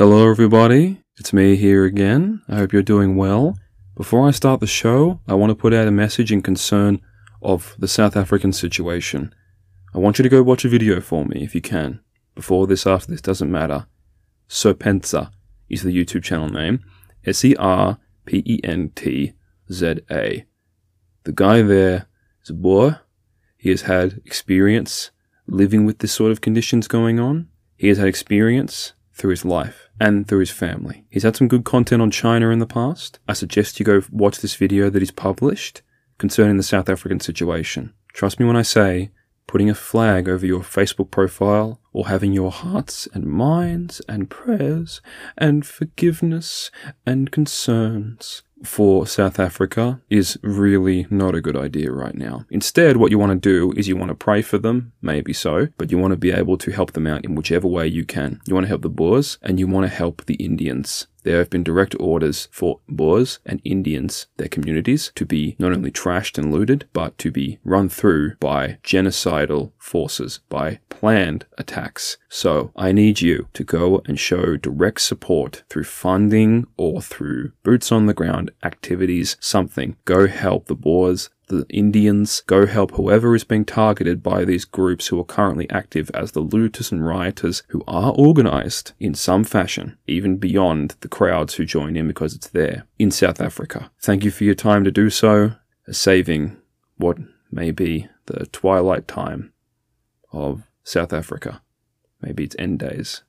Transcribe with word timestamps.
Hello, 0.00 0.30
everybody. 0.30 1.02
It's 1.18 1.34
me 1.34 1.56
here 1.56 1.84
again. 1.84 2.40
I 2.48 2.56
hope 2.56 2.72
you're 2.72 2.82
doing 2.82 3.16
well. 3.16 3.58
Before 3.94 4.26
I 4.26 4.30
start 4.30 4.60
the 4.60 4.66
show, 4.66 5.20
I 5.28 5.34
want 5.34 5.50
to 5.50 5.54
put 5.54 5.74
out 5.74 5.86
a 5.86 5.90
message 5.90 6.32
in 6.32 6.40
concern 6.40 7.02
of 7.42 7.76
the 7.78 7.86
South 7.86 8.16
African 8.16 8.54
situation. 8.54 9.34
I 9.94 9.98
want 9.98 10.18
you 10.18 10.22
to 10.22 10.30
go 10.30 10.42
watch 10.42 10.64
a 10.64 10.70
video 10.70 11.02
for 11.02 11.26
me 11.26 11.44
if 11.44 11.54
you 11.54 11.60
can. 11.60 12.00
Before 12.34 12.66
this, 12.66 12.86
after 12.86 13.10
this, 13.10 13.20
doesn't 13.20 13.52
matter. 13.52 13.88
Serpentza 14.48 15.32
is 15.68 15.82
the 15.82 15.94
YouTube 15.94 16.22
channel 16.22 16.48
name. 16.48 16.82
S 17.26 17.44
E 17.44 17.54
R 17.56 17.98
P 18.24 18.42
E 18.46 18.58
N 18.64 18.92
T 18.94 19.34
Z 19.70 19.96
A. 20.10 20.46
The 21.24 21.32
guy 21.32 21.60
there 21.60 22.06
is 22.42 22.48
a 22.48 22.54
boy. 22.54 22.94
He 23.58 23.68
has 23.68 23.82
had 23.82 24.22
experience 24.24 25.10
living 25.46 25.84
with 25.84 25.98
this 25.98 26.12
sort 26.12 26.32
of 26.32 26.40
conditions 26.40 26.88
going 26.88 27.20
on. 27.20 27.48
He 27.76 27.88
has 27.88 27.98
had 27.98 28.08
experience 28.08 28.94
through 29.12 29.32
his 29.32 29.44
life 29.44 29.89
and 30.00 30.26
through 30.26 30.40
his 30.40 30.50
family. 30.50 31.04
He's 31.10 31.22
had 31.22 31.36
some 31.36 31.46
good 31.46 31.64
content 31.64 32.00
on 32.02 32.10
China 32.10 32.48
in 32.48 32.58
the 32.58 32.66
past. 32.66 33.18
I 33.28 33.34
suggest 33.34 33.78
you 33.78 33.84
go 33.84 34.02
watch 34.10 34.40
this 34.40 34.56
video 34.56 34.90
that 34.90 35.02
he's 35.02 35.10
published 35.10 35.82
concerning 36.18 36.56
the 36.56 36.62
South 36.62 36.88
African 36.88 37.20
situation. 37.20 37.92
Trust 38.12 38.40
me 38.40 38.46
when 38.46 38.56
I 38.56 38.62
say 38.62 39.10
putting 39.46 39.68
a 39.68 39.74
flag 39.74 40.28
over 40.28 40.46
your 40.46 40.60
Facebook 40.60 41.10
profile 41.10 41.80
or 41.92 42.08
having 42.08 42.32
your 42.32 42.50
hearts 42.50 43.08
and 43.12 43.24
minds 43.24 44.00
and 44.08 44.30
prayers 44.30 45.00
and 45.36 45.66
forgiveness 45.66 46.70
and 47.04 47.30
concerns 47.30 48.42
for 48.64 49.06
South 49.06 49.38
Africa 49.38 50.00
is 50.10 50.38
really 50.42 51.06
not 51.10 51.34
a 51.34 51.40
good 51.40 51.56
idea 51.56 51.92
right 51.92 52.14
now. 52.14 52.44
Instead, 52.50 52.96
what 52.96 53.10
you 53.10 53.18
want 53.18 53.32
to 53.32 53.48
do 53.48 53.72
is 53.76 53.88
you 53.88 53.96
want 53.96 54.10
to 54.10 54.14
pray 54.14 54.42
for 54.42 54.58
them, 54.58 54.92
maybe 55.02 55.32
so, 55.32 55.68
but 55.78 55.90
you 55.90 55.98
want 55.98 56.12
to 56.12 56.16
be 56.16 56.30
able 56.30 56.56
to 56.58 56.70
help 56.70 56.92
them 56.92 57.06
out 57.06 57.24
in 57.24 57.34
whichever 57.34 57.68
way 57.68 57.86
you 57.86 58.04
can. 58.04 58.40
You 58.46 58.54
want 58.54 58.64
to 58.64 58.68
help 58.68 58.82
the 58.82 58.88
Boers 58.88 59.38
and 59.42 59.58
you 59.58 59.66
want 59.66 59.84
to 59.84 59.94
help 59.94 60.24
the 60.26 60.34
Indians. 60.34 61.06
There 61.22 61.38
have 61.38 61.50
been 61.50 61.62
direct 61.62 61.94
orders 62.00 62.48
for 62.50 62.80
Boers 62.88 63.40
and 63.44 63.60
Indians, 63.64 64.26
their 64.38 64.48
communities, 64.48 65.12
to 65.14 65.26
be 65.26 65.54
not 65.58 65.72
only 65.72 65.90
trashed 65.90 66.38
and 66.38 66.50
looted, 66.50 66.88
but 66.92 67.18
to 67.18 67.30
be 67.30 67.58
run 67.62 67.88
through 67.88 68.36
by 68.36 68.78
genocidal 68.82 69.72
forces, 69.76 70.40
by 70.48 70.80
planned 70.88 71.44
attacks. 71.58 72.16
So 72.32 72.70
I 72.76 72.92
need 72.92 73.20
you 73.20 73.48
to 73.54 73.64
go 73.64 74.02
and 74.06 74.18
show 74.18 74.56
direct 74.56 75.00
support 75.00 75.64
through 75.68 75.84
funding 75.84 76.68
or 76.76 77.02
through 77.02 77.50
boots 77.64 77.90
on 77.90 78.06
the 78.06 78.14
ground 78.14 78.52
activities, 78.62 79.36
something. 79.40 79.96
Go 80.04 80.28
help 80.28 80.66
the 80.66 80.76
Boers, 80.76 81.28
the 81.48 81.66
Indians, 81.68 82.44
go 82.46 82.66
help 82.66 82.92
whoever 82.92 83.34
is 83.34 83.42
being 83.42 83.64
targeted 83.64 84.22
by 84.22 84.44
these 84.44 84.64
groups 84.64 85.08
who 85.08 85.18
are 85.18 85.24
currently 85.24 85.68
active 85.70 86.08
as 86.14 86.30
the 86.30 86.40
looters 86.40 86.92
and 86.92 87.04
rioters 87.04 87.64
who 87.70 87.82
are 87.88 88.12
organized 88.12 88.92
in 89.00 89.12
some 89.14 89.42
fashion, 89.42 89.98
even 90.06 90.36
beyond 90.36 90.94
the 91.00 91.08
crowds 91.08 91.54
who 91.54 91.64
join 91.64 91.96
in 91.96 92.06
because 92.06 92.36
it's 92.36 92.50
there 92.50 92.86
in 92.96 93.10
South 93.10 93.40
Africa. 93.40 93.90
Thank 94.00 94.24
you 94.24 94.30
for 94.30 94.44
your 94.44 94.54
time 94.54 94.84
to 94.84 94.92
do 94.92 95.10
so, 95.10 95.54
saving 95.90 96.56
what 96.96 97.18
may 97.50 97.72
be 97.72 98.06
the 98.26 98.46
twilight 98.46 99.08
time 99.08 99.52
of 100.32 100.62
South 100.84 101.12
Africa. 101.12 101.60
Maybe 102.20 102.44
it's 102.44 102.56
end 102.58 102.78
days. 102.78 103.22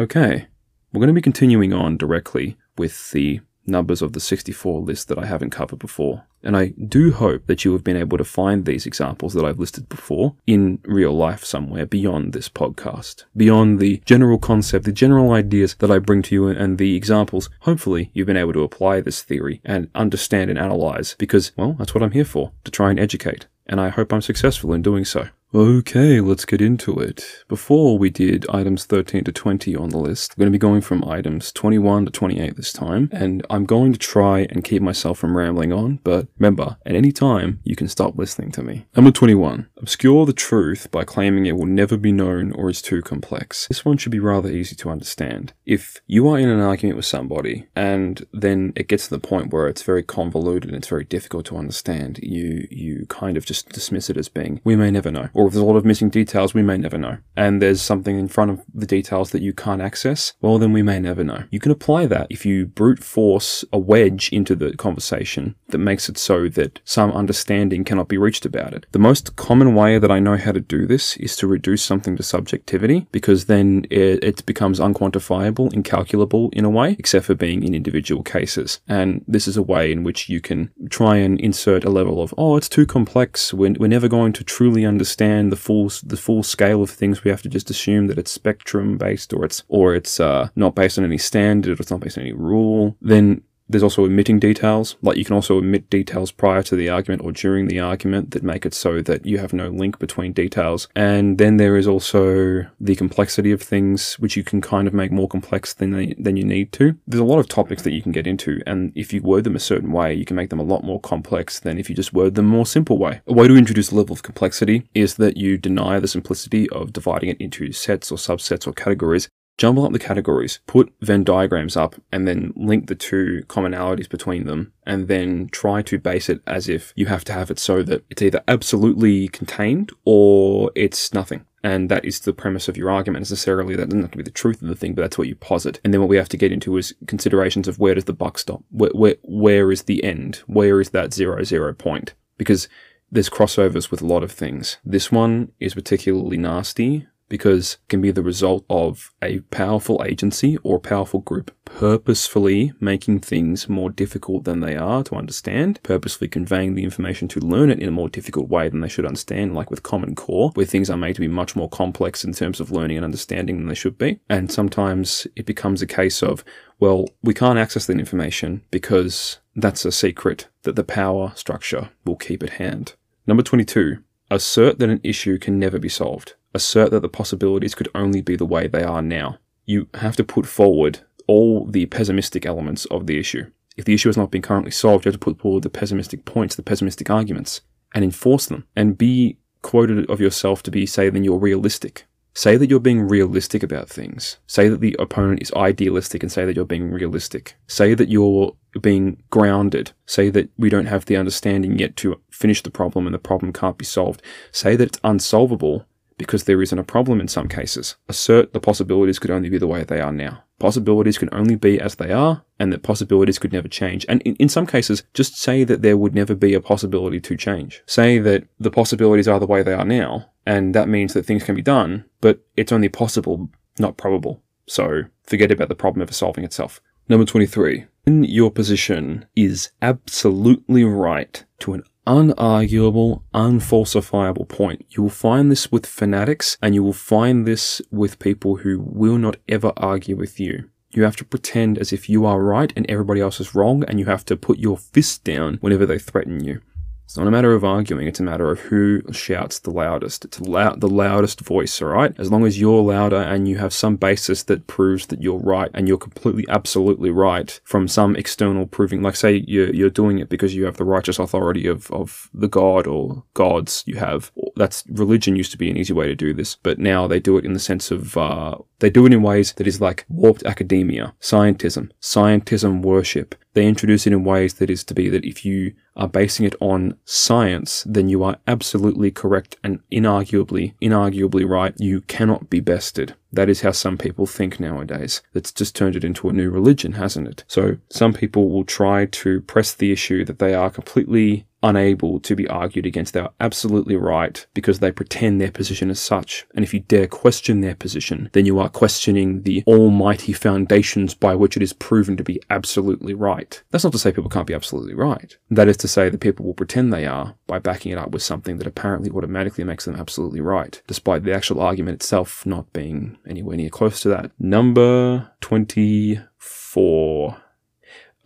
Okay, 0.00 0.46
we're 0.92 1.00
going 1.00 1.08
to 1.08 1.14
be 1.14 1.20
continuing 1.20 1.72
on 1.72 1.96
directly 1.96 2.56
with 2.76 3.10
the 3.10 3.40
numbers 3.68 4.02
of 4.02 4.12
the 4.12 4.20
64 4.20 4.80
list 4.80 5.08
that 5.08 5.18
I 5.18 5.26
haven't 5.26 5.50
covered 5.50 5.78
before. 5.78 6.24
And 6.42 6.56
I 6.56 6.68
do 6.68 7.12
hope 7.12 7.46
that 7.46 7.64
you 7.64 7.72
have 7.72 7.84
been 7.84 7.96
able 7.96 8.16
to 8.16 8.24
find 8.24 8.64
these 8.64 8.86
examples 8.86 9.34
that 9.34 9.44
I've 9.44 9.58
listed 9.58 9.88
before 9.88 10.36
in 10.46 10.78
real 10.84 11.12
life 11.12 11.44
somewhere 11.44 11.84
beyond 11.84 12.32
this 12.32 12.48
podcast, 12.48 13.24
beyond 13.36 13.78
the 13.78 14.00
general 14.06 14.38
concept, 14.38 14.84
the 14.84 14.92
general 14.92 15.32
ideas 15.32 15.74
that 15.80 15.90
I 15.90 15.98
bring 15.98 16.22
to 16.22 16.34
you 16.34 16.48
and 16.48 16.78
the 16.78 16.96
examples. 16.96 17.50
Hopefully, 17.60 18.10
you've 18.14 18.26
been 18.26 18.36
able 18.36 18.52
to 18.52 18.62
apply 18.62 19.00
this 19.00 19.22
theory 19.22 19.60
and 19.64 19.90
understand 19.94 20.48
and 20.48 20.58
analyze 20.58 21.16
because, 21.18 21.52
well, 21.56 21.72
that's 21.72 21.94
what 21.94 22.02
I'm 22.02 22.12
here 22.12 22.24
for, 22.24 22.52
to 22.64 22.70
try 22.70 22.90
and 22.90 23.00
educate. 23.00 23.46
And 23.66 23.80
I 23.80 23.88
hope 23.88 24.12
I'm 24.12 24.22
successful 24.22 24.72
in 24.72 24.82
doing 24.82 25.04
so. 25.04 25.28
Okay, 25.54 26.20
let's 26.20 26.44
get 26.44 26.60
into 26.60 27.00
it. 27.00 27.24
Before 27.48 27.96
we 27.96 28.10
did 28.10 28.44
items 28.50 28.84
13 28.84 29.24
to 29.24 29.32
20 29.32 29.74
on 29.74 29.88
the 29.88 29.96
list, 29.96 30.34
we're 30.36 30.42
going 30.42 30.52
to 30.52 30.58
be 30.58 30.60
going 30.60 30.82
from 30.82 31.02
items 31.08 31.52
21 31.52 32.04
to 32.04 32.10
28 32.10 32.54
this 32.54 32.70
time, 32.70 33.08
and 33.12 33.46
I'm 33.48 33.64
going 33.64 33.94
to 33.94 33.98
try 33.98 34.40
and 34.50 34.62
keep 34.62 34.82
myself 34.82 35.18
from 35.18 35.34
rambling 35.34 35.72
on, 35.72 36.00
but 36.04 36.28
remember, 36.38 36.76
at 36.84 36.94
any 36.94 37.12
time, 37.12 37.60
you 37.64 37.76
can 37.76 37.88
stop 37.88 38.18
listening 38.18 38.52
to 38.52 38.62
me. 38.62 38.84
Number 38.94 39.10
21. 39.10 39.68
Obscure 39.78 40.26
the 40.26 40.34
truth 40.34 40.90
by 40.90 41.04
claiming 41.04 41.46
it 41.46 41.56
will 41.56 41.64
never 41.64 41.96
be 41.96 42.12
known 42.12 42.52
or 42.52 42.68
is 42.68 42.82
too 42.82 43.00
complex. 43.00 43.68
This 43.68 43.86
one 43.86 43.96
should 43.96 44.12
be 44.12 44.18
rather 44.18 44.50
easy 44.50 44.76
to 44.76 44.90
understand. 44.90 45.54
If 45.64 46.02
you 46.06 46.28
are 46.28 46.38
in 46.38 46.50
an 46.50 46.60
argument 46.60 46.96
with 46.96 47.06
somebody, 47.06 47.68
and 47.74 48.26
then 48.34 48.74
it 48.76 48.88
gets 48.88 49.04
to 49.08 49.14
the 49.16 49.26
point 49.26 49.50
where 49.50 49.66
it's 49.66 49.82
very 49.82 50.02
convoluted 50.02 50.68
and 50.68 50.76
it's 50.76 50.88
very 50.88 51.04
difficult 51.04 51.46
to 51.46 51.56
understand, 51.56 52.20
you, 52.22 52.68
you 52.70 53.06
kind 53.08 53.38
of 53.38 53.46
just 53.46 53.70
dismiss 53.70 54.10
it 54.10 54.18
as 54.18 54.28
being, 54.28 54.60
we 54.62 54.76
may 54.76 54.90
never 54.90 55.10
know 55.10 55.30
or 55.38 55.46
if 55.46 55.52
there's 55.52 55.62
a 55.62 55.66
lot 55.66 55.76
of 55.76 55.84
missing 55.84 56.10
details, 56.10 56.52
we 56.52 56.64
may 56.64 56.76
never 56.76 56.98
know. 56.98 57.16
And 57.36 57.62
there's 57.62 57.80
something 57.80 58.18
in 58.18 58.26
front 58.26 58.50
of 58.50 58.60
the 58.74 58.86
details 58.86 59.30
that 59.30 59.40
you 59.40 59.52
can't 59.52 59.80
access, 59.80 60.32
well, 60.40 60.58
then 60.58 60.72
we 60.72 60.82
may 60.82 60.98
never 60.98 61.22
know. 61.22 61.44
You 61.52 61.60
can 61.60 61.70
apply 61.70 62.06
that 62.06 62.26
if 62.28 62.44
you 62.44 62.66
brute 62.66 63.04
force 63.04 63.64
a 63.72 63.78
wedge 63.78 64.30
into 64.30 64.56
the 64.56 64.76
conversation 64.76 65.54
that 65.68 65.78
makes 65.78 66.08
it 66.08 66.18
so 66.18 66.48
that 66.48 66.80
some 66.84 67.12
understanding 67.12 67.84
cannot 67.84 68.08
be 68.08 68.18
reached 68.18 68.46
about 68.46 68.74
it. 68.74 68.86
The 68.90 68.98
most 68.98 69.36
common 69.36 69.76
way 69.76 70.00
that 70.00 70.10
I 70.10 70.18
know 70.18 70.36
how 70.36 70.50
to 70.50 70.60
do 70.60 70.88
this 70.88 71.16
is 71.18 71.36
to 71.36 71.46
reduce 71.46 71.84
something 71.84 72.16
to 72.16 72.24
subjectivity 72.24 73.06
because 73.12 73.44
then 73.44 73.86
it, 73.90 74.24
it 74.24 74.44
becomes 74.44 74.80
unquantifiable, 74.80 75.72
incalculable 75.72 76.50
in 76.52 76.64
a 76.64 76.70
way, 76.70 76.96
except 76.98 77.26
for 77.26 77.36
being 77.36 77.62
in 77.62 77.76
individual 77.76 78.24
cases. 78.24 78.80
And 78.88 79.24
this 79.28 79.46
is 79.46 79.56
a 79.56 79.62
way 79.62 79.92
in 79.92 80.02
which 80.02 80.28
you 80.28 80.40
can 80.40 80.72
try 80.90 81.18
and 81.18 81.38
insert 81.38 81.84
a 81.84 81.90
level 81.90 82.20
of, 82.20 82.34
oh, 82.36 82.56
it's 82.56 82.68
too 82.68 82.86
complex. 82.86 83.54
We're, 83.54 83.74
we're 83.78 83.86
never 83.86 84.08
going 84.08 84.32
to 84.32 84.42
truly 84.42 84.84
understand 84.84 85.27
understand 85.28 85.52
the 85.52 85.56
full 85.56 85.90
the 86.02 86.16
full 86.16 86.42
scale 86.42 86.82
of 86.82 86.90
things, 86.90 87.24
we 87.24 87.30
have 87.30 87.42
to 87.42 87.48
just 87.48 87.70
assume 87.70 88.06
that 88.08 88.18
it's 88.18 88.30
spectrum 88.30 88.98
based 88.98 89.32
or 89.32 89.44
it's 89.44 89.62
or 89.68 89.94
it's 89.94 90.20
uh, 90.20 90.48
not 90.56 90.74
based 90.74 90.98
on 90.98 91.04
any 91.04 91.18
standard, 91.18 91.78
or 91.78 91.82
it's 91.82 91.90
not 91.90 92.00
based 92.00 92.18
on 92.18 92.24
any 92.24 92.32
rule. 92.32 92.96
Then 93.00 93.42
there's 93.68 93.82
also 93.82 94.04
omitting 94.04 94.38
details. 94.38 94.96
Like 95.02 95.16
you 95.16 95.24
can 95.24 95.34
also 95.34 95.58
omit 95.58 95.90
details 95.90 96.30
prior 96.32 96.62
to 96.64 96.76
the 96.76 96.88
argument 96.88 97.22
or 97.22 97.32
during 97.32 97.68
the 97.68 97.80
argument 97.80 98.30
that 98.32 98.42
make 98.42 98.64
it 98.64 98.74
so 98.74 99.02
that 99.02 99.26
you 99.26 99.38
have 99.38 99.52
no 99.52 99.68
link 99.68 99.98
between 99.98 100.32
details. 100.32 100.88
And 100.96 101.38
then 101.38 101.56
there 101.56 101.76
is 101.76 101.86
also 101.86 102.66
the 102.80 102.96
complexity 102.96 103.52
of 103.52 103.62
things, 103.62 104.14
which 104.18 104.36
you 104.36 104.44
can 104.44 104.60
kind 104.60 104.88
of 104.88 104.94
make 104.94 105.12
more 105.12 105.28
complex 105.28 105.74
than 105.74 105.90
they, 105.90 106.14
than 106.18 106.36
you 106.36 106.44
need 106.44 106.72
to. 106.72 106.96
There's 107.06 107.20
a 107.20 107.24
lot 107.24 107.38
of 107.38 107.48
topics 107.48 107.82
that 107.82 107.92
you 107.92 108.02
can 108.02 108.12
get 108.12 108.26
into, 108.26 108.60
and 108.66 108.92
if 108.94 109.12
you 109.12 109.22
word 109.22 109.44
them 109.44 109.56
a 109.56 109.60
certain 109.60 109.92
way, 109.92 110.14
you 110.14 110.24
can 110.24 110.36
make 110.36 110.50
them 110.50 110.60
a 110.60 110.64
lot 110.64 110.84
more 110.84 111.00
complex 111.00 111.60
than 111.60 111.78
if 111.78 111.88
you 111.88 111.96
just 111.96 112.12
word 112.12 112.34
them 112.34 112.46
a 112.46 112.48
more 112.48 112.66
simple 112.66 112.98
way. 112.98 113.20
A 113.26 113.32
way 113.32 113.48
to 113.48 113.56
introduce 113.56 113.90
a 113.90 113.94
level 113.94 114.12
of 114.12 114.22
complexity 114.22 114.88
is 114.94 115.16
that 115.16 115.36
you 115.36 115.58
deny 115.58 115.98
the 116.00 116.08
simplicity 116.08 116.68
of 116.70 116.92
dividing 116.92 117.28
it 117.28 117.40
into 117.40 117.72
sets 117.72 118.10
or 118.10 118.16
subsets 118.16 118.66
or 118.66 118.72
categories 118.72 119.28
jumble 119.58 119.84
up 119.84 119.92
the 119.92 119.98
categories, 119.98 120.60
put 120.66 120.92
Venn 121.02 121.24
diagrams 121.24 121.76
up, 121.76 121.96
and 122.10 122.26
then 122.26 122.52
link 122.56 122.86
the 122.86 122.94
two 122.94 123.42
commonalities 123.48 124.08
between 124.08 124.46
them, 124.46 124.72
and 124.86 125.08
then 125.08 125.48
try 125.50 125.82
to 125.82 125.98
base 125.98 126.28
it 126.28 126.40
as 126.46 126.68
if 126.68 126.92
you 126.96 127.06
have 127.06 127.24
to 127.24 127.32
have 127.32 127.50
it 127.50 127.58
so 127.58 127.82
that 127.82 128.04
it's 128.08 128.22
either 128.22 128.42
absolutely 128.48 129.28
contained 129.28 129.92
or 130.04 130.70
it's 130.74 131.12
nothing. 131.12 131.44
And 131.64 131.90
that 131.90 132.04
is 132.04 132.20
the 132.20 132.32
premise 132.32 132.68
of 132.68 132.76
your 132.76 132.88
argument 132.88 133.22
necessarily. 133.22 133.74
That 133.74 133.88
doesn't 133.88 134.02
have 134.02 134.12
to 134.12 134.18
be 134.18 134.22
the 134.22 134.30
truth 134.30 134.62
of 134.62 134.68
the 134.68 134.76
thing, 134.76 134.94
but 134.94 135.02
that's 135.02 135.18
what 135.18 135.26
you 135.26 135.34
posit. 135.34 135.80
And 135.82 135.92
then 135.92 136.00
what 136.00 136.08
we 136.08 136.16
have 136.16 136.28
to 136.28 136.36
get 136.36 136.52
into 136.52 136.76
is 136.76 136.94
considerations 137.08 137.66
of 137.66 137.80
where 137.80 137.96
does 137.96 138.04
the 138.04 138.12
buck 138.12 138.38
stop? 138.38 138.62
Where, 138.70 138.92
where, 138.94 139.16
where 139.22 139.72
is 139.72 139.82
the 139.82 140.04
end? 140.04 140.36
Where 140.46 140.80
is 140.80 140.90
that 140.90 141.12
zero 141.12 141.42
zero 141.42 141.74
point? 141.74 142.14
Because 142.36 142.68
there's 143.10 143.28
crossovers 143.28 143.90
with 143.90 144.02
a 144.02 144.06
lot 144.06 144.22
of 144.22 144.30
things. 144.30 144.78
This 144.84 145.10
one 145.10 145.50
is 145.58 145.74
particularly 145.74 146.36
nasty 146.36 147.08
because 147.28 147.74
it 147.74 147.88
can 147.88 148.00
be 148.00 148.10
the 148.10 148.22
result 148.22 148.64
of 148.70 149.12
a 149.22 149.40
powerful 149.50 150.02
agency 150.04 150.56
or 150.62 150.78
powerful 150.78 151.20
group 151.20 151.50
purposefully 151.68 152.72
making 152.80 153.20
things 153.20 153.68
more 153.68 153.90
difficult 153.90 154.44
than 154.44 154.60
they 154.60 154.74
are 154.74 155.04
to 155.04 155.14
understand, 155.14 155.78
purposefully 155.82 156.26
conveying 156.28 156.74
the 156.74 156.82
information 156.82 157.28
to 157.28 157.40
learn 157.40 157.70
it 157.70 157.78
in 157.78 157.88
a 157.88 157.92
more 157.92 158.08
difficult 158.08 158.48
way 158.48 158.68
than 158.68 158.80
they 158.80 158.88
should 158.88 159.04
understand, 159.04 159.54
like 159.54 159.70
with 159.70 159.82
Common 159.82 160.14
Core, 160.14 160.50
where 160.54 160.66
things 160.66 160.88
are 160.88 160.96
made 160.96 161.14
to 161.14 161.20
be 161.20 161.28
much 161.28 161.54
more 161.54 161.68
complex 161.68 162.24
in 162.24 162.32
terms 162.32 162.58
of 162.58 162.70
learning 162.70 162.96
and 162.96 163.04
understanding 163.04 163.58
than 163.58 163.68
they 163.68 163.74
should 163.74 163.98
be. 163.98 164.18
And 164.30 164.50
sometimes 164.50 165.26
it 165.36 165.46
becomes 165.46 165.82
a 165.82 165.86
case 165.86 166.22
of, 166.22 166.42
well, 166.80 167.06
we 167.22 167.34
can't 167.34 167.58
access 167.58 167.86
that 167.86 168.00
information 168.00 168.62
because 168.70 169.38
that's 169.54 169.84
a 169.84 169.92
secret 169.92 170.48
that 170.62 170.74
the 170.74 170.84
power 170.84 171.32
structure 171.34 171.90
will 172.04 172.16
keep 172.16 172.42
at 172.42 172.50
hand. 172.50 172.94
Number 173.26 173.42
22. 173.42 173.98
Assert 174.30 174.78
that 174.78 174.90
an 174.90 175.00
issue 175.02 175.38
can 175.38 175.58
never 175.58 175.78
be 175.78 175.88
solved 175.88 176.34
assert 176.54 176.90
that 176.90 177.00
the 177.00 177.08
possibilities 177.08 177.74
could 177.74 177.88
only 177.94 178.20
be 178.20 178.36
the 178.36 178.46
way 178.46 178.66
they 178.66 178.82
are 178.82 179.02
now. 179.02 179.38
You 179.64 179.88
have 179.94 180.16
to 180.16 180.24
put 180.24 180.46
forward 180.46 181.00
all 181.26 181.66
the 181.66 181.86
pessimistic 181.86 182.46
elements 182.46 182.84
of 182.86 183.06
the 183.06 183.18
issue. 183.18 183.50
If 183.76 183.84
the 183.84 183.94
issue 183.94 184.08
has 184.08 184.16
not 184.16 184.30
been 184.30 184.42
currently 184.42 184.72
solved, 184.72 185.04
you 185.04 185.10
have 185.10 185.20
to 185.20 185.24
put 185.24 185.38
forward 185.38 185.62
the 185.62 185.70
pessimistic 185.70 186.24
points, 186.24 186.56
the 186.56 186.62
pessimistic 186.62 187.10
arguments, 187.10 187.60
and 187.94 188.04
enforce 188.04 188.46
them, 188.46 188.66
and 188.74 188.98
be 188.98 189.38
quoted 189.62 190.08
of 190.10 190.20
yourself 190.20 190.62
to 190.64 190.70
be 190.70 190.86
say 190.86 191.10
then 191.10 191.24
you're 191.24 191.38
realistic. 191.38 192.06
Say 192.34 192.56
that 192.56 192.70
you're 192.70 192.78
being 192.78 193.02
realistic 193.02 193.64
about 193.64 193.88
things. 193.88 194.36
Say 194.46 194.68
that 194.68 194.80
the 194.80 194.94
opponent 195.00 195.42
is 195.42 195.52
idealistic 195.54 196.22
and 196.22 196.30
say 196.30 196.44
that 196.44 196.54
you're 196.54 196.64
being 196.64 196.88
realistic. 196.88 197.56
Say 197.66 197.94
that 197.94 198.08
you're 198.08 198.54
being 198.80 199.20
grounded. 199.30 199.90
Say 200.06 200.30
that 200.30 200.48
we 200.56 200.70
don't 200.70 200.86
have 200.86 201.06
the 201.06 201.16
understanding 201.16 201.80
yet 201.80 201.96
to 201.96 202.20
finish 202.30 202.62
the 202.62 202.70
problem 202.70 203.08
and 203.08 203.14
the 203.14 203.18
problem 203.18 203.52
can't 203.52 203.76
be 203.76 203.84
solved. 203.84 204.22
Say 204.52 204.76
that 204.76 204.86
it's 204.86 205.00
unsolvable 205.02 205.87
because 206.18 206.44
there 206.44 206.60
isn't 206.60 206.78
a 206.78 206.84
problem 206.84 207.20
in 207.20 207.28
some 207.28 207.48
cases. 207.48 207.96
Assert 208.08 208.52
the 208.52 208.60
possibilities 208.60 209.18
could 209.18 209.30
only 209.30 209.48
be 209.48 209.58
the 209.58 209.66
way 209.66 209.84
they 209.84 210.00
are 210.00 210.12
now. 210.12 210.42
Possibilities 210.58 211.16
can 211.18 211.28
only 211.32 211.54
be 211.54 211.80
as 211.80 211.94
they 211.94 212.12
are, 212.12 212.42
and 212.58 212.72
that 212.72 212.82
possibilities 212.82 213.38
could 213.38 213.52
never 213.52 213.68
change. 213.68 214.04
And 214.08 214.20
in, 214.22 214.34
in 214.36 214.48
some 214.48 214.66
cases, 214.66 215.04
just 215.14 215.38
say 215.38 215.64
that 215.64 215.82
there 215.82 215.96
would 215.96 216.14
never 216.14 216.34
be 216.34 216.52
a 216.52 216.60
possibility 216.60 217.20
to 217.20 217.36
change. 217.36 217.82
Say 217.86 218.18
that 218.18 218.44
the 218.58 218.70
possibilities 218.70 219.28
are 219.28 219.38
the 219.38 219.46
way 219.46 219.62
they 219.62 219.72
are 219.72 219.84
now, 219.84 220.30
and 220.44 220.74
that 220.74 220.88
means 220.88 221.14
that 221.14 221.24
things 221.24 221.44
can 221.44 221.54
be 221.54 221.62
done, 221.62 222.04
but 222.20 222.40
it's 222.56 222.72
only 222.72 222.88
possible, 222.88 223.48
not 223.78 223.96
probable. 223.96 224.42
So 224.66 225.04
forget 225.22 225.52
about 225.52 225.68
the 225.68 225.74
problem 225.74 226.02
ever 226.02 226.12
solving 226.12 226.44
itself. 226.44 226.80
Number 227.08 227.24
23. 227.24 227.86
When 228.04 228.24
your 228.24 228.50
position 228.50 229.26
is 229.36 229.70
absolutely 229.80 230.84
right 230.84 231.44
to 231.60 231.74
an 231.74 231.84
unarguable, 232.08 233.22
unfalsifiable 233.34 234.48
point. 234.48 234.86
You 234.88 235.02
will 235.02 235.10
find 235.10 235.50
this 235.50 235.70
with 235.70 235.86
fanatics 235.86 236.56
and 236.62 236.74
you 236.74 236.82
will 236.82 236.94
find 236.94 237.46
this 237.46 237.82
with 237.90 238.18
people 238.18 238.56
who 238.56 238.80
will 238.80 239.18
not 239.18 239.36
ever 239.46 239.72
argue 239.76 240.16
with 240.16 240.40
you. 240.40 240.70
You 240.90 241.02
have 241.02 241.16
to 241.16 241.24
pretend 241.24 241.76
as 241.76 241.92
if 241.92 242.08
you 242.08 242.24
are 242.24 242.42
right 242.42 242.72
and 242.74 242.88
everybody 242.88 243.20
else 243.20 243.40
is 243.40 243.54
wrong, 243.54 243.84
and 243.84 244.00
you 244.00 244.06
have 244.06 244.24
to 244.24 244.36
put 244.36 244.58
your 244.58 244.78
fist 244.78 245.22
down 245.22 245.58
whenever 245.60 245.84
they 245.84 245.98
threaten 245.98 246.42
you. 246.42 246.62
It's 247.08 247.16
not 247.16 247.26
a 247.26 247.30
matter 247.30 247.54
of 247.54 247.64
arguing, 247.64 248.06
it's 248.06 248.20
a 248.20 248.22
matter 248.22 248.50
of 248.50 248.60
who 248.60 249.00
shouts 249.12 249.60
the 249.60 249.70
loudest. 249.70 250.26
It's 250.26 250.36
the 250.36 250.88
loudest 250.90 251.40
voice, 251.40 251.80
alright? 251.80 252.14
As 252.18 252.30
long 252.30 252.44
as 252.44 252.60
you're 252.60 252.82
louder 252.82 253.16
and 253.16 253.48
you 253.48 253.56
have 253.56 253.72
some 253.72 253.96
basis 253.96 254.42
that 254.42 254.66
proves 254.66 255.06
that 255.06 255.22
you're 255.22 255.38
right 255.38 255.70
and 255.72 255.88
you're 255.88 255.96
completely, 255.96 256.44
absolutely 256.50 257.10
right 257.10 257.58
from 257.64 257.88
some 257.88 258.14
external 258.14 258.66
proving, 258.66 259.00
like 259.00 259.16
say 259.16 259.42
you're, 259.46 259.72
you're 259.74 259.88
doing 259.88 260.18
it 260.18 260.28
because 260.28 260.54
you 260.54 260.66
have 260.66 260.76
the 260.76 260.84
righteous 260.84 261.18
authority 261.18 261.66
of, 261.66 261.90
of 261.92 262.28
the 262.34 262.46
God 262.46 262.86
or 262.86 263.24
gods 263.32 263.84
you 263.86 263.96
have. 263.96 264.30
That's 264.56 264.84
religion 264.90 265.34
used 265.34 265.52
to 265.52 265.58
be 265.58 265.70
an 265.70 265.78
easy 265.78 265.94
way 265.94 266.08
to 266.08 266.14
do 266.14 266.34
this, 266.34 266.56
but 266.56 266.78
now 266.78 267.06
they 267.06 267.20
do 267.20 267.38
it 267.38 267.46
in 267.46 267.54
the 267.54 267.58
sense 267.58 267.90
of, 267.90 268.18
uh, 268.18 268.58
they 268.80 268.90
do 268.90 269.06
it 269.06 269.14
in 269.14 269.22
ways 269.22 269.54
that 269.54 269.66
is 269.66 269.80
like 269.80 270.04
warped 270.10 270.42
academia, 270.42 271.14
scientism, 271.22 271.90
scientism 272.02 272.82
worship. 272.82 273.34
They 273.58 273.66
introduce 273.66 274.06
it 274.06 274.12
in 274.12 274.22
ways 274.22 274.54
that 274.54 274.70
is 274.70 274.84
to 274.84 274.94
be 274.94 275.08
that 275.08 275.24
if 275.24 275.44
you 275.44 275.72
are 275.96 276.06
basing 276.06 276.46
it 276.46 276.54
on 276.60 276.96
science, 277.04 277.82
then 277.88 278.08
you 278.08 278.22
are 278.22 278.36
absolutely 278.46 279.10
correct 279.10 279.56
and 279.64 279.80
inarguably, 279.90 280.74
inarguably 280.80 281.44
right. 281.44 281.74
You 281.76 282.02
cannot 282.02 282.48
be 282.48 282.60
bested. 282.60 283.16
That 283.32 283.48
is 283.48 283.62
how 283.62 283.72
some 283.72 283.98
people 283.98 284.26
think 284.26 284.60
nowadays. 284.60 285.22
That's 285.32 285.50
just 285.50 285.74
turned 285.74 285.96
it 285.96 286.04
into 286.04 286.28
a 286.28 286.32
new 286.32 286.50
religion, 286.50 286.92
hasn't 286.92 287.26
it? 287.26 287.42
So 287.48 287.78
some 287.90 288.12
people 288.12 288.48
will 288.48 288.64
try 288.64 289.06
to 289.06 289.40
press 289.40 289.74
the 289.74 289.90
issue 289.90 290.24
that 290.26 290.38
they 290.38 290.54
are 290.54 290.70
completely 290.70 291.47
unable 291.62 292.20
to 292.20 292.36
be 292.36 292.48
argued 292.48 292.86
against. 292.86 293.14
They 293.14 293.20
are 293.20 293.32
absolutely 293.40 293.96
right 293.96 294.46
because 294.54 294.78
they 294.78 294.92
pretend 294.92 295.40
their 295.40 295.50
position 295.50 295.90
is 295.90 296.00
such. 296.00 296.46
And 296.54 296.64
if 296.64 296.72
you 296.72 296.80
dare 296.80 297.06
question 297.06 297.60
their 297.60 297.74
position, 297.74 298.30
then 298.32 298.46
you 298.46 298.58
are 298.58 298.68
questioning 298.68 299.42
the 299.42 299.64
almighty 299.66 300.32
foundations 300.32 301.14
by 301.14 301.34
which 301.34 301.56
it 301.56 301.62
is 301.62 301.72
proven 301.72 302.16
to 302.16 302.24
be 302.24 302.40
absolutely 302.50 303.14
right. 303.14 303.62
That's 303.70 303.84
not 303.84 303.92
to 303.92 303.98
say 303.98 304.12
people 304.12 304.30
can't 304.30 304.46
be 304.46 304.54
absolutely 304.54 304.94
right. 304.94 305.36
That 305.50 305.68
is 305.68 305.76
to 305.78 305.88
say 305.88 306.08
that 306.08 306.20
people 306.20 306.46
will 306.46 306.54
pretend 306.54 306.92
they 306.92 307.06
are 307.06 307.34
by 307.46 307.58
backing 307.58 307.92
it 307.92 307.98
up 307.98 308.10
with 308.10 308.22
something 308.22 308.58
that 308.58 308.66
apparently 308.66 309.10
automatically 309.10 309.64
makes 309.64 309.84
them 309.84 309.96
absolutely 309.96 310.40
right, 310.40 310.80
despite 310.86 311.24
the 311.24 311.34
actual 311.34 311.60
argument 311.60 311.96
itself 311.96 312.46
not 312.46 312.72
being 312.72 313.18
anywhere 313.26 313.56
near 313.56 313.70
close 313.70 314.00
to 314.00 314.08
that. 314.08 314.30
Number 314.38 315.32
24 315.40 317.36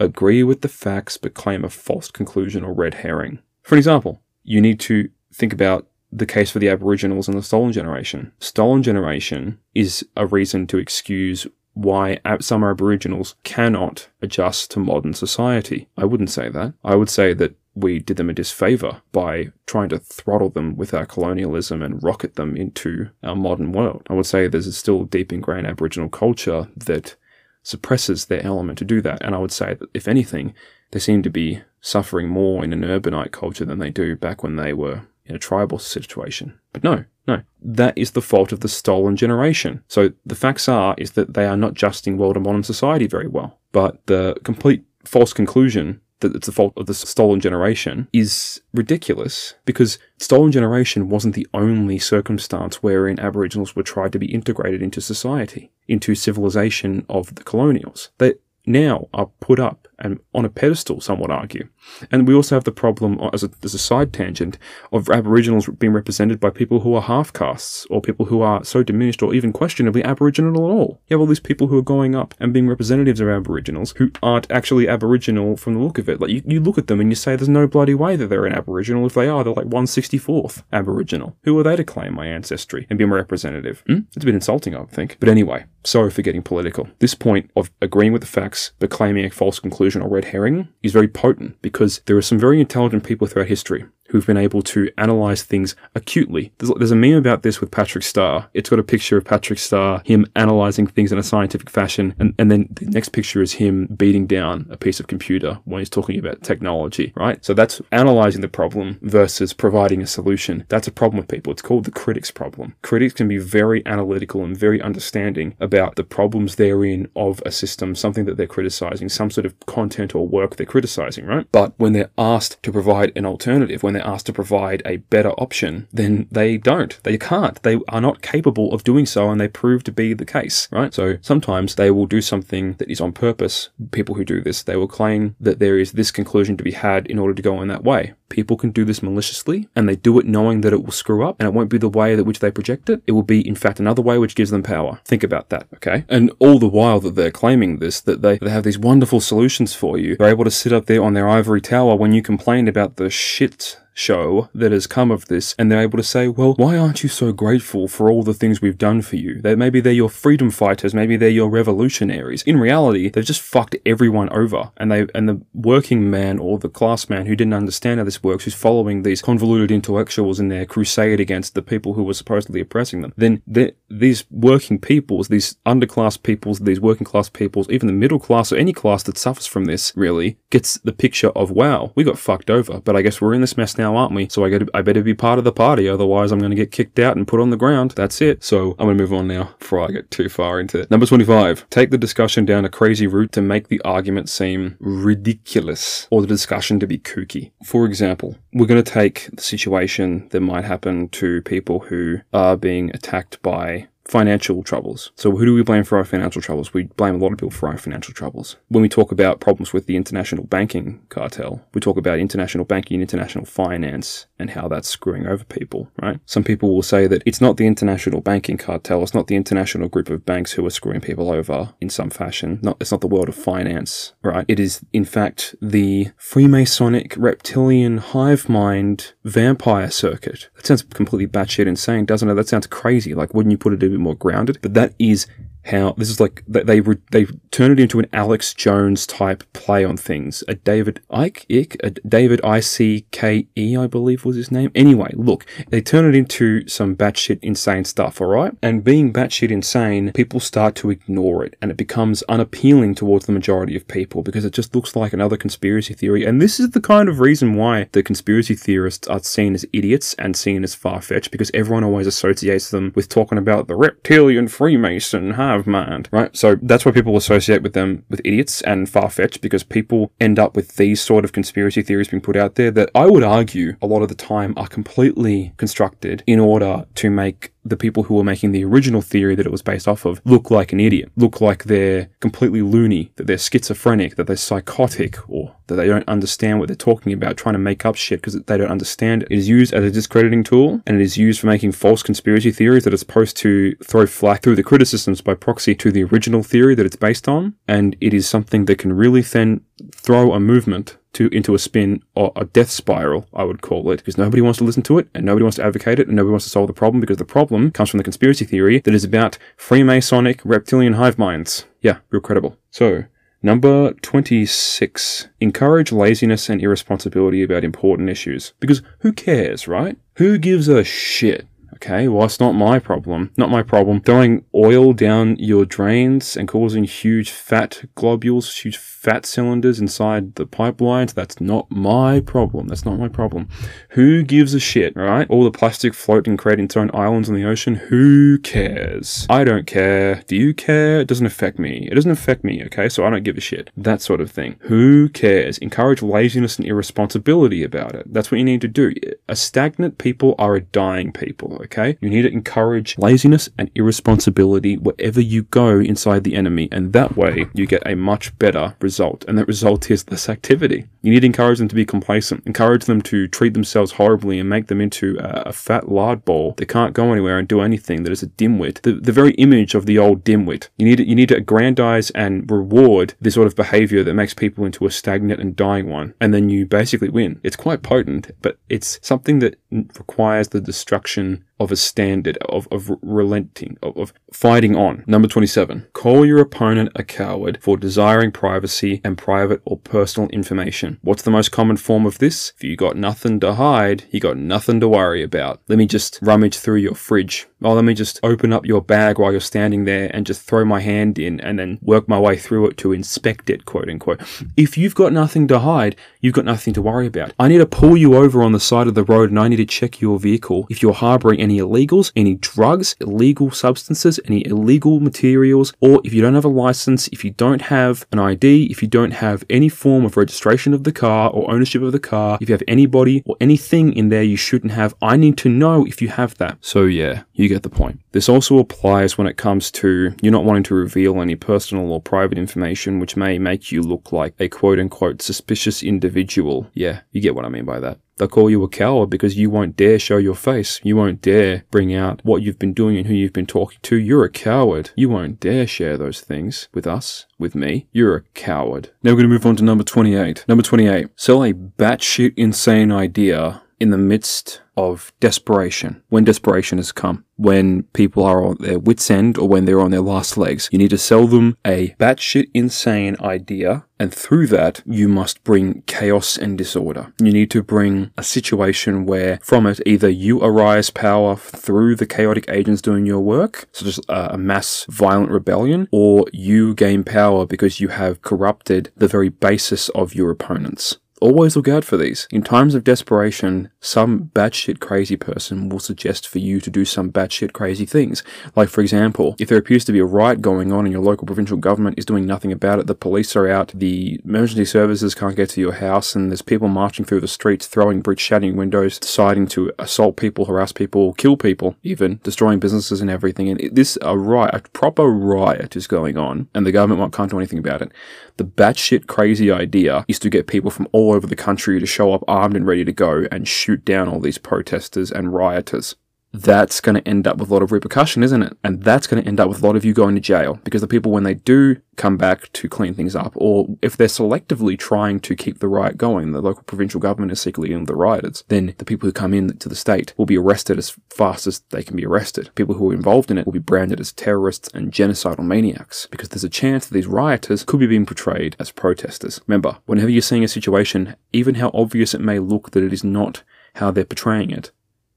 agree 0.02 0.42
with 0.42 0.60
the 0.60 0.68
facts 0.68 1.16
but 1.16 1.34
claim 1.34 1.64
a 1.64 1.70
false 1.70 2.10
conclusion 2.10 2.64
or 2.64 2.72
red 2.72 2.94
herring. 2.94 3.38
For 3.62 3.74
an 3.74 3.78
example, 3.78 4.22
you 4.42 4.60
need 4.60 4.80
to 4.80 5.08
think 5.32 5.52
about 5.52 5.86
the 6.10 6.26
case 6.26 6.50
for 6.50 6.58
the 6.58 6.68
Aboriginals 6.68 7.28
and 7.28 7.38
the 7.38 7.42
stolen 7.42 7.72
generation. 7.72 8.32
Stolen 8.38 8.82
generation 8.82 9.58
is 9.74 10.06
a 10.16 10.26
reason 10.26 10.66
to 10.66 10.78
excuse 10.78 11.46
why 11.74 12.18
some 12.40 12.62
Aboriginals 12.62 13.34
cannot 13.44 14.08
adjust 14.20 14.70
to 14.70 14.78
modern 14.78 15.14
society. 15.14 15.88
I 15.96 16.04
wouldn't 16.04 16.30
say 16.30 16.50
that. 16.50 16.74
I 16.84 16.94
would 16.96 17.08
say 17.08 17.32
that 17.34 17.56
we 17.74 17.98
did 17.98 18.18
them 18.18 18.28
a 18.28 18.34
disfavor 18.34 19.00
by 19.12 19.52
trying 19.66 19.88
to 19.88 19.98
throttle 19.98 20.50
them 20.50 20.76
with 20.76 20.92
our 20.92 21.06
colonialism 21.06 21.82
and 21.82 22.02
rocket 22.02 22.34
them 22.34 22.56
into 22.56 23.08
our 23.22 23.34
modern 23.34 23.72
world. 23.72 24.06
I 24.10 24.14
would 24.14 24.26
say 24.26 24.46
there's 24.46 24.66
a 24.66 24.72
still 24.72 25.04
deep 25.04 25.32
ingrained 25.32 25.66
Aboriginal 25.66 26.10
culture 26.10 26.68
that 26.76 27.16
suppresses 27.62 28.26
their 28.26 28.44
element 28.44 28.78
to 28.78 28.84
do 28.84 29.00
that. 29.00 29.22
And 29.22 29.34
I 29.34 29.38
would 29.38 29.52
say 29.52 29.74
that, 29.74 29.88
if 29.94 30.08
anything, 30.08 30.54
they 30.90 30.98
seem 30.98 31.22
to 31.22 31.30
be 31.30 31.62
suffering 31.80 32.28
more 32.28 32.64
in 32.64 32.72
an 32.72 32.82
urbanite 32.82 33.32
culture 33.32 33.64
than 33.64 33.78
they 33.78 33.90
do 33.90 34.16
back 34.16 34.42
when 34.42 34.56
they 34.56 34.72
were 34.72 35.02
in 35.24 35.34
a 35.34 35.38
tribal 35.38 35.78
situation. 35.78 36.58
But 36.72 36.84
no, 36.84 37.04
no, 37.26 37.42
that 37.62 37.96
is 37.96 38.10
the 38.10 38.22
fault 38.22 38.52
of 38.52 38.60
the 38.60 38.68
stolen 38.68 39.16
generation. 39.16 39.82
So 39.88 40.12
the 40.26 40.34
facts 40.34 40.68
are 40.68 40.94
is 40.98 41.12
that 41.12 41.34
they 41.34 41.46
are 41.46 41.56
not 41.56 41.72
adjusting 41.72 42.18
well 42.18 42.34
to 42.34 42.40
modern 42.40 42.64
society 42.64 43.06
very 43.06 43.28
well. 43.28 43.58
But 43.72 44.06
the 44.06 44.36
complete 44.44 44.84
false 45.04 45.32
conclusion 45.32 46.00
that 46.22 46.34
it's 46.34 46.46
the 46.46 46.52
fault 46.52 46.72
of 46.76 46.86
the 46.86 46.94
stolen 46.94 47.40
generation 47.40 48.08
is 48.12 48.60
ridiculous 48.72 49.54
because 49.64 49.98
stolen 50.18 50.50
generation 50.50 51.08
wasn't 51.08 51.34
the 51.34 51.46
only 51.54 51.98
circumstance 51.98 52.82
wherein 52.82 53.20
Aboriginals 53.20 53.76
were 53.76 53.82
tried 53.82 54.12
to 54.12 54.18
be 54.18 54.32
integrated 54.32 54.82
into 54.82 55.00
society, 55.00 55.70
into 55.86 56.14
civilization 56.14 57.04
of 57.08 57.34
the 57.34 57.44
colonials. 57.44 58.10
They 58.18 58.34
now 58.66 59.08
are 59.12 59.30
put 59.40 59.58
up 59.60 59.88
and 59.98 60.20
on 60.34 60.44
a 60.44 60.48
pedestal, 60.48 61.00
some 61.00 61.20
would 61.20 61.30
argue. 61.30 61.68
And 62.10 62.26
we 62.26 62.34
also 62.34 62.56
have 62.56 62.64
the 62.64 62.72
problem, 62.72 63.18
as 63.32 63.42
a, 63.42 63.50
as 63.62 63.74
a 63.74 63.78
side 63.78 64.12
tangent, 64.12 64.58
of 64.92 65.08
Aboriginals 65.08 65.68
being 65.68 65.92
represented 65.92 66.40
by 66.40 66.50
people 66.50 66.80
who 66.80 66.94
are 66.94 67.02
half 67.02 67.32
castes 67.32 67.86
or 67.90 68.00
people 68.00 68.26
who 68.26 68.40
are 68.40 68.64
so 68.64 68.82
diminished 68.82 69.22
or 69.22 69.34
even 69.34 69.52
questionably 69.52 70.02
Aboriginal 70.04 70.66
at 70.66 70.72
all. 70.72 71.00
You 71.08 71.14
have 71.14 71.20
all 71.20 71.26
these 71.26 71.40
people 71.40 71.68
who 71.68 71.78
are 71.78 71.82
going 71.82 72.14
up 72.14 72.34
and 72.38 72.52
being 72.52 72.68
representatives 72.68 73.20
of 73.20 73.28
Aboriginals 73.28 73.94
who 73.96 74.10
aren't 74.22 74.50
actually 74.50 74.88
Aboriginal 74.88 75.56
from 75.56 75.74
the 75.74 75.80
look 75.80 75.98
of 75.98 76.08
it. 76.08 76.20
Like, 76.20 76.30
you, 76.30 76.42
you 76.46 76.60
look 76.60 76.78
at 76.78 76.86
them 76.86 77.00
and 77.00 77.10
you 77.10 77.16
say 77.16 77.36
there's 77.36 77.48
no 77.48 77.66
bloody 77.66 77.94
way 77.94 78.16
that 78.16 78.28
they're 78.28 78.46
an 78.46 78.54
Aboriginal. 78.54 79.06
If 79.06 79.14
they 79.14 79.28
are, 79.28 79.44
they're 79.44 79.52
like 79.52 79.66
164th 79.66 80.62
Aboriginal. 80.72 81.36
Who 81.44 81.58
are 81.58 81.62
they 81.62 81.76
to 81.76 81.84
claim 81.84 82.14
my 82.14 82.26
ancestry 82.26 82.86
and 82.88 82.98
be 82.98 83.04
my 83.04 83.16
representative? 83.16 83.82
Hmm? 83.86 84.00
It's 84.14 84.24
a 84.24 84.26
bit 84.26 84.34
insulting, 84.34 84.74
I 84.74 84.80
would 84.80 84.90
think. 84.90 85.16
But 85.20 85.28
anyway, 85.28 85.64
sorry 85.84 86.10
for 86.10 86.22
getting 86.22 86.42
political. 86.42 86.88
This 86.98 87.14
point 87.14 87.50
of 87.56 87.70
agreeing 87.80 88.12
with 88.12 88.22
the 88.22 88.28
facts 88.28 88.72
but 88.78 88.90
claiming 88.90 89.24
a 89.24 89.30
false 89.30 89.58
conclusion 89.58 90.02
or 90.02 90.08
red 90.08 90.26
herring 90.26 90.68
is 90.82 90.92
very 90.92 91.08
potent 91.08 91.60
because 91.62 91.71
there 92.06 92.16
are 92.16 92.22
some 92.22 92.38
very 92.38 92.60
intelligent 92.60 93.04
people 93.04 93.26
throughout 93.26 93.48
history 93.48 93.84
who've 94.12 94.26
been 94.26 94.36
able 94.36 94.60
to 94.60 94.90
analyze 94.98 95.42
things 95.42 95.74
acutely. 95.94 96.52
There's, 96.58 96.70
there's, 96.76 96.90
a 96.90 96.96
meme 96.96 97.14
about 97.14 97.42
this 97.42 97.62
with 97.62 97.70
Patrick 97.70 98.04
Star. 98.04 98.48
It's 98.52 98.68
got 98.68 98.78
a 98.78 98.82
picture 98.84 99.16
of 99.16 99.24
Patrick 99.24 99.58
Star, 99.58 100.02
him 100.04 100.26
analyzing 100.36 100.86
things 100.86 101.12
in 101.12 101.18
a 101.18 101.22
scientific 101.22 101.70
fashion, 101.70 102.14
and, 102.18 102.34
and 102.38 102.50
then 102.50 102.68
the 102.72 102.84
next 102.84 103.08
picture 103.08 103.40
is 103.40 103.54
him 103.54 103.86
beating 103.86 104.26
down 104.26 104.66
a 104.68 104.76
piece 104.76 105.00
of 105.00 105.06
computer 105.06 105.58
when 105.64 105.80
he's 105.80 105.88
talking 105.88 106.18
about 106.18 106.42
technology, 106.42 107.14
right? 107.16 107.42
So 107.42 107.54
that's 107.54 107.80
analyzing 107.90 108.42
the 108.42 108.48
problem 108.48 108.98
versus 109.00 109.54
providing 109.54 110.02
a 110.02 110.06
solution. 110.06 110.66
That's 110.68 110.86
a 110.86 110.92
problem 110.92 111.16
with 111.18 111.28
people. 111.28 111.50
It's 111.50 111.62
called 111.62 111.84
the 111.84 111.90
critic's 111.90 112.30
problem. 112.30 112.74
Critics 112.82 113.14
can 113.14 113.28
be 113.28 113.38
very 113.38 113.84
analytical 113.86 114.44
and 114.44 114.54
very 114.54 114.82
understanding 114.82 115.56
about 115.58 115.96
the 115.96 116.04
problems 116.04 116.56
therein 116.56 117.08
of 117.16 117.42
a 117.46 117.50
system, 117.50 117.94
something 117.94 118.26
that 118.26 118.36
they're 118.36 118.46
criticizing, 118.46 119.08
some 119.08 119.30
sort 119.30 119.46
of 119.46 119.58
content 119.64 120.14
or 120.14 120.28
work 120.28 120.56
they're 120.56 120.66
criticizing, 120.66 121.24
right? 121.24 121.46
But 121.50 121.72
when 121.78 121.94
they're 121.94 122.10
asked 122.18 122.62
to 122.62 122.72
provide 122.72 123.12
an 123.16 123.24
alternative, 123.24 123.82
when 123.82 123.94
they're 123.94 124.01
asked 124.02 124.26
to 124.26 124.32
provide 124.32 124.82
a 124.84 124.98
better 124.98 125.30
option, 125.32 125.88
then 125.92 126.26
they 126.30 126.56
don't. 126.56 127.02
They 127.02 127.18
can't. 127.18 127.62
They 127.62 127.78
are 127.88 128.00
not 128.00 128.22
capable 128.22 128.72
of 128.72 128.84
doing 128.84 129.06
so, 129.06 129.30
and 129.30 129.40
they 129.40 129.48
prove 129.48 129.84
to 129.84 129.92
be 129.92 130.14
the 130.14 130.24
case, 130.24 130.68
right? 130.70 130.92
So 130.92 131.18
sometimes 131.20 131.74
they 131.74 131.90
will 131.90 132.06
do 132.06 132.20
something 132.20 132.74
that 132.74 132.90
is 132.90 133.00
on 133.00 133.12
purpose. 133.12 133.70
People 133.90 134.14
who 134.14 134.24
do 134.24 134.40
this, 134.40 134.62
they 134.62 134.76
will 134.76 134.88
claim 134.88 135.36
that 135.40 135.58
there 135.58 135.78
is 135.78 135.92
this 135.92 136.10
conclusion 136.10 136.56
to 136.56 136.64
be 136.64 136.72
had 136.72 137.06
in 137.06 137.18
order 137.18 137.34
to 137.34 137.42
go 137.42 137.60
in 137.62 137.68
that 137.68 137.84
way. 137.84 138.14
People 138.32 138.56
can 138.56 138.70
do 138.70 138.86
this 138.86 139.02
maliciously, 139.02 139.68
and 139.76 139.86
they 139.86 139.94
do 139.94 140.18
it 140.18 140.24
knowing 140.24 140.62
that 140.62 140.72
it 140.72 140.82
will 140.82 140.90
screw 140.90 141.22
up, 141.28 141.36
and 141.38 141.46
it 141.46 141.52
won't 141.52 141.68
be 141.68 141.76
the 141.76 141.86
way 141.86 142.14
that 142.16 142.24
which 142.24 142.38
they 142.38 142.50
project 142.50 142.88
it. 142.88 143.02
It 143.06 143.12
will 143.12 143.22
be, 143.22 143.46
in 143.46 143.54
fact, 143.54 143.78
another 143.78 144.00
way 144.00 144.16
which 144.16 144.34
gives 144.34 144.50
them 144.50 144.62
power. 144.62 145.00
Think 145.04 145.22
about 145.22 145.50
that, 145.50 145.66
okay? 145.74 146.06
And 146.08 146.32
all 146.38 146.58
the 146.58 146.66
while 146.66 146.98
that 147.00 147.14
they're 147.14 147.30
claiming 147.30 147.78
this, 147.78 148.00
that 148.00 148.22
they, 148.22 148.38
they 148.38 148.48
have 148.48 148.64
these 148.64 148.78
wonderful 148.78 149.20
solutions 149.20 149.74
for 149.74 149.98
you, 149.98 150.16
they're 150.16 150.30
able 150.30 150.44
to 150.44 150.50
sit 150.50 150.72
up 150.72 150.86
there 150.86 151.04
on 151.04 151.12
their 151.12 151.28
ivory 151.28 151.60
tower 151.60 151.94
when 151.94 152.12
you 152.12 152.22
complain 152.22 152.68
about 152.68 152.96
the 152.96 153.10
shit 153.10 153.76
show 153.94 154.48
that 154.54 154.72
has 154.72 154.86
come 154.86 155.10
of 155.10 155.26
this, 155.26 155.54
and 155.58 155.70
they're 155.70 155.82
able 155.82 155.98
to 155.98 156.02
say, 156.02 156.28
well, 156.28 156.54
why 156.54 156.76
aren't 156.76 157.02
you 157.02 157.08
so 157.08 157.32
grateful 157.32 157.88
for 157.88 158.10
all 158.10 158.22
the 158.22 158.34
things 158.34 158.60
we've 158.60 158.78
done 158.78 159.02
for 159.02 159.16
you? 159.16 159.40
That 159.40 159.58
maybe 159.58 159.80
they're 159.80 159.92
your 159.92 160.08
freedom 160.08 160.50
fighters, 160.50 160.94
maybe 160.94 161.16
they're 161.16 161.28
your 161.28 161.50
revolutionaries. 161.50 162.42
In 162.42 162.58
reality, 162.58 163.08
they've 163.08 163.24
just 163.24 163.40
fucked 163.40 163.76
everyone 163.84 164.30
over, 164.30 164.70
and 164.76 164.90
they 164.90 165.06
and 165.14 165.28
the 165.28 165.42
working 165.54 166.10
man 166.10 166.38
or 166.38 166.58
the 166.58 166.68
class 166.68 167.08
man 167.08 167.26
who 167.26 167.36
didn't 167.36 167.54
understand 167.54 167.98
how 167.98 168.04
this 168.04 168.21
works, 168.24 168.44
who's 168.44 168.54
following 168.54 169.02
these 169.02 169.22
convoluted 169.22 169.70
intellectuals 169.70 170.40
in 170.40 170.48
their 170.48 170.66
crusade 170.66 171.20
against 171.20 171.54
the 171.54 171.62
people 171.62 171.94
who 171.94 172.02
were 172.02 172.14
supposedly 172.14 172.60
oppressing 172.60 173.02
them, 173.02 173.12
then 173.16 173.42
these 173.88 174.24
working 174.30 174.78
peoples, 174.78 175.28
these 175.28 175.56
underclass 175.66 176.22
peoples, 176.22 176.60
these 176.60 176.80
working 176.80 177.04
class 177.04 177.28
peoples, 177.28 177.68
even 177.70 177.86
the 177.86 177.92
middle 177.92 178.18
class 178.18 178.52
or 178.52 178.56
any 178.56 178.72
class 178.72 179.02
that 179.04 179.18
suffers 179.18 179.46
from 179.46 179.66
this, 179.66 179.92
really 179.96 180.38
gets 180.50 180.78
the 180.78 180.92
picture 180.92 181.30
of 181.30 181.50
wow, 181.50 181.92
we 181.94 182.04
got 182.04 182.18
fucked 182.18 182.50
over, 182.50 182.80
but 182.80 182.96
I 182.96 183.02
guess 183.02 183.20
we're 183.20 183.34
in 183.34 183.40
this 183.40 183.56
mess 183.56 183.78
now, 183.78 183.96
aren't 183.96 184.14
we? 184.14 184.28
So 184.28 184.44
I 184.44 184.50
got 184.50 184.62
I 184.74 184.82
better 184.82 185.02
be 185.02 185.14
part 185.14 185.38
of 185.38 185.44
the 185.44 185.52
party, 185.52 185.88
otherwise 185.88 186.32
I'm 186.32 186.38
going 186.38 186.50
to 186.50 186.56
get 186.56 186.70
kicked 186.70 186.98
out 186.98 187.16
and 187.16 187.26
put 187.26 187.40
on 187.40 187.50
the 187.50 187.56
ground. 187.56 187.92
That's 187.92 188.20
it. 188.20 188.42
So 188.42 188.72
I'm 188.78 188.86
going 188.86 188.96
to 188.98 189.02
move 189.02 189.12
on 189.12 189.28
now 189.28 189.54
before 189.58 189.80
I 189.80 189.88
get 189.88 190.10
too 190.10 190.28
far 190.28 190.60
into 190.60 190.80
it. 190.80 190.90
Number 190.90 191.06
25. 191.06 191.68
Take 191.70 191.90
the 191.90 191.98
discussion 191.98 192.44
down 192.44 192.64
a 192.64 192.68
crazy 192.68 193.06
route 193.06 193.32
to 193.32 193.42
make 193.42 193.68
the 193.68 193.80
argument 193.82 194.28
seem 194.28 194.76
ridiculous 194.80 196.06
or 196.10 196.20
the 196.20 196.26
discussion 196.26 196.80
to 196.80 196.86
be 196.86 196.98
kooky. 196.98 197.52
For 197.64 197.84
example, 197.86 198.11
we're 198.52 198.66
going 198.66 198.82
to 198.82 198.92
take 198.92 199.28
the 199.32 199.42
situation 199.42 200.28
that 200.30 200.40
might 200.40 200.64
happen 200.64 201.08
to 201.10 201.42
people 201.42 201.80
who 201.80 202.18
are 202.32 202.56
being 202.56 202.90
attacked 202.90 203.40
by 203.42 203.88
financial 204.04 204.62
troubles. 204.62 205.12
So 205.16 205.30
who 205.30 205.44
do 205.44 205.54
we 205.54 205.62
blame 205.62 205.84
for 205.84 205.98
our 205.98 206.04
financial 206.04 206.42
troubles? 206.42 206.74
We 206.74 206.84
blame 206.84 207.14
a 207.14 207.18
lot 207.18 207.32
of 207.32 207.38
people 207.38 207.50
for 207.50 207.68
our 207.68 207.78
financial 207.78 208.14
troubles. 208.14 208.56
When 208.68 208.82
we 208.82 208.88
talk 208.88 209.12
about 209.12 209.40
problems 209.40 209.72
with 209.72 209.86
the 209.86 209.96
international 209.96 210.44
banking 210.44 211.00
cartel, 211.08 211.64
we 211.72 211.80
talk 211.80 211.96
about 211.96 212.18
international 212.18 212.64
banking 212.64 212.96
and 212.96 213.02
international 213.02 213.44
finance 213.44 214.26
and 214.38 214.50
how 214.50 214.68
that's 214.68 214.88
screwing 214.88 215.26
over 215.26 215.44
people, 215.44 215.88
right? 216.00 216.18
Some 216.26 216.44
people 216.44 216.74
will 216.74 216.82
say 216.82 217.06
that 217.06 217.22
it's 217.24 217.40
not 217.40 217.56
the 217.56 217.66
international 217.66 218.20
banking 218.20 218.56
cartel, 218.56 219.02
it's 219.02 219.14
not 219.14 219.28
the 219.28 219.36
international 219.36 219.88
group 219.88 220.10
of 220.10 220.26
banks 220.26 220.52
who 220.52 220.66
are 220.66 220.70
screwing 220.70 221.00
people 221.00 221.30
over 221.30 221.74
in 221.80 221.88
some 221.88 222.10
fashion. 222.10 222.58
Not 222.62 222.76
it's 222.80 222.90
not 222.90 223.00
the 223.00 223.06
world 223.06 223.28
of 223.28 223.34
finance, 223.34 224.14
right? 224.22 224.44
It 224.48 224.58
is 224.58 224.84
in 224.92 225.04
fact 225.04 225.54
the 225.62 226.08
Freemasonic 226.18 227.14
reptilian 227.16 227.98
hive 227.98 228.48
mind 228.48 229.12
vampire 229.24 229.90
circuit. 229.90 230.50
That 230.56 230.66
sounds 230.66 230.82
completely 230.82 231.28
batshit 231.28 231.66
insane, 231.66 232.04
doesn't 232.04 232.28
it? 232.28 232.34
That 232.34 232.48
sounds 232.48 232.66
crazy. 232.66 233.14
Like 233.14 233.32
wouldn't 233.32 233.52
you 233.52 233.58
put 233.58 233.72
it 233.72 233.82
bit 233.92 234.00
more 234.00 234.14
grounded? 234.14 234.58
But 234.62 234.74
that 234.74 234.94
is 234.98 235.26
how 235.64 235.92
this 235.96 236.10
is 236.10 236.20
like 236.20 236.42
they 236.46 236.62
they, 236.62 236.80
they 237.10 237.26
turn 237.50 237.70
it 237.70 237.80
into 237.80 237.98
an 237.98 238.06
Alex 238.12 238.54
Jones 238.54 239.06
type 239.06 239.44
play 239.52 239.84
on 239.84 239.96
things. 239.96 240.42
A 240.48 240.54
David 240.54 241.00
Icke, 241.10 241.46
Icke 241.48 241.76
a 241.82 241.90
David 242.08 242.40
I 242.44 242.60
C 242.60 243.06
K 243.10 243.46
E, 243.56 243.76
I 243.76 243.86
believe 243.86 244.24
was 244.24 244.36
his 244.36 244.50
name. 244.50 244.70
Anyway, 244.74 245.12
look, 245.14 245.46
they 245.68 245.80
turn 245.80 246.04
it 246.04 246.14
into 246.16 246.66
some 246.68 246.96
batshit 246.96 247.38
insane 247.42 247.84
stuff. 247.84 248.20
All 248.20 248.26
right, 248.26 248.54
and 248.62 248.84
being 248.84 249.12
batshit 249.12 249.50
insane, 249.50 250.12
people 250.12 250.40
start 250.40 250.74
to 250.76 250.90
ignore 250.90 251.44
it, 251.44 251.56
and 251.62 251.70
it 251.70 251.76
becomes 251.76 252.22
unappealing 252.24 252.94
towards 252.94 253.26
the 253.26 253.32
majority 253.32 253.76
of 253.76 253.86
people 253.88 254.22
because 254.22 254.44
it 254.44 254.52
just 254.52 254.74
looks 254.74 254.96
like 254.96 255.12
another 255.12 255.36
conspiracy 255.36 255.94
theory. 255.94 256.24
And 256.24 256.40
this 256.40 256.58
is 256.58 256.70
the 256.70 256.80
kind 256.80 257.08
of 257.08 257.20
reason 257.20 257.54
why 257.54 257.88
the 257.92 258.02
conspiracy 258.02 258.54
theorists 258.54 259.06
are 259.08 259.20
seen 259.20 259.54
as 259.54 259.66
idiots 259.72 260.14
and 260.14 260.36
seen 260.36 260.64
as 260.64 260.74
far 260.74 261.00
fetched 261.00 261.30
because 261.30 261.50
everyone 261.54 261.84
always 261.84 262.06
associates 262.06 262.70
them 262.70 262.92
with 262.94 263.08
talking 263.08 263.38
about 263.38 263.68
the 263.68 263.76
reptilian 263.76 264.48
Freemason. 264.48 265.32
Huh? 265.32 265.51
Of 265.58 265.66
mind, 265.66 266.08
right? 266.12 266.34
So 266.36 266.56
that's 266.62 266.84
why 266.84 266.92
people 266.92 267.16
associate 267.16 267.62
with 267.62 267.72
them 267.72 268.04
with 268.08 268.20
idiots 268.24 268.62
and 268.62 268.88
far 268.88 269.10
fetched 269.10 269.40
because 269.40 269.62
people 269.62 270.12
end 270.20 270.38
up 270.38 270.56
with 270.56 270.76
these 270.76 271.00
sort 271.00 271.24
of 271.24 271.32
conspiracy 271.32 271.82
theories 271.82 272.08
being 272.08 272.20
put 272.20 272.36
out 272.36 272.54
there 272.56 272.70
that 272.70 272.90
I 272.94 273.06
would 273.06 273.22
argue 273.22 273.76
a 273.82 273.86
lot 273.86 274.02
of 274.02 274.08
the 274.08 274.14
time 274.14 274.54
are 274.56 274.66
completely 274.66 275.52
constructed 275.56 276.22
in 276.26 276.38
order 276.38 276.86
to 276.96 277.10
make 277.10 277.52
the 277.64 277.76
people 277.76 278.04
who 278.04 278.14
were 278.14 278.24
making 278.24 278.52
the 278.52 278.64
original 278.64 279.00
theory 279.00 279.34
that 279.34 279.46
it 279.46 279.52
was 279.52 279.62
based 279.62 279.86
off 279.86 280.04
of 280.04 280.20
look 280.24 280.50
like 280.50 280.72
an 280.72 280.80
idiot, 280.80 281.10
look 281.16 281.40
like 281.40 281.64
they're 281.64 282.08
completely 282.20 282.62
loony, 282.62 283.12
that 283.16 283.26
they're 283.26 283.38
schizophrenic, 283.38 284.16
that 284.16 284.26
they're 284.26 284.36
psychotic, 284.36 285.18
or 285.28 285.54
that 285.68 285.76
they 285.76 285.86
don't 285.86 286.08
understand 286.08 286.58
what 286.58 286.68
they're 286.68 286.76
talking 286.76 287.12
about, 287.12 287.36
trying 287.36 287.54
to 287.54 287.58
make 287.58 287.84
up 287.84 287.94
shit 287.94 288.20
because 288.20 288.40
they 288.42 288.56
don't 288.56 288.70
understand 288.70 289.22
it. 289.22 289.30
Is 289.30 289.48
used 289.48 289.72
as 289.72 289.84
a 289.84 289.90
discrediting 289.90 290.44
tool, 290.44 290.82
and 290.86 291.00
it 291.00 291.02
is 291.02 291.16
used 291.16 291.40
for 291.40 291.46
making 291.46 291.72
false 291.72 292.02
conspiracy 292.02 292.50
theories 292.50 292.84
that 292.84 292.94
are 292.94 292.98
supposed 292.98 293.36
to 293.38 293.74
throw 293.76 294.06
flack 294.06 294.42
through 294.42 294.56
the 294.56 294.62
criticisms 294.62 295.20
by 295.20 295.34
proxy 295.34 295.74
to 295.76 295.92
the 295.92 296.04
original 296.04 296.42
theory 296.42 296.74
that 296.74 296.86
it's 296.86 296.96
based 296.96 297.28
on, 297.28 297.54
and 297.68 297.96
it 298.00 298.12
is 298.12 298.28
something 298.28 298.64
that 298.66 298.78
can 298.78 298.92
really 298.92 299.22
then 299.22 299.60
throw 299.94 300.32
a 300.32 300.40
movement 300.40 300.96
to 301.14 301.28
into 301.28 301.54
a 301.54 301.58
spin 301.58 302.02
or 302.14 302.32
a 302.36 302.44
death 302.44 302.70
spiral, 302.70 303.26
I 303.34 303.44
would 303.44 303.62
call 303.62 303.90
it, 303.90 303.98
because 303.98 304.18
nobody 304.18 304.42
wants 304.42 304.58
to 304.58 304.64
listen 304.64 304.82
to 304.84 304.98
it 304.98 305.08
and 305.14 305.24
nobody 305.24 305.42
wants 305.44 305.56
to 305.56 305.64
advocate 305.64 305.98
it 305.98 306.06
and 306.08 306.16
nobody 306.16 306.30
wants 306.30 306.44
to 306.44 306.50
solve 306.50 306.66
the 306.66 306.72
problem 306.72 307.00
because 307.00 307.18
the 307.18 307.24
problem 307.24 307.70
comes 307.70 307.90
from 307.90 307.98
the 307.98 308.04
conspiracy 308.04 308.44
theory 308.44 308.80
that 308.80 308.94
is 308.94 309.04
about 309.04 309.38
Freemasonic 309.58 310.40
reptilian 310.44 310.94
hive 310.94 311.18
minds. 311.18 311.66
Yeah, 311.80 311.98
real 312.10 312.22
credible. 312.22 312.56
So, 312.70 313.04
Number 313.44 313.92
26. 313.94 315.28
Encourage 315.40 315.90
laziness 315.90 316.48
and 316.48 316.62
irresponsibility 316.62 317.42
about 317.42 317.64
important 317.64 318.08
issues. 318.08 318.52
Because 318.60 318.82
who 319.00 319.12
cares, 319.12 319.66
right? 319.66 319.98
Who 320.18 320.38
gives 320.38 320.68
a 320.68 320.84
shit? 320.84 321.48
Okay, 321.82 322.06
well, 322.06 322.24
it's 322.24 322.38
not 322.38 322.52
my 322.52 322.78
problem. 322.78 323.32
Not 323.36 323.50
my 323.50 323.64
problem. 323.64 324.00
Throwing 324.00 324.44
oil 324.54 324.92
down 324.92 325.34
your 325.40 325.64
drains 325.64 326.36
and 326.36 326.46
causing 326.46 326.84
huge 326.84 327.30
fat 327.30 327.82
globules, 327.96 328.56
huge 328.56 328.76
fat 328.76 329.26
cylinders 329.26 329.80
inside 329.80 330.36
the 330.36 330.46
pipelines. 330.46 331.12
That's 331.12 331.40
not 331.40 331.68
my 331.72 332.20
problem. 332.20 332.68
That's 332.68 332.84
not 332.84 333.00
my 333.00 333.08
problem. 333.08 333.48
Who 333.90 334.22
gives 334.22 334.54
a 334.54 334.60
shit, 334.60 334.94
right? 334.94 335.28
All 335.28 335.42
the 335.42 335.50
plastic 335.50 335.92
floating, 335.92 336.36
creating 336.36 336.66
its 336.66 336.76
own 336.76 336.88
islands 336.94 337.28
in 337.28 337.34
the 337.34 337.44
ocean. 337.44 337.74
Who 337.74 338.38
cares? 338.38 339.26
I 339.28 339.42
don't 339.42 339.66
care. 339.66 340.22
Do 340.28 340.36
you 340.36 340.54
care? 340.54 341.00
It 341.00 341.08
doesn't 341.08 341.26
affect 341.26 341.58
me. 341.58 341.88
It 341.90 341.96
doesn't 341.96 342.12
affect 342.12 342.44
me, 342.44 342.62
okay? 342.66 342.88
So 342.88 343.04
I 343.04 343.10
don't 343.10 343.24
give 343.24 343.36
a 343.36 343.40
shit. 343.40 343.70
That 343.76 344.02
sort 344.02 344.20
of 344.20 344.30
thing. 344.30 344.54
Who 344.60 345.08
cares? 345.08 345.58
Encourage 345.58 346.00
laziness 346.00 346.58
and 346.58 346.68
irresponsibility 346.68 347.64
about 347.64 347.96
it. 347.96 348.12
That's 348.12 348.30
what 348.30 348.38
you 348.38 348.44
need 348.44 348.60
to 348.60 348.68
do. 348.68 348.94
A 349.28 349.34
stagnant 349.34 349.98
people 349.98 350.36
are 350.38 350.54
a 350.54 350.60
dying 350.60 351.10
people, 351.10 351.56
okay? 351.64 351.71
You 352.00 352.10
need 352.10 352.22
to 352.22 352.32
encourage 352.32 352.96
laziness 352.98 353.48
and 353.58 353.70
irresponsibility 353.74 354.76
wherever 354.76 355.20
you 355.20 355.42
go 355.44 355.80
inside 355.80 356.24
the 356.24 356.34
enemy, 356.34 356.68
and 356.70 356.92
that 356.92 357.16
way 357.16 357.46
you 357.54 357.66
get 357.66 357.82
a 357.86 357.94
much 357.94 358.36
better 358.38 358.76
result 358.80 358.92
result, 358.92 359.24
and 359.28 359.38
that 359.38 359.46
result 359.46 359.90
is 359.90 360.08
less 360.10 360.28
activity. 360.28 360.86
You 361.02 361.12
need 361.12 361.20
to 361.20 361.26
encourage 361.26 361.58
them 361.58 361.68
to 361.68 361.74
be 361.74 361.84
complacent, 361.84 362.46
encourage 362.46 362.84
them 362.84 363.02
to 363.02 363.26
treat 363.26 363.54
themselves 363.54 363.92
horribly 363.92 364.38
and 364.38 364.48
make 364.48 364.66
them 364.66 364.80
into 364.80 365.16
a, 365.18 365.42
a 365.46 365.52
fat 365.52 365.88
lard 365.88 366.24
ball 366.24 366.54
that 366.58 366.68
can't 366.68 366.94
go 366.94 367.12
anywhere 367.12 367.38
and 367.38 367.48
do 367.48 367.60
anything, 367.60 368.02
that 368.02 368.12
is 368.12 368.22
a 368.22 368.28
dimwit. 368.28 368.82
The, 368.82 368.92
the 368.92 369.12
very 369.12 369.32
image 369.32 369.74
of 369.74 369.86
the 369.86 369.98
old 369.98 370.24
dimwit. 370.24 370.68
You 370.78 370.86
need, 370.86 370.96
to, 370.96 371.08
you 371.08 371.14
need 371.14 371.30
to 371.30 371.36
aggrandize 371.36 372.10
and 372.10 372.50
reward 372.50 373.14
this 373.20 373.34
sort 373.34 373.46
of 373.46 373.56
behavior 373.56 374.04
that 374.04 374.14
makes 374.14 374.34
people 374.34 374.64
into 374.64 374.86
a 374.86 374.90
stagnant 374.90 375.40
and 375.40 375.56
dying 375.56 375.88
one, 375.88 376.14
and 376.20 376.32
then 376.32 376.48
you 376.48 376.66
basically 376.66 377.08
win. 377.08 377.40
It's 377.42 377.56
quite 377.56 377.82
potent, 377.82 378.30
but 378.42 378.58
it's 378.68 378.98
something 379.02 379.40
that 379.40 379.58
requires 379.70 380.48
the 380.48 380.60
destruction 380.60 381.44
of 381.62 381.72
a 381.72 381.76
standard, 381.76 382.36
of, 382.48 382.68
of 382.70 382.90
relenting, 383.02 383.78
of, 383.82 383.96
of 383.96 384.12
fighting 384.32 384.76
on. 384.76 385.04
Number 385.06 385.28
27. 385.28 385.86
Call 385.92 386.26
your 386.26 386.40
opponent 386.40 386.90
a 386.94 387.04
coward 387.04 387.58
for 387.62 387.76
desiring 387.76 388.32
privacy 388.32 389.00
and 389.04 389.18
private 389.18 389.62
or 389.64 389.78
personal 389.78 390.28
information. 390.30 390.98
What's 391.02 391.22
the 391.22 391.30
most 391.30 391.50
common 391.50 391.76
form 391.76 392.06
of 392.06 392.18
this? 392.18 392.52
If 392.56 392.64
you 392.64 392.76
got 392.76 392.96
nothing 392.96 393.40
to 393.40 393.54
hide, 393.54 394.04
you 394.10 394.20
got 394.20 394.36
nothing 394.36 394.80
to 394.80 394.88
worry 394.88 395.22
about. 395.22 395.60
Let 395.68 395.78
me 395.78 395.86
just 395.86 396.18
rummage 396.22 396.58
through 396.58 396.78
your 396.78 396.94
fridge. 396.94 397.46
Oh, 397.64 397.74
let 397.74 397.84
me 397.84 397.94
just 397.94 398.18
open 398.22 398.52
up 398.52 398.66
your 398.66 398.82
bag 398.82 399.18
while 399.18 399.30
you're 399.30 399.40
standing 399.40 399.84
there 399.84 400.10
and 400.12 400.26
just 400.26 400.42
throw 400.42 400.64
my 400.64 400.80
hand 400.80 401.18
in 401.18 401.40
and 401.40 401.58
then 401.58 401.78
work 401.80 402.08
my 402.08 402.18
way 402.18 402.36
through 402.36 402.68
it 402.68 402.76
to 402.78 402.92
inspect 402.92 403.50
it, 403.50 403.64
quote 403.64 403.88
unquote. 403.88 404.20
If 404.56 404.76
you've 404.76 404.94
got 404.94 405.12
nothing 405.12 405.46
to 405.48 405.60
hide, 405.60 405.96
you've 406.20 406.34
got 406.34 406.44
nothing 406.44 406.74
to 406.74 406.82
worry 406.82 407.06
about. 407.06 407.32
I 407.38 407.48
need 407.48 407.58
to 407.58 407.66
pull 407.66 407.96
you 407.96 408.16
over 408.16 408.42
on 408.42 408.52
the 408.52 408.60
side 408.60 408.88
of 408.88 408.94
the 408.94 409.04
road 409.04 409.30
and 409.30 409.38
I 409.38 409.48
need 409.48 409.56
to 409.56 409.64
check 409.64 410.00
your 410.00 410.18
vehicle 410.18 410.66
if 410.70 410.82
you're 410.82 410.92
harboring 410.92 411.40
any 411.40 411.51
illegals, 411.58 412.12
any 412.16 412.34
drugs, 412.34 412.96
illegal 413.00 413.50
substances, 413.50 414.20
any 414.24 414.46
illegal 414.46 415.00
materials, 415.00 415.72
or 415.80 416.00
if 416.04 416.12
you 416.12 416.22
don't 416.22 416.34
have 416.34 416.44
a 416.44 416.48
license, 416.48 417.08
if 417.08 417.24
you 417.24 417.30
don't 417.30 417.62
have 417.62 418.06
an 418.12 418.18
ID, 418.18 418.66
if 418.70 418.82
you 418.82 418.88
don't 418.88 419.12
have 419.12 419.44
any 419.50 419.68
form 419.68 420.04
of 420.04 420.16
registration 420.16 420.74
of 420.74 420.84
the 420.84 420.92
car 420.92 421.30
or 421.30 421.50
ownership 421.50 421.82
of 421.82 421.92
the 421.92 421.98
car, 421.98 422.38
if 422.40 422.48
you 422.48 422.54
have 422.54 422.62
anybody 422.68 423.22
or 423.26 423.36
anything 423.40 423.92
in 423.92 424.08
there 424.08 424.22
you 424.22 424.36
shouldn't 424.36 424.72
have, 424.72 424.94
I 425.02 425.16
need 425.16 425.36
to 425.38 425.48
know 425.48 425.86
if 425.86 426.02
you 426.02 426.08
have 426.08 426.36
that. 426.38 426.58
So 426.60 426.84
yeah, 426.84 427.22
you 427.34 427.48
get 427.48 427.62
the 427.62 427.70
point. 427.70 428.00
This 428.12 428.28
also 428.28 428.58
applies 428.58 429.16
when 429.16 429.26
it 429.26 429.36
comes 429.36 429.70
to 429.72 430.14
you're 430.22 430.32
not 430.32 430.44
wanting 430.44 430.62
to 430.64 430.74
reveal 430.74 431.20
any 431.20 431.34
personal 431.34 431.92
or 431.92 432.00
private 432.00 432.38
information 432.38 433.00
which 433.00 433.16
may 433.16 433.38
make 433.38 433.72
you 433.72 433.82
look 433.82 434.12
like 434.12 434.34
a 434.38 434.48
quote 434.48 434.78
unquote 434.78 435.22
suspicious 435.22 435.82
individual. 435.82 436.70
Yeah, 436.74 437.00
you 437.10 437.20
get 437.20 437.34
what 437.34 437.44
I 437.44 437.48
mean 437.48 437.64
by 437.64 437.80
that. 437.80 437.98
They'll 438.16 438.28
call 438.28 438.50
you 438.50 438.62
a 438.62 438.68
coward 438.68 439.10
because 439.10 439.36
you 439.36 439.50
won't 439.50 439.76
dare 439.76 439.98
show 439.98 440.18
your 440.18 440.34
face. 440.34 440.80
You 440.82 440.96
won't 440.96 441.22
dare 441.22 441.64
bring 441.70 441.94
out 441.94 442.20
what 442.24 442.42
you've 442.42 442.58
been 442.58 442.74
doing 442.74 442.96
and 442.96 443.06
who 443.06 443.14
you've 443.14 443.32
been 443.32 443.46
talking 443.46 443.78
to. 443.82 443.96
You're 443.96 444.24
a 444.24 444.30
coward. 444.30 444.90
You 444.96 445.08
won't 445.08 445.40
dare 445.40 445.66
share 445.66 445.96
those 445.96 446.20
things 446.20 446.68
with 446.74 446.86
us, 446.86 447.26
with 447.38 447.54
me. 447.54 447.88
You're 447.92 448.16
a 448.16 448.22
coward. 448.34 448.90
Now 449.02 449.12
we're 449.12 449.16
going 449.16 449.28
to 449.28 449.34
move 449.34 449.46
on 449.46 449.56
to 449.56 449.64
number 449.64 449.84
28. 449.84 450.44
Number 450.46 450.62
28. 450.62 451.08
Sell 451.16 451.42
a 451.42 451.52
batshit 451.52 452.34
insane 452.36 452.92
idea 452.92 453.62
in 453.82 453.90
the 453.90 453.98
midst 453.98 454.62
of 454.76 455.12
desperation, 455.18 456.00
when 456.08 456.22
desperation 456.22 456.78
has 456.78 456.92
come, 456.92 457.24
when 457.34 457.82
people 457.94 458.22
are 458.22 458.44
on 458.44 458.56
their 458.60 458.78
wits' 458.78 459.10
end 459.10 459.36
or 459.36 459.48
when 459.48 459.64
they're 459.64 459.80
on 459.80 459.90
their 459.90 460.00
last 460.00 460.38
legs. 460.38 460.68
You 460.70 460.78
need 460.78 460.90
to 460.90 460.98
sell 460.98 461.26
them 461.26 461.56
a 461.66 461.88
batshit 461.98 462.48
insane 462.54 463.16
idea, 463.20 463.84
and 463.98 464.14
through 464.14 464.46
that, 464.46 464.82
you 464.86 465.08
must 465.08 465.42
bring 465.42 465.82
chaos 465.88 466.38
and 466.38 466.56
disorder. 466.56 467.12
You 467.20 467.32
need 467.32 467.50
to 467.50 467.62
bring 467.64 468.12
a 468.16 468.22
situation 468.22 469.04
where 469.04 469.40
from 469.42 469.66
it, 469.66 469.80
either 469.84 470.08
you 470.08 470.40
arise 470.40 470.90
power 470.90 471.34
through 471.34 471.96
the 471.96 472.06
chaotic 472.06 472.44
agents 472.48 472.82
doing 472.82 473.04
your 473.04 473.20
work, 473.20 473.68
such 473.72 473.88
as 473.88 474.00
uh, 474.08 474.28
a 474.30 474.38
mass 474.38 474.86
violent 474.88 475.32
rebellion, 475.32 475.88
or 475.90 476.26
you 476.32 476.72
gain 476.74 477.02
power 477.02 477.46
because 477.46 477.80
you 477.80 477.88
have 477.88 478.22
corrupted 478.22 478.92
the 478.96 479.08
very 479.08 479.28
basis 479.28 479.88
of 479.88 480.14
your 480.14 480.30
opponents. 480.30 480.98
Always 481.20 481.54
look 481.54 481.68
out 481.68 481.84
for 481.84 481.96
these. 481.96 482.26
In 482.32 482.42
times 482.42 482.74
of 482.74 482.82
desperation, 482.82 483.70
some 483.82 484.30
batshit 484.32 484.78
crazy 484.80 485.16
person 485.16 485.68
will 485.68 485.80
suggest 485.80 486.28
for 486.28 486.38
you 486.38 486.60
to 486.60 486.70
do 486.70 486.84
some 486.84 487.10
batshit 487.10 487.52
crazy 487.52 487.84
things. 487.84 488.22
Like, 488.54 488.68
for 488.68 488.80
example, 488.80 489.34
if 489.38 489.48
there 489.48 489.58
appears 489.58 489.84
to 489.86 489.92
be 489.92 489.98
a 489.98 490.04
riot 490.04 490.40
going 490.40 490.72
on 490.72 490.86
and 490.86 490.92
your 490.92 491.02
local 491.02 491.26
provincial 491.26 491.56
government 491.56 491.98
is 491.98 492.06
doing 492.06 492.24
nothing 492.24 492.52
about 492.52 492.78
it, 492.78 492.86
the 492.86 492.94
police 492.94 493.34
are 493.34 493.48
out, 493.48 493.72
the 493.74 494.20
emergency 494.24 494.64
services 494.64 495.16
can't 495.16 495.34
get 495.34 495.50
to 495.50 495.60
your 495.60 495.72
house, 495.74 496.14
and 496.14 496.30
there's 496.30 496.42
people 496.42 496.68
marching 496.68 497.04
through 497.04 497.20
the 497.20 497.28
streets, 497.28 497.66
throwing 497.66 498.00
bricks, 498.00 498.22
shattering 498.22 498.56
windows, 498.56 499.00
deciding 499.00 499.48
to 499.48 499.72
assault 499.80 500.16
people, 500.16 500.44
harass 500.44 500.70
people, 500.70 501.12
kill 501.14 501.36
people, 501.36 501.74
even 501.82 502.20
destroying 502.22 502.60
businesses 502.60 503.00
and 503.00 503.10
everything. 503.10 503.48
And 503.48 503.74
this 503.74 503.98
a 504.00 504.16
riot, 504.16 504.54
a 504.54 504.60
proper 504.70 505.08
riot 505.08 505.74
is 505.74 505.88
going 505.88 506.16
on, 506.16 506.48
and 506.54 506.64
the 506.64 506.72
government 506.72 507.12
can't 507.12 507.30
do 507.30 507.38
anything 507.38 507.58
about 507.58 507.82
it. 507.82 507.92
The 508.36 508.44
batshit 508.44 509.08
crazy 509.08 509.50
idea 509.50 510.04
is 510.06 510.18
to 510.20 510.30
get 510.30 510.46
people 510.46 510.70
from 510.70 510.88
all 510.92 511.12
over 511.12 511.26
the 511.26 511.36
country 511.36 511.80
to 511.80 511.86
show 511.86 512.12
up 512.12 512.22
armed 512.28 512.56
and 512.56 512.66
ready 512.66 512.84
to 512.84 512.92
go 512.92 513.26
and 513.30 513.46
shoot 513.46 513.71
down 513.76 514.08
all 514.08 514.20
these 514.20 514.38
protesters 514.38 515.10
and 515.10 515.32
rioters 515.32 515.96
that's 516.32 516.80
going 516.80 516.94
to 516.94 517.06
end 517.06 517.26
up 517.26 517.36
with 517.36 517.50
a 517.50 517.52
lot 517.52 517.62
of 517.62 517.72
repercussion, 517.72 518.22
isn't 518.22 518.42
it? 518.42 518.56
And 518.64 518.82
that's 518.82 519.06
going 519.06 519.22
to 519.22 519.28
end 519.28 519.38
up 519.38 519.48
with 519.48 519.62
a 519.62 519.66
lot 519.66 519.76
of 519.76 519.84
you 519.84 519.92
going 519.92 520.14
to 520.14 520.20
jail 520.20 520.58
because 520.64 520.80
the 520.80 520.88
people, 520.88 521.12
when 521.12 521.24
they 521.24 521.34
do 521.34 521.76
come 521.96 522.16
back 522.16 522.50
to 522.52 522.68
clean 522.68 522.94
things 522.94 523.14
up, 523.14 523.32
or 523.36 523.68
if 523.82 523.96
they're 523.96 524.06
selectively 524.06 524.78
trying 524.78 525.20
to 525.20 525.36
keep 525.36 525.58
the 525.58 525.68
riot 525.68 525.98
going, 525.98 526.32
the 526.32 526.40
local 526.40 526.62
provincial 526.62 527.00
government 527.00 527.32
is 527.32 527.40
secretly 527.40 527.74
in 527.74 527.84
the 527.84 527.94
rioters, 527.94 528.44
then 528.48 528.74
the 528.78 528.84
people 528.84 529.06
who 529.06 529.12
come 529.12 529.34
in 529.34 529.58
to 529.58 529.68
the 529.68 529.76
state 529.76 530.14
will 530.16 530.24
be 530.24 530.38
arrested 530.38 530.78
as 530.78 530.96
fast 531.10 531.46
as 531.46 531.60
they 531.70 531.82
can 531.82 531.96
be 531.96 532.06
arrested. 532.06 532.50
People 532.54 532.76
who 532.76 532.90
are 532.90 532.94
involved 532.94 533.30
in 533.30 533.36
it 533.36 533.44
will 533.44 533.52
be 533.52 533.58
branded 533.58 534.00
as 534.00 534.12
terrorists 534.12 534.70
and 534.72 534.90
genocidal 534.90 535.44
maniacs 535.44 536.08
because 536.10 536.30
there's 536.30 536.44
a 536.44 536.48
chance 536.48 536.86
that 536.86 536.94
these 536.94 537.06
rioters 537.06 537.64
could 537.64 537.80
be 537.80 537.86
being 537.86 538.06
portrayed 538.06 538.56
as 538.58 538.70
protesters. 538.70 539.40
Remember, 539.46 539.78
whenever 539.84 540.08
you're 540.08 540.22
seeing 540.22 540.44
a 540.44 540.48
situation, 540.48 541.14
even 541.32 541.56
how 541.56 541.70
obvious 541.74 542.14
it 542.14 542.22
may 542.22 542.38
look 542.38 542.70
that 542.70 542.82
it 542.82 542.92
is 542.92 543.04
not 543.04 543.42
how 543.74 543.90
they're 543.90 544.04
portraying 544.04 544.50
it, 544.50 544.70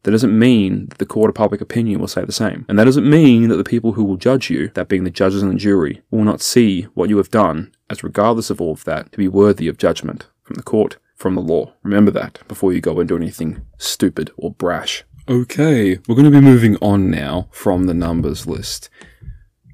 that 0.04 0.12
doesn't 0.12 0.38
mean 0.38 0.86
that 0.90 1.00
the 1.00 1.06
court 1.06 1.30
of 1.30 1.36
public 1.36 1.62
opinion 1.62 2.00
will 2.00 2.08
say 2.08 2.24
the 2.24 2.32
same. 2.32 2.66
And 2.70 2.78
that 2.78 2.84
doesn't 2.84 3.10
mean 3.10 3.50
that 3.50 3.58
the 3.58 3.64
people 3.64 3.94
who 3.94 4.04
will 4.04 4.18
judge 4.18 4.52
you, 4.52 4.70
that 4.76 4.88
being 4.88 5.04
the 5.04 5.10
judges 5.10 5.42
and 5.42 5.52
the 5.52 5.56
jury, 5.56 6.04
will 6.12 6.24
not 6.24 6.42
see 6.42 6.84
what 6.94 7.10
you 7.10 7.18
have 7.18 7.32
done, 7.32 7.72
as 7.90 8.04
regardless 8.04 8.52
of 8.52 8.62
all 8.62 8.74
of 8.74 8.84
that, 8.84 9.12
to 9.12 9.18
be 9.18 9.28
worthy 9.28 9.68
of 9.68 9.80
judgment 9.80 10.28
from 10.44 10.56
the 10.56 10.64
court, 10.64 10.98
from 11.16 11.34
the 11.34 11.42
law. 11.42 11.74
Remember 11.82 12.12
that 12.12 12.40
before 12.48 12.72
you 12.72 12.82
go 12.82 13.00
and 13.00 13.10
do 13.10 13.16
anything 13.16 13.66
stupid 13.80 14.30
or 14.38 14.52
brash. 14.52 15.04
Okay, 15.28 15.98
we're 16.08 16.16
going 16.16 16.26
to 16.26 16.30
be 16.32 16.40
moving 16.40 16.78
on 16.84 17.10
now 17.10 17.48
from 17.52 17.86
the 17.86 17.94
numbers 17.96 18.46
list. 18.46 18.92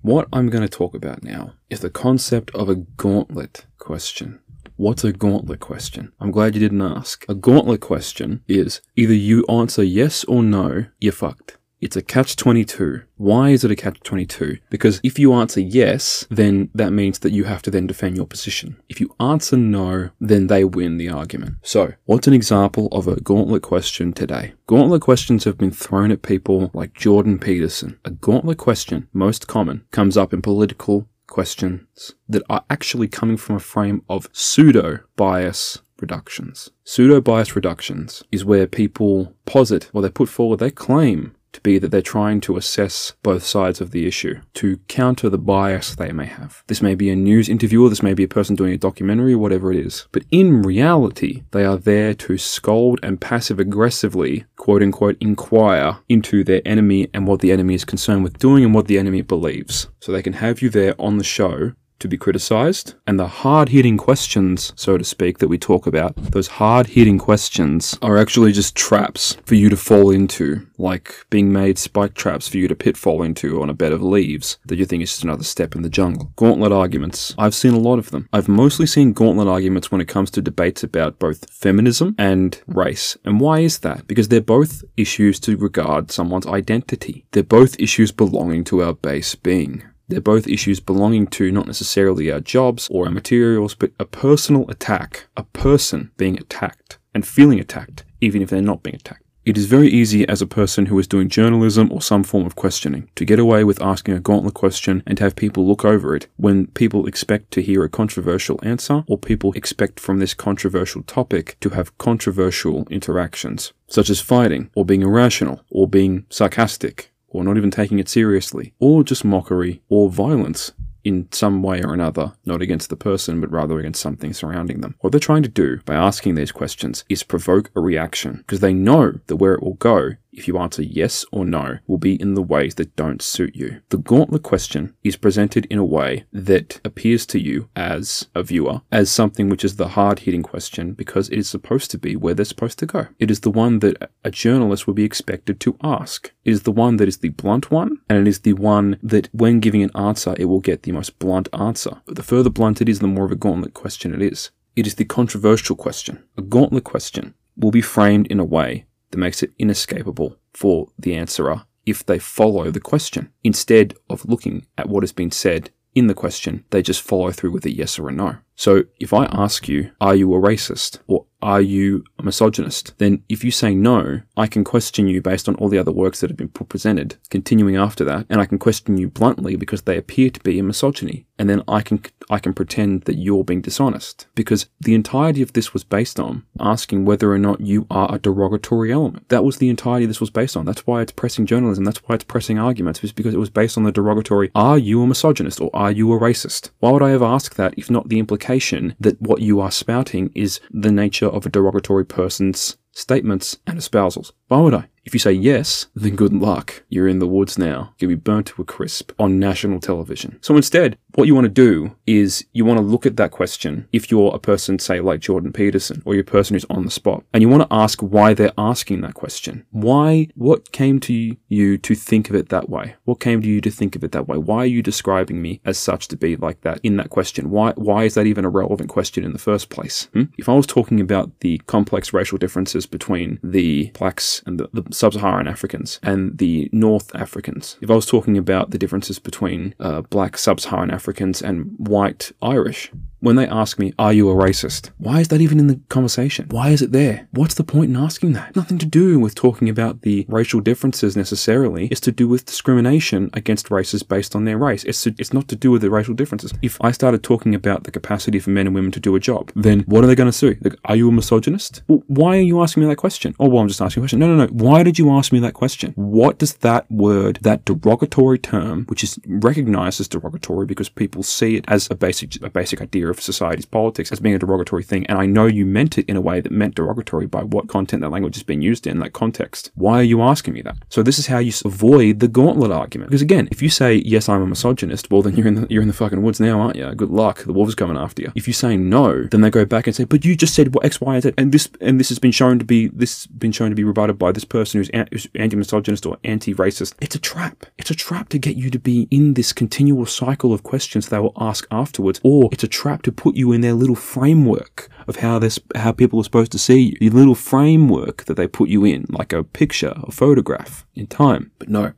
What 0.01 0.29
I'm 0.31 0.50
going 0.50 0.63
to 0.63 0.69
talk 0.69 0.95
about 0.95 1.23
now 1.23 1.55
is 1.69 1.81
the 1.81 1.89
concept 1.89 2.51
of 2.55 2.69
a 2.69 2.75
gauntlet 2.75 3.65
question. 3.77 4.39
What's 4.81 5.03
a 5.03 5.13
gauntlet 5.13 5.59
question? 5.59 6.11
I'm 6.19 6.31
glad 6.31 6.55
you 6.55 6.59
didn't 6.59 6.81
ask. 6.81 7.23
A 7.29 7.35
gauntlet 7.35 7.81
question 7.81 8.41
is 8.47 8.81
either 8.95 9.13
you 9.13 9.45
answer 9.45 9.83
yes 9.83 10.23
or 10.23 10.41
no, 10.41 10.85
you're 11.00 11.13
fucked. 11.13 11.59
It's 11.81 11.95
a 11.95 12.01
catch 12.01 12.35
22. 12.35 13.03
Why 13.17 13.50
is 13.50 13.63
it 13.63 13.69
a 13.69 13.75
catch 13.75 14.00
22? 14.01 14.57
Because 14.71 15.00
if 15.03 15.19
you 15.19 15.33
answer 15.33 15.59
yes, 15.59 16.25
then 16.31 16.71
that 16.73 16.93
means 16.93 17.19
that 17.19 17.31
you 17.31 17.43
have 17.43 17.61
to 17.61 17.69
then 17.69 17.85
defend 17.85 18.17
your 18.17 18.25
position. 18.25 18.75
If 18.89 19.00
you 19.00 19.15
answer 19.19 19.55
no, 19.55 20.09
then 20.19 20.47
they 20.47 20.63
win 20.63 20.97
the 20.97 21.09
argument. 21.09 21.57
So, 21.61 21.93
what's 22.05 22.25
an 22.25 22.33
example 22.33 22.88
of 22.91 23.07
a 23.07 23.21
gauntlet 23.21 23.61
question 23.61 24.13
today? 24.13 24.53
Gauntlet 24.65 25.03
questions 25.03 25.43
have 25.43 25.59
been 25.59 25.71
thrown 25.71 26.09
at 26.09 26.23
people 26.23 26.71
like 26.73 26.95
Jordan 26.95 27.38
Peterson. 27.38 28.00
A 28.03 28.09
gauntlet 28.09 28.57
question, 28.57 29.07
most 29.13 29.47
common, 29.47 29.85
comes 29.91 30.17
up 30.17 30.33
in 30.33 30.41
political 30.41 31.07
questions 31.31 32.13
that 32.29 32.43
are 32.50 32.63
actually 32.69 33.07
coming 33.07 33.38
from 33.38 33.55
a 33.55 33.59
frame 33.59 34.03
of 34.07 34.29
pseudo 34.33 35.00
bias 35.15 35.81
reductions. 36.00 36.70
Pseudo 36.83 37.22
bias 37.22 37.55
reductions 37.55 38.24
is 38.31 38.46
where 38.46 38.67
people 38.67 39.33
posit 39.46 39.89
or 39.94 40.01
they 40.01 40.09
put 40.09 40.29
forward 40.29 40.59
their 40.59 40.72
claim 40.72 41.33
to 41.53 41.61
be 41.61 41.77
that 41.79 41.90
they're 41.90 42.01
trying 42.01 42.42
to 42.42 42.57
assess 42.57 43.14
both 43.24 43.44
sides 43.44 43.81
of 43.81 43.92
the 43.92 44.07
issue 44.07 44.42
to 44.55 44.77
counter 44.87 45.29
the 45.29 45.37
bias 45.37 45.96
they 45.96 46.11
may 46.11 46.25
have. 46.25 46.64
This 46.68 46.81
may 46.81 46.96
be 46.96 47.09
a 47.09 47.16
news 47.16 47.50
interviewer, 47.50 47.90
this 47.90 48.03
may 48.03 48.14
be 48.14 48.24
a 48.24 48.27
person 48.27 48.55
doing 48.55 48.74
a 48.74 48.77
documentary, 48.77 49.35
whatever 49.35 49.72
it 49.72 49.85
is. 49.85 50.07
But 50.11 50.24
in 50.31 50.61
reality, 50.61 51.44
they 51.51 51.66
are 51.66 51.77
there 51.77 52.14
to 52.14 52.37
scold 52.37 53.00
and 53.03 53.22
passive 53.22 53.59
aggressively, 53.59 54.46
quote 54.55 54.81
unquote, 54.81 55.18
inquire 55.20 56.00
into 56.09 56.44
their 56.44 56.61
enemy 56.66 57.09
and 57.14 57.27
what 57.27 57.42
the 57.42 57.51
enemy 57.51 57.74
is 57.74 57.85
concerned 57.85 58.24
with 58.24 58.40
doing 58.40 58.64
and 58.64 58.74
what 58.74 58.87
the 58.87 58.98
enemy 58.98 59.22
believes. 59.22 59.87
So 60.00 60.11
they 60.11 60.24
can 60.24 60.33
have 60.33 60.61
you 60.61 60.70
there 60.70 60.96
on 61.00 61.18
the 61.18 61.24
show 61.24 61.74
to 62.01 62.07
be 62.07 62.18
criticized. 62.18 62.96
And 63.07 63.20
the 63.20 63.27
hard 63.27 63.70
hitting 63.70 63.98
questions, 63.98 64.74
so 64.75 64.98
to 64.98 65.03
speak, 65.03 65.37
that 65.40 65.48
we 65.48 65.57
talk 65.57 65.87
about, 65.87 66.16
those 66.18 66.48
hard 66.48 66.87
hitting 66.87 67.18
questions 67.18 67.98
are 68.01 68.18
actually 68.18 68.51
just 68.51 68.75
traps 68.75 69.37
for 69.46 69.55
you 69.55 69.70
to 69.70 69.77
fall 69.77 70.11
into, 70.11 70.68
like 70.77 71.25
being 71.29 71.51
made 71.51 71.77
spike 71.77 72.14
traps 72.14 72.48
for 72.48 72.57
you 72.57 72.68
to 72.68 72.75
pitfall 72.75 73.24
into 73.24 73.61
on 73.61 73.70
a 73.70 73.74
bed 73.74 73.94
of 73.94 74.01
leaves 74.01 74.57
that 74.66 74.77
you 74.77 74.85
think 74.85 75.03
is 75.03 75.11
just 75.11 75.24
another 75.24 75.44
step 75.44 75.75
in 75.75 75.81
the 75.81 75.90
jungle. 75.90 76.31
Gauntlet 76.35 76.72
arguments. 76.72 77.33
I've 77.37 77.55
seen 77.55 77.74
a 77.74 77.79
lot 77.79 78.00
of 78.00 78.11
them. 78.11 78.27
I've 78.33 78.48
mostly 78.48 78.85
seen 78.85 79.14
gauntlet 79.14 79.48
arguments 79.48 79.92
when 79.92 80.01
it 80.01 80.07
comes 80.07 80.31
to 80.31 80.42
debates 80.42 80.83
about 80.83 81.20
both 81.20 81.50
feminism 81.50 82.16
and 82.18 82.61
race. 82.68 83.18
And 83.24 83.40
why 83.40 83.59
is 83.59 83.79
that? 83.79 84.07
Because 84.07 84.27
they're 84.27 84.42
both 84.42 84.83
issues 84.98 85.40
to 85.42 85.57
regard 85.57 86.11
someone's 86.11 86.48
identity. 86.48 87.25
They're 87.31 87.44
both 87.44 87.79
issues 87.79 88.11
belonging 88.11 88.64
to 88.66 88.83
our 88.83 88.94
base 88.94 89.35
being. 89.35 89.83
They're 90.11 90.19
both 90.19 90.45
issues 90.45 90.81
belonging 90.81 91.27
to 91.27 91.53
not 91.53 91.67
necessarily 91.67 92.29
our 92.29 92.41
jobs 92.41 92.89
or 92.91 93.05
our 93.05 93.11
materials, 93.11 93.75
but 93.75 93.93
a 93.97 94.03
personal 94.03 94.69
attack, 94.69 95.27
a 95.37 95.43
person 95.43 96.11
being 96.17 96.37
attacked 96.37 96.97
and 97.13 97.25
feeling 97.25 97.61
attacked, 97.61 98.03
even 98.19 98.41
if 98.41 98.50
they're 98.50 98.61
not 98.61 98.83
being 98.83 98.97
attacked. 98.97 99.24
It 99.45 99.57
is 99.57 99.67
very 99.67 99.87
easy 99.87 100.27
as 100.27 100.41
a 100.41 100.45
person 100.45 100.87
who 100.87 101.00
is 101.00 101.07
doing 101.07 101.29
journalism 101.29 101.91
or 101.93 102.01
some 102.01 102.24
form 102.24 102.45
of 102.45 102.55
questioning 102.55 103.09
to 103.15 103.25
get 103.25 103.39
away 103.39 103.63
with 103.63 103.81
asking 103.81 104.13
a 104.13 104.19
gauntlet 104.19 104.53
question 104.53 105.01
and 105.07 105.17
have 105.17 105.37
people 105.37 105.65
look 105.65 105.85
over 105.85 106.13
it 106.13 106.27
when 106.35 106.67
people 106.67 107.07
expect 107.07 107.50
to 107.51 107.61
hear 107.61 107.83
a 107.83 107.89
controversial 107.89 108.59
answer 108.61 109.03
or 109.07 109.17
people 109.17 109.53
expect 109.53 110.00
from 110.00 110.19
this 110.19 110.33
controversial 110.33 111.03
topic 111.03 111.55
to 111.61 111.69
have 111.69 111.97
controversial 111.97 112.85
interactions, 112.91 113.71
such 113.87 114.09
as 114.09 114.19
fighting 114.19 114.69
or 114.75 114.85
being 114.85 115.01
irrational 115.03 115.61
or 115.71 115.87
being 115.87 116.25
sarcastic 116.29 117.10
or 117.31 117.44
not 117.44 117.57
even 117.57 117.72
taking 117.72 118.00
it 118.00 118.07
seriously, 118.07 118.74
or 118.79 119.03
just 119.03 119.25
mockery 119.25 119.81
or 119.89 120.09
violence 120.09 120.72
in 121.03 121.27
some 121.31 121.63
way 121.63 121.81
or 121.81 121.94
another, 121.94 122.33
not 122.46 122.61
against 122.61 122.89
the 122.89 122.96
person, 122.96 123.41
but 123.41 123.51
rather 123.51 123.79
against 123.79 124.01
something 124.01 124.33
surrounding 124.33 124.81
them. 124.81 124.96
What 125.00 125.11
they're 125.11 125.20
trying 125.20 125.41
to 125.44 125.50
do 125.50 125.79
by 125.85 125.96
asking 125.96 126.35
these 126.35 126.51
questions 126.51 127.03
is 127.09 127.24
provoke 127.24 127.72
a 127.75 127.79
reaction, 127.79 128.37
because 128.37 128.59
they 128.59 128.74
know 128.74 129.13
that 129.25 129.37
where 129.37 129.55
it 129.55 129.63
will 129.63 129.74
go 129.74 130.11
if 130.31 130.48
you 130.48 130.57
answer 130.57 130.81
yes 130.81 131.25
or 131.31 131.46
no, 131.46 131.77
will 131.87 131.98
be 131.98 132.20
in 132.20 132.33
the 132.33 132.41
ways 132.41 132.75
that 132.75 132.96
don't 132.96 133.22
suit 133.22 133.55
you. 133.55 133.81
The 133.89 133.98
gauntlet 133.98 134.44
question 134.44 134.96
is 135.03 135.15
presented 135.15 135.65
in 135.65 135.77
a 135.77 135.85
way 135.85 136.25
that 136.31 136.79
appears 136.85 137.25
to 137.27 137.39
you 137.39 137.70
as 137.75 138.27
a 138.35 138.44
viewer 138.44 138.81
as 138.91 139.11
something 139.11 139.50
which 139.50 139.63
is 139.63 139.75
the 139.75 139.89
hard 139.89 140.20
hitting 140.20 140.44
question 140.44 140.94
because 140.94 141.29
it 141.29 141.37
is 141.37 141.50
supposed 141.50 141.91
to 141.91 141.98
be 141.98 142.15
where 142.15 142.33
they're 142.33 142.46
supposed 142.46 142.79
to 142.79 142.85
go. 142.85 143.07
It 143.20 143.29
is 143.29 143.41
the 143.41 143.51
one 143.51 143.79
that 143.79 144.11
a 144.24 144.31
journalist 144.31 144.87
would 144.87 144.96
be 144.96 145.03
expected 145.03 145.59
to 145.61 145.77
ask. 145.83 146.31
It 146.46 146.51
is 146.51 146.63
the 146.63 146.72
one 146.72 146.98
that 146.98 147.07
is 147.07 147.17
the 147.17 147.29
blunt 147.29 147.72
one, 147.72 147.98
and 148.09 148.17
it 148.17 148.27
is 148.27 148.39
the 148.39 148.53
one 148.53 148.98
that 149.03 149.29
when 149.33 149.59
giving 149.59 149.83
an 149.83 149.91
answer, 149.96 150.35
it 150.37 150.46
will 150.46 150.59
get 150.59 150.83
the 150.83 150.91
most 150.91 151.20
blunt 151.20 151.50
answer. 151.53 152.01
But 152.05 152.15
the 152.15 152.24
further 152.24 152.50
blunt 152.50 152.81
it 152.81 152.89
is, 152.89 153.00
the 153.00 153.07
more 153.07 153.25
of 153.25 153.31
a 153.31 153.35
gauntlet 153.35 153.74
question 153.74 154.13
it 154.13 154.22
is. 154.22 154.51
It 154.75 154.87
is 154.87 154.96
the 154.96 155.05
controversial 155.05 155.75
question. 155.75 156.24
A 156.37 156.41
gauntlet 156.41 156.83
question 156.83 157.33
will 157.57 157.72
be 157.72 157.81
framed 157.81 158.27
in 158.27 158.39
a 158.39 158.46
way 158.46 158.85
that 159.11 159.17
makes 159.17 159.43
it 159.43 159.53
inescapable 159.59 160.37
for 160.53 160.87
the 160.97 161.15
answerer 161.15 161.65
if 161.85 162.05
they 162.05 162.19
follow 162.19 162.71
the 162.71 162.79
question. 162.79 163.31
Instead 163.43 163.95
of 164.09 164.25
looking 164.25 164.65
at 164.77 164.89
what 164.89 165.03
has 165.03 165.11
been 165.11 165.31
said 165.31 165.69
in 165.93 166.07
the 166.07 166.13
question, 166.13 166.63
they 166.69 166.81
just 166.81 167.01
follow 167.01 167.31
through 167.31 167.51
with 167.51 167.65
a 167.65 167.75
yes 167.75 168.00
or 168.00 168.09
a 168.09 168.11
no. 168.11 168.37
So 168.61 168.83
if 169.00 169.11
I 169.11 169.25
ask 169.31 169.67
you, 169.67 169.89
are 170.00 170.13
you 170.13 170.31
a 170.35 170.39
racist? 170.39 171.00
Or 171.07 171.25
are 171.41 171.61
you 171.61 172.03
a 172.19 172.24
misogynist? 172.24 172.95
Then 173.00 173.24
if 173.27 173.43
you 173.43 173.50
say 173.50 173.74
no, 173.74 174.21
I 174.37 174.45
can 174.45 174.63
question 174.63 175.07
you 175.07 175.19
based 175.19 175.50
on 175.50 175.55
all 175.55 175.69
the 175.69 175.79
other 175.79 175.91
works 175.91 176.21
that 176.21 176.29
have 176.29 176.37
been 176.37 176.50
presented, 176.50 177.15
continuing 177.31 177.75
after 177.75 178.03
that, 178.05 178.27
and 178.29 178.39
I 178.39 178.45
can 178.45 178.59
question 178.59 178.97
you 178.97 179.09
bluntly 179.09 179.55
because 179.55 179.81
they 179.81 179.97
appear 179.97 180.29
to 180.29 180.39
be 180.41 180.59
a 180.59 180.63
misogyny. 180.63 181.25
And 181.39 181.50
then 181.50 181.63
I 181.67 181.81
can 181.81 182.03
I 182.29 182.37
can 182.37 182.53
pretend 182.53 183.05
that 183.05 183.15
you're 183.15 183.43
being 183.43 183.61
dishonest 183.61 184.27
because 184.35 184.67
the 184.79 184.93
entirety 184.93 185.41
of 185.41 185.53
this 185.53 185.74
was 185.74 185.83
based 185.83 186.19
on 186.19 186.43
asking 186.59 187.03
whether 187.03 187.31
or 187.31 187.39
not 187.39 187.61
you 187.61 187.87
are 187.89 188.13
a 188.13 188.19
derogatory 188.19 188.91
element. 188.91 189.27
That 189.29 189.43
was 189.43 189.57
the 189.57 189.69
entirety 189.69 190.05
this 190.05 190.21
was 190.21 190.29
based 190.29 190.55
on. 190.55 190.65
That's 190.65 190.85
why 190.85 191.01
it's 191.01 191.11
pressing 191.11 191.47
journalism. 191.47 191.83
That's 191.83 191.97
why 192.03 192.13
it's 192.13 192.25
pressing 192.25 192.59
arguments. 192.59 193.03
It's 193.03 193.11
because 193.11 193.33
it 193.33 193.39
was 193.39 193.50
based 193.50 193.75
on 193.75 193.85
the 193.85 193.91
derogatory. 193.91 194.51
Are 194.53 194.77
you 194.77 195.01
a 195.01 195.07
misogynist 195.07 195.59
or 195.59 195.71
are 195.74 195.91
you 195.91 196.13
a 196.13 196.19
racist? 196.19 196.69
Why 196.77 196.91
would 196.91 197.01
I 197.01 197.11
ever 197.11 197.25
ask 197.25 197.55
that 197.55 197.74
if 197.75 197.89
not 197.89 198.09
the 198.09 198.19
implication 198.19 198.50
that 199.00 199.22
what 199.22 199.42
you 199.42 199.59
are 199.59 199.72
spouting 199.72 200.31
is 200.35 200.59
the 200.72 200.92
nature 200.92 201.27
of 201.27 201.46
a 201.46 201.50
derogatory 201.50 202.05
person's 202.05 202.77
statements 202.91 203.57
and 203.65 203.77
espousals? 203.77 204.31
Why 204.47 204.59
would 204.59 204.73
I? 204.73 204.87
If 205.03 205.15
you 205.15 205.19
say 205.19 205.31
yes, 205.31 205.87
then 205.95 206.15
good 206.15 206.33
luck. 206.33 206.83
You're 206.89 207.07
in 207.07 207.19
the 207.19 207.27
woods 207.27 207.57
now. 207.57 207.93
You'll 207.97 208.09
be 208.09 208.15
burnt 208.15 208.47
to 208.47 208.61
a 208.61 208.65
crisp 208.65 209.11
on 209.17 209.39
national 209.39 209.79
television. 209.79 210.37
So 210.41 210.55
instead, 210.55 210.97
what 211.15 211.25
you 211.25 211.33
want 211.33 211.45
to 211.45 211.49
do 211.49 211.95
is 212.05 212.45
you 212.53 212.65
want 212.65 212.77
to 212.77 212.85
look 212.85 213.05
at 213.05 213.17
that 213.17 213.31
question 213.31 213.87
if 213.91 214.11
you're 214.11 214.33
a 214.33 214.39
person, 214.39 214.77
say, 214.77 214.99
like 214.99 215.19
Jordan 215.19 215.51
Peterson, 215.51 216.03
or 216.05 216.13
you're 216.13 216.21
a 216.21 216.25
person 216.25 216.53
who's 216.53 216.65
on 216.69 216.85
the 216.85 216.91
spot, 216.91 217.23
and 217.33 217.41
you 217.41 217.49
want 217.49 217.67
to 217.67 217.75
ask 217.75 217.99
why 218.01 218.33
they're 218.33 218.53
asking 218.57 219.01
that 219.01 219.15
question. 219.15 219.65
Why, 219.71 220.27
what 220.35 220.71
came 220.71 220.99
to 221.01 221.35
you 221.47 221.77
to 221.79 221.95
think 221.95 222.29
of 222.29 222.35
it 222.35 222.49
that 222.49 222.69
way? 222.69 222.95
What 223.05 223.19
came 223.19 223.41
to 223.41 223.47
you 223.47 223.59
to 223.61 223.71
think 223.71 223.95
of 223.95 224.03
it 224.03 224.11
that 224.11 224.27
way? 224.27 224.37
Why 224.37 224.57
are 224.57 224.65
you 224.65 224.83
describing 224.83 225.41
me 225.41 225.61
as 225.65 225.79
such 225.79 226.09
to 226.09 226.15
be 226.15 226.35
like 226.35 226.61
that 226.61 226.79
in 226.83 226.97
that 226.97 227.09
question? 227.09 227.49
Why, 227.49 227.71
why 227.71 228.03
is 228.03 228.13
that 228.13 228.27
even 228.27 228.45
a 228.45 228.49
relevant 228.49 228.89
question 228.89 229.23
in 229.23 229.33
the 229.33 229.39
first 229.39 229.69
place? 229.69 230.09
Hmm? 230.13 230.25
If 230.37 230.47
I 230.47 230.53
was 230.53 230.67
talking 230.67 231.01
about 231.01 231.39
the 231.39 231.57
complex 231.65 232.13
racial 232.13 232.37
differences 232.37 232.80
between 232.85 233.39
the 233.44 233.91
blacks 233.91 234.41
and 234.46 234.59
the, 234.59 234.70
the 234.74 234.83
sub-Saharan 234.94 235.48
Africans 235.48 236.00
and 236.03 236.37
the 236.37 236.70
North 236.72 237.13
Africans, 237.15 237.77
if 237.81 237.89
I 237.89 237.96
was 237.96 238.05
talking 238.05 238.37
about 238.37 238.72
the 238.72 238.77
differences 238.77 239.20
between 239.20 239.75
uh, 239.79 240.01
black 240.01 240.37
sub-Saharan 240.37 240.91
Africans 240.91 241.41
and 241.41 241.74
white 241.77 242.31
Irish, 242.41 242.91
when 243.22 243.36
they 243.36 243.48
ask 243.48 243.79
me, 243.79 243.94
Are 243.98 244.12
you 244.12 244.29
a 244.29 244.36
racist? 244.36 244.90
Why 244.98 245.22
is 245.22 245.29
that 245.29 245.42
even 245.42 245.60
in 245.60 245.68
the 245.68 245.79
conversation? 245.90 246.48
Why 246.50 246.70
is 246.70 246.81
it 246.81 246.92
there? 246.92 247.27
What's 247.31 247.55
the 247.55 247.64
point 247.64 247.90
in 247.90 247.96
asking 247.96 248.34
that? 248.34 248.55
Nothing 248.55 248.77
to 248.79 248.86
do 248.86 249.20
with 249.20 249.36
talking 249.36 249.70
about 249.70 250.01
the 250.01 250.25
racial 250.27 250.60
differences 250.60 251.16
necessarily. 251.16 251.88
It's 251.88 252.01
to 252.01 252.12
do 252.12 252.27
with 252.27 252.46
discrimination 252.46 253.29
against 253.34 253.72
races 253.72 254.03
based 254.03 254.36
on 254.36 254.46
their 254.46 254.57
race. 254.57 254.84
It's, 254.84 255.03
to, 255.03 255.16
it's 255.18 255.34
not 255.34 255.48
to 255.50 255.55
do 255.55 255.72
with 255.72 255.81
the 255.81 255.90
racial 255.90 256.14
differences. 256.14 256.51
If 256.62 256.77
I 256.81 256.92
started 256.92 257.24
talking 257.24 257.55
about 257.55 257.84
the 257.84 257.92
capacity 257.92 258.40
for 258.40 258.50
men 258.50 258.68
and 258.68 258.75
women 258.75 258.92
to 258.92 259.00
do 259.00 259.16
a 259.16 259.20
job, 259.20 259.51
then 259.55 259.81
what 259.81 260.03
are 260.03 260.07
they 260.07 260.16
going 260.16 260.31
to 260.31 260.38
say? 260.38 260.57
Like, 260.62 260.75
are 260.86 260.96
you 260.96 261.10
a 261.10 261.12
misogynist? 261.12 261.84
Well, 261.88 262.03
why 262.07 262.38
are 262.38 262.42
you 262.42 262.62
asking 262.62 262.84
me 262.84 262.90
that 262.90 262.96
question? 262.98 263.36
Oh, 263.40 263.48
well, 263.48 263.62
I'm 263.62 263.68
just 263.68 263.81
asking 263.81 264.01
a 264.01 264.03
question. 264.03 264.20
No, 264.20 264.27
no, 264.27 264.46
no. 264.46 264.51
Why 264.51 264.84
did 264.84 264.98
you 264.98 265.12
ask 265.12 265.31
me 265.31 265.40
that 265.40 265.53
question? 265.53 265.94
What 265.96 266.40
does 266.40 266.55
that 266.55 266.90
word, 266.92 267.40
that 267.44 267.66
derogatory 267.66 268.40
term, 268.40 268.86
which 268.86 269.03
is 269.03 269.20
recognized 269.27 270.01
as 270.01 270.07
derogatory 270.07 270.66
because 270.66 270.90
people 270.90 271.22
see 271.22 271.55
it 271.55 271.66
as 271.68 271.90
a 271.92 271.96
basic, 271.96 272.42
a 272.42 272.50
basic 272.50 272.81
idea 272.81 273.10
of 273.11 273.21
society's 273.21 273.65
politics 273.65 274.11
as 274.11 274.19
being 274.19 274.35
a 274.35 274.39
derogatory 274.39 274.83
thing. 274.83 275.05
And 275.07 275.17
I 275.17 275.25
know 275.25 275.45
you 275.45 275.65
meant 275.65 275.97
it 275.97 276.05
in 276.07 276.15
a 276.15 276.21
way 276.21 276.41
that 276.41 276.51
meant 276.51 276.75
derogatory 276.75 277.27
by 277.27 277.43
what 277.43 277.67
content 277.67 278.01
that 278.01 278.09
language 278.09 278.37
is 278.37 278.43
being 278.43 278.61
used 278.61 278.87
in, 278.87 279.00
that 279.00 279.13
context. 279.13 279.71
Why 279.75 280.00
are 280.00 280.03
you 280.03 280.21
asking 280.21 280.53
me 280.53 280.61
that? 280.63 280.77
So 280.89 281.03
this 281.03 281.19
is 281.19 281.27
how 281.27 281.39
you 281.39 281.51
avoid 281.65 282.19
the 282.19 282.27
gauntlet 282.27 282.71
argument. 282.71 283.09
Because 283.09 283.21
again, 283.21 283.47
if 283.51 283.61
you 283.61 283.69
say, 283.69 283.95
yes, 284.05 284.29
I'm 284.29 284.41
a 284.41 284.47
misogynist, 284.47 285.11
well, 285.11 285.21
then 285.21 285.35
you're 285.35 285.47
in 285.47 285.55
the, 285.55 285.67
you're 285.69 285.81
in 285.81 285.87
the 285.87 285.93
fucking 285.93 286.21
woods 286.21 286.39
now, 286.39 286.59
aren't 286.59 286.75
you? 286.75 286.89
Good 286.95 287.09
luck. 287.09 287.43
The 287.43 287.53
wolves 287.53 287.74
are 287.74 287.75
coming 287.75 287.97
after 287.97 288.21
you. 288.21 288.31
If 288.35 288.47
you 288.47 288.53
say 288.53 288.77
no, 288.77 289.24
then 289.24 289.41
they 289.41 289.50
go 289.50 289.65
back 289.65 289.87
and 289.87 289.95
say, 289.95 290.05
but 290.05 290.25
you 290.25 290.35
just 290.35 290.55
said 290.55 290.74
what 290.74 290.85
X, 290.85 291.01
Y, 291.01 291.13
and 291.13 291.24
Z. 291.24 291.33
And 291.37 291.51
this, 291.51 291.69
and 291.81 292.00
this 292.00 292.09
has 292.09 292.19
been 292.19 292.31
shown 292.31 292.59
to 292.59 292.65
be, 292.65 292.87
this 292.87 293.27
been 293.27 293.51
shown 293.51 293.69
to 293.69 293.75
be 293.75 293.83
rebutted 293.83 294.17
by 294.17 294.31
this 294.31 294.45
person 294.45 294.79
who's, 294.79 294.89
an, 294.89 295.07
who's 295.11 295.27
anti-misogynist 295.35 296.05
or 296.05 296.17
anti-racist. 296.24 296.93
It's 297.01 297.15
a 297.15 297.19
trap. 297.19 297.65
It's 297.77 297.91
a 297.91 297.95
trap 297.95 298.29
to 298.29 298.39
get 298.39 298.55
you 298.55 298.69
to 298.69 298.79
be 298.79 299.07
in 299.11 299.33
this 299.33 299.53
continual 299.53 300.05
cycle 300.05 300.53
of 300.53 300.63
questions 300.63 301.09
they 301.09 301.19
will 301.19 301.33
ask 301.37 301.67
afterwards, 301.71 302.19
or 302.24 302.50
it's 302.51 302.63
a 302.63 302.67
trap 302.67 303.00
to 303.03 303.11
put 303.11 303.35
you 303.35 303.51
in 303.51 303.61
their 303.61 303.74
little 303.74 303.96
framework 303.96 304.90
of 305.07 305.18
how 305.18 305.40
this 305.40 305.59
how 305.75 305.92
people 305.92 306.20
are 306.20 306.24
supposed 306.24 306.51
to 306.51 306.59
see 306.59 306.79
you. 306.79 306.98
Your 307.01 307.14
little 307.14 307.35
framework 307.35 308.25
that 308.25 308.35
they 308.35 308.48
put 308.48 308.70
you 308.70 308.85
in, 308.85 309.05
like 309.09 309.33
a 309.33 309.44
picture, 309.44 309.94
a 310.03 310.11
photograph 310.11 310.85
in 310.96 311.07
time. 311.07 311.51
But 311.59 311.70
no. 311.70 311.94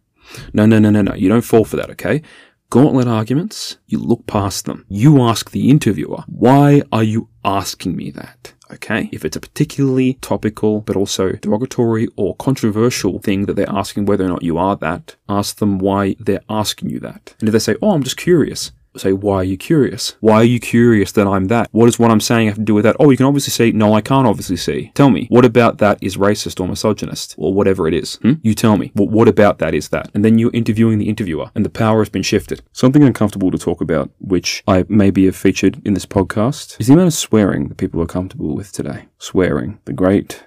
No, 0.54 0.66
no, 0.66 0.80
no, 0.80 0.90
no, 0.90 1.02
no. 1.02 1.14
You 1.14 1.30
don't 1.30 1.42
fall 1.42 1.66
for 1.66 1.76
that, 1.76 1.90
okay? 1.92 2.22
Gauntlet 2.70 3.08
arguments, 3.08 3.78
you 3.86 4.00
look 4.00 4.26
past 4.26 4.66
them. 4.66 4.86
You 4.90 5.22
ask 5.22 5.52
the 5.52 5.70
interviewer, 5.70 6.24
why 6.28 6.82
are 6.92 7.04
you 7.04 7.30
asking 7.46 7.96
me 7.96 8.10
that? 8.12 8.54
Okay. 8.72 9.10
If 9.12 9.24
it's 9.24 9.38
a 9.38 9.42
particularly 9.42 10.16
topical, 10.16 10.82
but 10.82 10.96
also 10.96 11.34
derogatory 11.34 12.08
or 12.16 12.36
controversial 12.38 13.20
thing 13.20 13.46
that 13.46 13.56
they're 13.56 13.70
asking 13.70 14.06
whether 14.06 14.26
or 14.26 14.30
not 14.30 14.42
you 14.42 14.58
are 14.58 14.76
that, 14.78 15.16
ask 15.30 15.58
them 15.58 15.78
why 15.78 16.16
they're 16.20 16.42
asking 16.50 16.90
you 16.90 17.00
that. 17.02 17.36
And 17.40 17.48
if 17.48 17.54
they 17.54 17.60
say, 17.60 17.76
oh, 17.82 17.92
I'm 17.92 18.02
just 18.02 18.18
curious, 18.18 18.72
say, 18.98 19.14
why 19.14 19.38
are 19.38 19.44
you 19.44 19.58
curious? 19.58 20.16
Why 20.20 20.36
are 20.36 20.44
you 20.44 20.60
curious 20.60 21.12
that 21.14 21.28
I'm 21.28 21.46
that? 21.46 21.68
What 21.72 21.86
does 21.86 22.00
what 22.00 22.12
I'm 22.12 22.20
saying 22.20 22.48
have 22.48 22.58
to 22.58 22.64
do 22.64 22.74
with 22.74 22.84
that? 22.84 22.96
Oh, 23.00 23.10
you 23.10 23.18
can 23.18 23.26
obviously 23.26 23.52
see. 23.52 23.72
No, 23.72 23.94
I 23.94 24.02
can't 24.02 24.28
obviously 24.28 24.58
see. 24.58 24.92
Tell 24.94 25.10
me, 25.10 25.28
what 25.30 25.46
about 25.46 25.78
that 25.80 25.98
is 26.02 26.18
racist 26.18 26.60
or 26.60 26.68
misogynist 26.68 27.36
or 27.38 27.54
whatever 27.54 27.88
it 27.88 27.94
is? 27.94 28.16
Hmm? 28.18 28.34
You 28.42 28.54
tell 28.54 28.78
me. 28.78 28.92
What, 28.94 29.10
what 29.10 29.28
about 29.28 29.60
that 29.60 29.74
is 29.74 29.90
that? 29.90 30.10
And 30.14 30.24
then 30.24 30.38
you're 30.38 30.52
interviewing 30.54 31.00
the 31.00 31.10
interviewer 31.10 31.52
and 31.56 31.66
the 31.66 31.70
power 31.70 32.00
has 32.00 32.10
been 32.10 32.24
shifted. 32.24 32.62
Something 32.72 33.04
uncomfortable 33.04 33.52
to 33.52 33.58
talk 33.58 33.82
about, 33.82 34.12
which 34.20 34.64
I 34.68 34.86
maybe 34.88 35.26
have 35.26 35.36
featured 35.36 35.82
in 35.86 35.94
this 35.94 36.06
podcast, 36.06 36.80
is 36.80 36.88
the 36.88 36.94
amount 36.94 37.08
of 37.08 37.14
swearing 37.14 37.70
that 37.70 37.78
people 37.78 38.02
are 38.02 38.08
comfortable 38.08 38.56
with 38.56 38.72
today. 38.72 39.06
Swearing. 39.18 39.80
The 39.86 39.94
great 39.94 40.44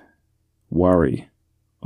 worry 0.70 1.28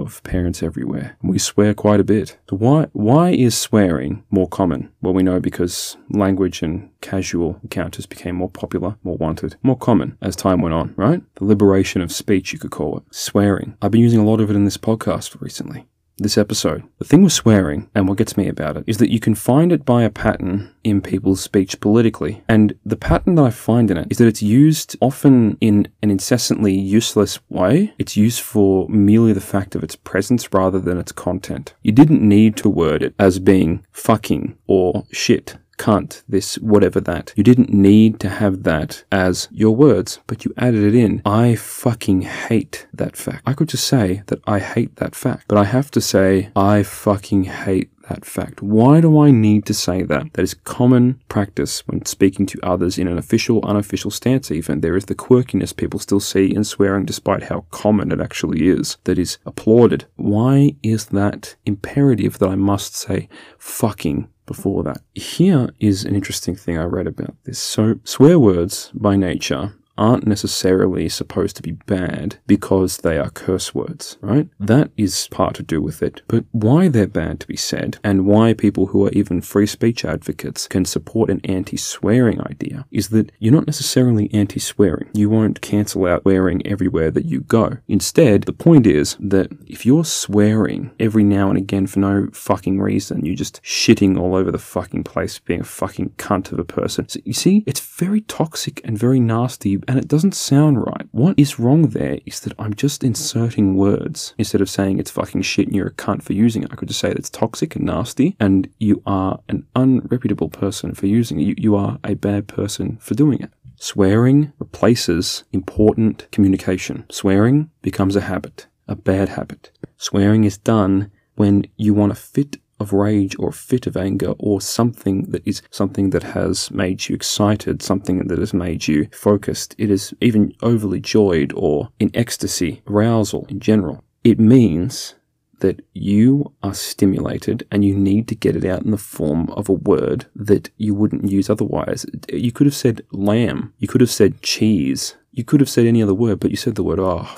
of 0.01 0.23
parents 0.23 0.63
everywhere. 0.63 1.17
We 1.23 1.39
swear 1.39 1.75
quite 1.75 2.01
a 2.01 2.05
bit. 2.05 2.39
Why 2.49 2.87
why 2.93 3.31
is 3.31 3.57
swearing 3.57 4.25
more 4.31 4.49
common? 4.49 4.91
Well, 5.01 5.15
we 5.15 5.23
know 5.23 5.41
because 5.41 5.97
language 6.11 6.63
and 6.63 6.91
casual 7.01 7.59
encounters 7.63 8.07
became 8.07 8.37
more 8.37 8.51
popular, 8.51 8.97
more 9.03 9.17
wanted, 9.17 9.57
more 9.63 9.79
common 9.79 10.17
as 10.21 10.37
time 10.37 10.61
went 10.61 10.75
on, 10.75 10.95
right? 10.97 11.23
The 11.37 11.45
liberation 11.45 12.03
of 12.03 12.13
speech, 12.13 12.53
you 12.53 12.59
could 12.59 12.71
call 12.71 12.99
it. 12.99 13.05
Swearing. 13.11 13.77
I've 13.81 13.91
been 13.91 14.01
using 14.01 14.21
a 14.21 14.25
lot 14.25 14.41
of 14.41 14.51
it 14.51 14.57
in 14.57 14.65
this 14.65 14.79
podcast 14.79 15.41
recently 15.41 15.87
this 16.23 16.39
episode. 16.39 16.83
The 16.99 17.05
thing 17.05 17.23
with 17.23 17.33
swearing, 17.33 17.89
and 17.95 18.09
what 18.09 18.19
gets 18.19 18.37
me 18.37 18.49
about 18.49 18.77
it, 18.77 18.85
is 18.87 18.99
that 18.99 19.11
you 19.11 19.21
can 19.21 19.35
find 19.35 19.73
it 19.73 19.85
by 19.85 20.03
a 20.03 20.11
pattern 20.11 20.73
in 20.85 21.01
people's 21.01 21.41
speech 21.41 21.81
politically. 21.81 22.43
And 22.49 22.75
the 22.85 22.97
pattern 22.97 23.35
that 23.37 23.45
I 23.45 23.51
find 23.51 23.91
in 23.91 23.97
it 23.97 24.09
is 24.11 24.19
that 24.19 24.29
it's 24.29 24.43
used 24.43 24.97
often 25.01 25.57
in 25.61 25.89
an 26.03 26.11
incessantly 26.11 26.75
useless 26.75 27.39
way. 27.49 27.93
It's 27.99 28.17
used 28.17 28.41
for 28.41 28.89
merely 28.89 29.33
the 29.33 29.41
fact 29.41 29.75
of 29.75 29.83
its 29.83 29.97
presence 29.97 30.53
rather 30.53 30.79
than 30.79 30.99
its 30.99 31.13
content. 31.13 31.75
You 31.83 31.93
didn't 31.93 32.27
need 32.27 32.57
to 32.59 32.69
word 32.69 33.03
it 33.03 33.15
as 33.19 33.39
being 33.39 33.85
fucking 33.91 34.57
or 34.67 35.05
shit 35.13 35.57
cunt, 35.81 36.23
this, 36.29 36.57
whatever 36.57 37.01
that. 37.01 37.33
You 37.37 37.43
didn't 37.43 37.73
need 37.73 38.21
to 38.21 38.29
have 38.29 38.65
that 38.65 39.03
as 39.11 39.49
your 39.51 39.75
words, 39.75 40.21
but 40.27 40.45
you 40.45 40.53
added 40.59 40.83
it 40.85 40.95
in. 40.95 41.23
I 41.25 41.55
fucking 41.55 42.21
hate 42.23 42.87
that 42.93 43.17
fact. 43.17 43.43
I 43.47 43.55
could 43.55 43.71
just 43.71 43.87
say 43.87 44.23
that 44.27 44.41
I 44.47 44.59
hate 44.59 44.97
that 44.97 45.15
fact, 45.15 45.47
but 45.49 45.57
I 45.57 45.65
have 45.65 45.91
to 45.93 46.01
say 46.01 46.51
I 46.55 46.83
fucking 46.83 47.45
hate 47.45 47.91
that 48.11 48.25
fact. 48.25 48.61
Why 48.63 49.01
do 49.01 49.19
I 49.19 49.31
need 49.31 49.65
to 49.67 49.75
say 49.75 50.03
that? 50.03 50.35
That 50.35 50.43
is 50.43 50.55
common 50.55 51.21
practice 51.29 51.87
when 51.87 52.05
speaking 52.05 52.45
to 52.47 52.61
others 52.63 52.99
in 52.99 53.09
an 53.09 53.17
official, 53.17 53.65
unofficial 53.65 54.11
stance, 54.11 54.51
even. 54.51 54.81
There 54.81 54.97
is 54.97 55.07
the 55.07 55.15
quirkiness 55.15 55.75
people 55.75 55.99
still 55.99 56.21
see 56.21 56.55
in 56.55 56.65
swearing, 56.65 57.07
despite 57.07 57.45
how 57.45 57.65
common 57.71 58.13
it 58.13 58.21
actually 58.21 58.69
is, 58.69 58.99
that 59.05 59.19
is 59.19 59.39
applauded. 59.47 60.05
Why 60.17 60.75
is 60.83 61.07
that 61.07 61.57
imperative 61.65 62.39
that 62.39 62.49
I 62.49 62.57
must 62.57 62.95
say 62.95 63.29
fucking 63.59 64.29
before 64.47 64.83
that. 64.83 65.01
Here 65.15 65.71
is 65.79 66.05
an 66.05 66.17
interesting 66.17 66.57
thing 66.57 66.77
I 66.77 66.83
read 66.83 67.07
about 67.07 67.37
this. 67.45 67.61
So, 67.61 68.01
swear 68.03 68.37
words 68.37 68.91
by 68.93 69.15
nature 69.15 69.75
aren't 70.01 70.27
necessarily 70.27 71.09
supposed 71.09 71.55
to 71.57 71.63
be 71.63 71.73
bad 71.73 72.39
because 72.47 72.97
they 72.99 73.19
are 73.19 73.31
curse 73.31 73.75
words, 73.75 74.17
right? 74.23 74.49
That 74.59 74.91
is 74.97 75.29
part 75.31 75.55
to 75.57 75.63
do 75.63 75.83
with 75.83 76.03
it. 76.03 76.23
But 76.27 76.47
why 76.53 76.89
they're 76.89 77.07
bad 77.07 77.39
to 77.41 77.47
be 77.47 77.57
said, 77.57 77.99
and 78.03 78.27
why 78.27 78.55
people 78.55 78.87
who 78.87 79.07
are 79.07 79.11
even 79.11 79.43
free 79.43 79.67
speech 79.67 80.05
advocates 80.05 80.67
can 80.67 80.87
support 80.87 81.29
an 81.29 81.43
anti 81.45 81.77
swearing 81.77 82.41
idea, 82.41 82.87
is 82.91 83.11
that 83.11 83.31
you're 83.39 83.53
not 83.53 83.67
necessarily 83.67 84.33
anti 84.33 84.59
swearing. 84.59 85.11
You 85.13 85.29
won't 85.29 85.61
cancel 85.61 86.07
out 86.07 86.23
swearing 86.23 86.67
everywhere 86.67 87.11
that 87.11 87.27
you 87.27 87.43
go. 87.43 87.77
Instead, 87.87 88.45
the 88.45 88.55
point 88.55 88.87
is 88.87 89.17
that 89.21 89.53
if 89.67 89.85
you're 89.85 90.05
swearing 90.07 90.93
every 90.99 91.25
now 91.25 91.51
and 91.51 91.59
again 91.59 91.87
for 91.87 92.01
no 92.01 92.29
fucking 92.33 92.81
reason, 92.81 93.27
you're 93.27 93.35
just 93.35 93.63
shitting 93.63 94.19
all 94.19 94.35
over 94.35 94.51
the 94.51 94.59
fucking 94.59 95.05
place, 95.05 95.39
being 95.39 95.61
a 95.61 95.65
fucking 95.65 96.11
cunt 96.17 96.53
of 96.53 96.59
a 96.59 96.65
person. 96.65 97.07
So 97.09 97.21
you 97.25 97.35
see, 97.35 97.65
it's 97.67 97.81
very 98.01 98.23
toxic 98.23 98.81
and 98.83 98.97
very 98.97 99.21
nasty 99.21 99.79
and 99.87 99.99
it 99.99 100.09
doesn't 100.09 100.35
sound 100.35 100.79
right. 100.81 101.07
What 101.11 101.39
is 101.39 101.59
wrong 101.59 101.89
there 101.89 102.19
is 102.25 102.41
that 102.41 102.55
I'm 102.59 102.73
just 102.73 103.05
inserting 103.05 103.75
words 103.75 104.35
instead 104.39 104.63
of 104.63 104.71
saying 104.71 104.99
it's 104.99 105.11
fucking 105.11 105.43
shit 105.43 105.67
and 105.67 105.77
you're 105.77 105.89
a 105.89 105.93
cunt 105.93 106.23
for 106.23 106.33
using 106.33 106.63
it. 106.63 106.73
I 106.73 106.77
could 106.77 106.89
just 106.89 107.01
say 107.01 107.09
that 107.09 107.19
it's 107.19 107.29
toxic 107.29 107.77
and 107.77 107.85
nasty 107.85 108.37
and 108.41 108.71
you 108.79 109.03
are 109.05 109.41
an 109.51 109.67
unreputable 109.77 110.51
person 110.51 110.95
for 110.95 111.07
using 111.07 111.39
it. 111.41 111.45
You, 111.45 111.55
you 111.59 111.77
are 111.77 111.99
a 112.03 112.15
bad 112.15 112.49
person 112.49 112.97
for 113.03 113.13
doing 113.13 113.43
it. 113.43 113.51
Swearing 113.77 114.55
replaces 114.59 115.45
important 115.53 116.27
communication. 116.33 117.05
Swearing 117.11 117.71
becomes 117.83 118.17
a 118.17 118.23
habit, 118.23 118.67
a 118.89 118.97
bad 118.97 119.29
habit. 119.29 119.73
Swearing 119.99 120.45
is 120.45 120.57
done 120.57 121.11
when 121.35 121.67
you 121.77 121.93
want 121.93 122.15
to 122.15 122.21
fit 122.21 122.57
of 122.81 122.93
rage 122.93 123.37
or 123.39 123.51
a 123.51 123.53
fit 123.53 123.87
of 123.87 123.97
anger 123.97 124.33
or 124.39 124.61
something 124.61 125.31
that 125.31 125.47
is 125.47 125.63
something 125.71 126.11
that 126.11 126.23
has 126.23 126.71
made 126.71 127.09
you 127.09 127.15
excited, 127.15 127.83
something 127.83 128.27
that 128.27 128.39
has 128.39 128.55
made 128.55 128.89
you 128.89 129.09
focused. 129.13 129.75
It 129.79 129.91
is 129.91 130.15
even 130.21 130.55
overly 130.63 130.99
joyed 130.99 131.53
or 131.55 131.91
in 132.01 132.11
ecstasy, 132.15 132.83
arousal 132.89 133.47
in 133.49 133.61
general. 133.61 134.03
It 134.25 134.41
means 134.41 135.15
that 135.61 135.85
you 135.93 136.53
are 136.63 136.75
stimulated 136.75 137.67
and 137.71 137.85
you 137.85 137.95
need 137.95 138.27
to 138.29 138.35
get 138.35 138.57
it 138.57 138.65
out 138.65 138.83
in 138.83 138.91
the 138.91 138.97
form 138.97 139.51
of 139.51 139.69
a 139.69 139.75
word 139.75 140.27
that 140.35 140.71
you 140.79 140.95
wouldn't 140.95 141.31
use 141.31 141.51
otherwise. 141.51 142.07
You 142.33 142.51
could 142.51 142.67
have 142.67 142.75
said 142.75 143.03
lamb, 143.13 143.75
you 143.79 143.87
could 143.87 144.01
have 144.01 144.11
said 144.11 144.41
cheese, 144.43 145.17
you 145.33 145.45
could 145.45 145.61
have 145.61 145.69
said 145.69 145.87
any 145.87 146.03
other 146.03 146.15
word, 146.15 146.41
but 146.41 146.51
you 146.51 146.57
said 146.57 146.75
the 146.75 146.83
word, 146.83 146.99
oh, 146.99 147.29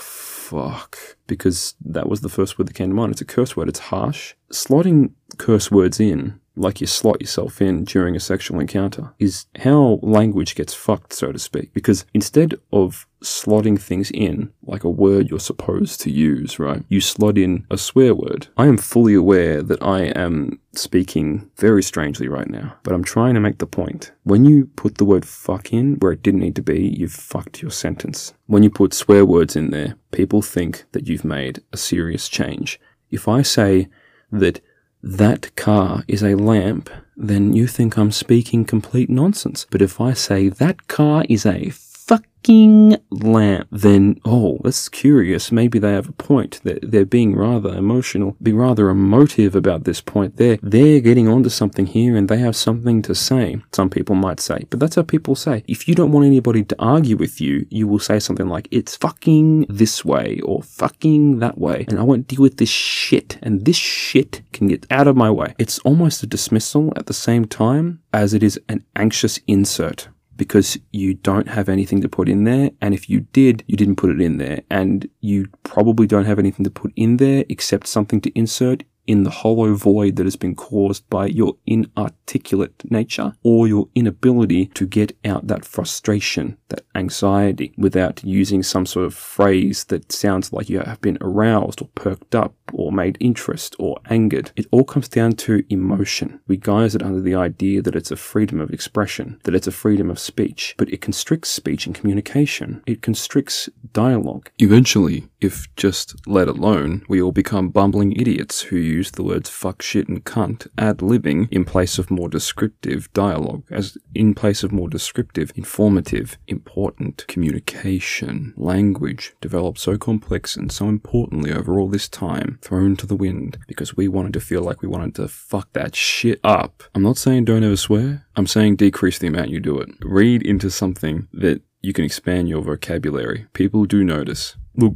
fuck, 0.53 1.17
because 1.27 1.75
that 1.81 2.09
was 2.09 2.21
the 2.21 2.29
first 2.29 2.59
word 2.59 2.69
that 2.69 2.75
came 2.75 2.91
to 2.91 2.95
mind. 2.95 3.13
It's 3.13 3.21
a 3.23 3.25
curse 3.25 3.57
word, 3.57 3.69
it's 3.69 3.79
harsh. 3.79 4.35
Slotting 4.53 5.13
curse 5.39 5.71
words 5.71 5.99
in 5.99 6.39
like 6.57 6.81
you 6.81 6.87
slot 6.87 7.21
yourself 7.21 7.63
in 7.63 7.85
during 7.85 8.17
a 8.17 8.21
sexual 8.21 8.61
encounter, 8.61 9.13
is 9.19 9.47
how 9.61 9.99
language 10.03 10.55
gets 10.55 10.75
fucked, 10.75 11.13
so 11.13 11.33
to 11.33 11.39
speak. 11.39 11.73
Because 11.73 12.05
instead 12.13 12.55
of 12.73 13.07
slotting 13.23 13.81
things 13.81 14.11
in 14.11 14.53
like 14.63 14.85
a 14.85 14.91
word 14.91 15.31
you're 15.31 15.39
supposed 15.39 16.01
to 16.01 16.11
use, 16.11 16.59
right? 16.59 16.85
You 16.89 17.01
slot 17.01 17.39
in 17.39 17.67
a 17.71 17.79
swear 17.79 18.15
word. 18.15 18.49
I 18.57 18.67
am 18.67 18.77
fully 18.77 19.15
aware 19.15 19.63
that 19.63 19.83
I 19.83 20.07
am 20.07 20.61
speaking 20.75 21.51
very 21.57 21.83
strangely 21.83 22.29
right 22.29 22.49
now, 22.49 22.77
but 22.83 22.93
I'm 22.93 23.05
trying 23.05 23.35
to 23.35 23.41
make 23.41 23.59
the 23.59 23.67
point. 23.67 24.13
When 24.25 24.45
you 24.45 24.67
put 24.77 24.99
the 24.99 25.05
word 25.05 25.25
fuck 25.25 25.73
in 25.73 25.97
where 25.97 26.13
it 26.13 26.23
didn't 26.23 26.41
need 26.41 26.57
to 26.57 26.63
be, 26.63 26.81
you've 26.81 27.13
fucked 27.13 27.63
your 27.63 27.71
sentence. 27.71 28.35
When 28.47 28.63
you 28.63 28.71
put 28.71 28.93
swear 28.93 29.25
words 29.25 29.57
in 29.57 29.71
there, 29.71 29.97
people 30.11 30.43
think 30.43 30.85
that 30.93 31.07
you've 31.07 31.25
made 31.25 31.63
a 31.73 31.77
serious 31.77 32.29
change. 32.29 32.81
If 33.11 33.29
I 33.29 33.43
say 33.43 33.89
that 34.31 34.61
that 35.03 35.55
car 35.57 36.05
is 36.07 36.23
a 36.23 36.37
lamp, 36.37 36.89
then 37.17 37.53
you 37.53 37.67
think 37.67 37.97
I'm 37.97 38.13
speaking 38.13 38.65
complete 38.65 39.11
nonsense. 39.11 39.67
But 39.71 39.83
if 39.83 40.01
I 40.01 40.13
say 40.13 40.49
that 40.49 40.87
car 40.89 41.25
is 41.29 41.45
a 41.45 41.71
fucking 42.07 42.97
lamp, 43.11 43.69
then, 43.71 44.21
oh, 44.25 44.59
that's 44.65 44.89
curious. 44.89 45.53
Maybe 45.53 45.79
they 45.79 45.93
have 45.93 46.09
a 46.09 46.13
point. 46.13 46.61
They're, 46.65 46.79
they're 46.83 47.05
being 47.05 47.37
rather 47.37 47.75
emotional, 47.75 48.37
be 48.43 48.53
rather 48.53 48.91
emotive 48.91 49.55
about 49.55 49.85
this 49.85 50.01
point. 50.01 50.37
They're, 50.37 50.59
they're 50.63 51.01
getting 51.01 51.29
onto 51.29 51.49
something 51.49 51.87
here 51.87 52.17
and 52.17 52.29
they 52.29 52.39
have 52.39 52.57
something 52.57 53.03
to 53.03 53.15
say, 53.15 53.57
some 53.73 53.91
people 53.91 54.17
might 54.17 54.41
say. 54.41 54.67
But 54.71 54.81
that's 54.81 54.97
how 54.97 55.03
people 55.03 55.37
say. 55.37 55.63
If 55.69 55.87
you 55.87 55.95
don't 55.95 56.13
want 56.13 56.27
anybody 56.27 56.65
to 56.65 56.77
argue 56.79 57.17
with 57.17 57.41
you, 57.41 57.67
you 57.71 57.87
will 57.87 58.01
say 58.01 58.19
something 58.19 58.49
like, 58.49 58.67
it's 58.71 58.97
fucking 58.97 59.67
this 59.69 60.05
way 60.05 60.41
or 60.41 60.63
fucking 60.63 61.39
that 61.39 61.59
way. 61.59 61.85
And 61.89 61.99
I 61.99 62.03
won't 62.03 62.27
deal 62.27 62.43
with 62.43 62.57
this 62.57 62.69
shit. 62.69 63.39
And 63.43 63.65
this 63.65 63.77
shit 63.77 64.43
can 64.53 64.67
get 64.67 64.87
out 64.91 65.07
of 65.07 65.17
my 65.17 65.31
way. 65.31 65.55
It's 65.59 65.79
almost 65.81 66.23
a 66.23 66.27
dismissal 66.27 66.93
at 66.97 67.07
the 67.07 67.15
same 67.15 67.45
time 67.45 68.03
as 68.13 68.35
it 68.35 68.43
is 68.43 68.61
an 68.69 68.85
anxious 68.97 69.39
insert 69.47 70.09
because 70.43 70.77
you 70.91 71.15
don't 71.15 71.47
have 71.47 71.69
anything 71.69 72.01
to 72.01 72.09
put 72.09 72.29
in 72.29 72.43
there. 72.43 72.73
And 72.81 72.95
if 72.95 73.09
you 73.09 73.21
did, 73.33 73.63
you 73.69 73.77
didn't 73.77 73.95
put 73.95 74.11
it 74.11 74.21
in 74.21 74.39
there. 74.39 74.63
And 74.71 75.09
you 75.21 75.47
probably 75.63 76.09
don't 76.09 76.25
have 76.25 76.41
anything 76.41 76.65
to 76.65 76.71
put 76.71 76.93
in 76.97 77.19
there 77.19 77.45
except 77.49 77.87
something 77.87 78.21
to 78.23 78.37
insert 78.37 78.83
in 79.07 79.25
the 79.25 79.31
hollow 79.31 79.75
void 79.75 80.17
that 80.17 80.27
has 80.27 80.37
been 80.37 80.55
caused 80.55 81.09
by 81.11 81.27
your 81.27 81.57
inarticulate 81.67 82.91
nature 82.91 83.35
or 83.43 83.67
your 83.67 83.89
inability 83.95 84.67
to 84.67 84.87
get 84.87 85.17
out 85.25 85.47
that 85.47 85.65
frustration, 85.65 86.57
that 86.69 86.85
anxiety 86.95 87.73
without 87.77 88.23
using 88.25 88.63
some 88.63 88.87
sort 88.87 89.07
of 89.07 89.15
phrase 89.15 89.85
that 89.85 90.13
sounds 90.13 90.53
like 90.53 90.69
you 90.69 90.79
have 90.81 91.01
been 91.01 91.19
aroused 91.21 91.83
or 91.83 91.89
perked 91.95 92.35
up 92.35 92.55
or 92.73 92.93
made 92.93 93.17
interest 93.21 93.75
or 93.79 93.99
angered. 94.09 94.51
It 94.57 94.67
all 94.71 94.85
comes 94.85 95.09
down 95.09 95.33
to 95.33 95.65
emotion. 95.69 96.41
We 96.47 96.57
guise 96.57 96.95
it 96.95 97.03
under 97.03 97.21
the 97.21 97.35
idea 97.35 97.83
that 97.83 97.97
it's 97.97 98.11
a 98.11 98.17
freedom 98.17 98.61
of 98.61 98.71
expression, 98.71 99.41
that 99.45 99.55
it's 99.55 99.67
a 99.67 99.73
freedom 99.73 100.11
of 100.11 100.19
speech, 100.19 100.75
but 100.79 100.93
it 100.93 101.01
constricts 101.01 101.51
speech 101.51 101.87
and 101.87 101.95
communication. 101.95 102.83
It 102.87 103.03
constricts 103.03 103.69
dialogue. 103.93 104.51
Eventually, 104.59 105.29
if 105.41 105.67
just 105.77 106.15
let 106.27 106.49
alone, 106.49 107.05
we 107.09 107.21
all 107.21 107.33
become 107.33 107.71
bumbling 107.71 108.13
idiots 108.13 108.63
who 108.63 108.77
use 108.93 109.11
the 109.11 109.23
words 109.23 109.49
fuck, 109.49 109.83
shit, 109.83 110.09
and 110.09 110.25
cunt 110.25 110.67
ad 110.79 110.99
libbing 110.99 111.49
in 111.51 111.65
place 111.65 111.99
of 111.99 112.11
more 112.11 112.29
descriptive 112.29 113.13
dialogue, 113.13 113.65
as 113.71 113.97
in 114.15 114.35
place 114.35 114.63
of 114.63 114.73
more 114.73 114.89
descriptive, 114.89 115.53
informative, 115.57 116.39
important 116.47 117.27
communication. 117.27 118.55
Language 118.57 119.35
developed 119.41 119.79
so 119.79 119.97
complex 119.97 120.57
and 120.57 120.71
so 120.71 120.89
importantly 120.89 121.53
over 121.53 121.79
all 121.79 121.89
this 121.89 122.09
time 122.09 122.59
thrown 122.63 122.97
to 122.97 123.07
the 123.07 123.17
wind 123.17 123.59
because 123.67 123.97
we 123.97 124.09
wanted 124.09 124.33
to 124.33 124.41
feel 124.41 124.63
like 124.63 124.83
we 124.83 124.89
wanted 124.89 125.15
to 125.15 125.29
fuck 125.29 125.73
that 125.73 125.95
shit 125.95 126.41
up. 126.45 126.83
I'm 126.95 127.03
not 127.03 127.19
saying 127.19 127.45
don't 127.45 127.65
ever 127.65 127.77
swear. 127.77 128.27
I'm 128.37 128.47
saying 128.47 128.77
decrease 128.77 129.19
the 129.19 129.27
amount 129.27 129.51
you 129.51 129.61
do 129.61 129.79
it. 129.79 129.89
Read 130.03 130.43
into 130.43 130.71
something 130.71 131.29
that 131.33 131.63
you 131.81 131.93
can 131.93 132.05
expand 132.05 132.49
your 132.49 132.63
vocabulary. 132.63 133.47
People 133.53 133.85
do 133.85 134.05
notice. 134.05 134.57
Look, 134.77 134.95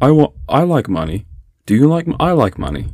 I 0.00 0.10
want 0.10 0.34
I 0.48 0.62
like 0.62 0.88
money. 0.88 1.26
Do 1.66 1.74
you 1.74 1.86
like 1.88 2.06
I 2.18 2.32
like 2.32 2.58
money? 2.58 2.92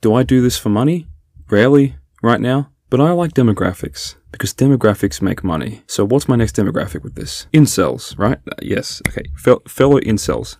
Do 0.00 0.14
I 0.14 0.22
do 0.22 0.40
this 0.40 0.56
for 0.56 0.70
money? 0.70 1.08
Rarely, 1.50 1.96
right 2.22 2.40
now. 2.40 2.70
But 2.88 3.02
I 3.02 3.12
like 3.12 3.34
demographics 3.34 4.14
because 4.32 4.54
demographics 4.54 5.20
make 5.20 5.44
money. 5.44 5.82
So 5.86 6.06
what's 6.06 6.26
my 6.26 6.36
next 6.36 6.56
demographic 6.56 7.02
with 7.02 7.16
this? 7.16 7.46
Incels, 7.52 8.18
right? 8.18 8.38
Uh, 8.50 8.56
yes. 8.62 9.02
Okay. 9.08 9.24
Fel- 9.36 9.62
fellow 9.68 10.00
incels. 10.00 10.56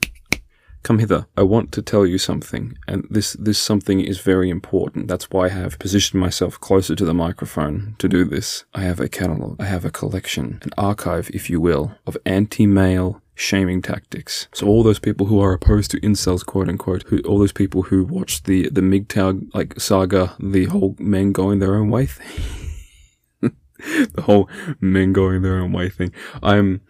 Come 0.83 0.98
hither. 0.98 1.26
I 1.38 1.42
want 1.42 1.72
to 1.72 1.83
tell 1.83 2.07
you 2.07 2.18
something, 2.18 2.76
and 2.88 3.07
this 3.11 3.35
this 3.35 3.59
something 3.59 4.00
is 4.00 4.18
very 4.20 4.48
important. 4.48 5.09
That's 5.09 5.31
why 5.31 5.46
I 5.46 5.48
have 5.50 5.79
positioned 5.79 6.20
myself 6.20 6.59
closer 6.59 6.94
to 6.94 7.05
the 7.05 7.12
microphone 7.12 7.96
to 7.98 8.09
do 8.09 8.24
this. 8.24 8.64
I 8.72 8.83
have 8.83 9.00
a 9.00 9.09
catalog, 9.09 9.61
I 9.61 9.66
have 9.66 9.85
a 9.85 9.90
collection, 9.90 10.59
an 10.62 10.70
archive, 10.79 11.31
if 11.35 11.50
you 11.50 11.61
will, 11.61 11.96
of 12.07 12.16
anti-male 12.24 13.20
shaming 13.40 13.81
tactics. 13.81 14.48
So 14.53 14.66
all 14.66 14.83
those 14.83 14.98
people 14.98 15.26
who 15.26 15.40
are 15.40 15.53
opposed 15.53 15.90
to 15.92 16.00
incels, 16.00 16.44
quote 16.44 16.68
unquote, 16.68 17.05
who 17.05 17.20
all 17.20 17.38
those 17.38 17.53
people 17.53 17.83
who 17.83 18.05
watched 18.05 18.44
the 18.44 18.68
the 18.68 18.83
MGTOW 18.83 19.55
like 19.55 19.81
saga, 19.81 20.35
the 20.38 20.66
whole 20.66 20.94
men 20.98 21.33
going 21.33 21.59
their 21.59 21.74
own 21.74 21.90
way 21.90 22.07
thing. 22.07 22.50
the 23.79 24.22
whole 24.22 24.48
men 24.81 25.12
going 25.12 25.42
their 25.42 25.59
own 25.59 25.72
way 25.72 25.88
thing. 25.88 26.12
I'm 26.42 26.83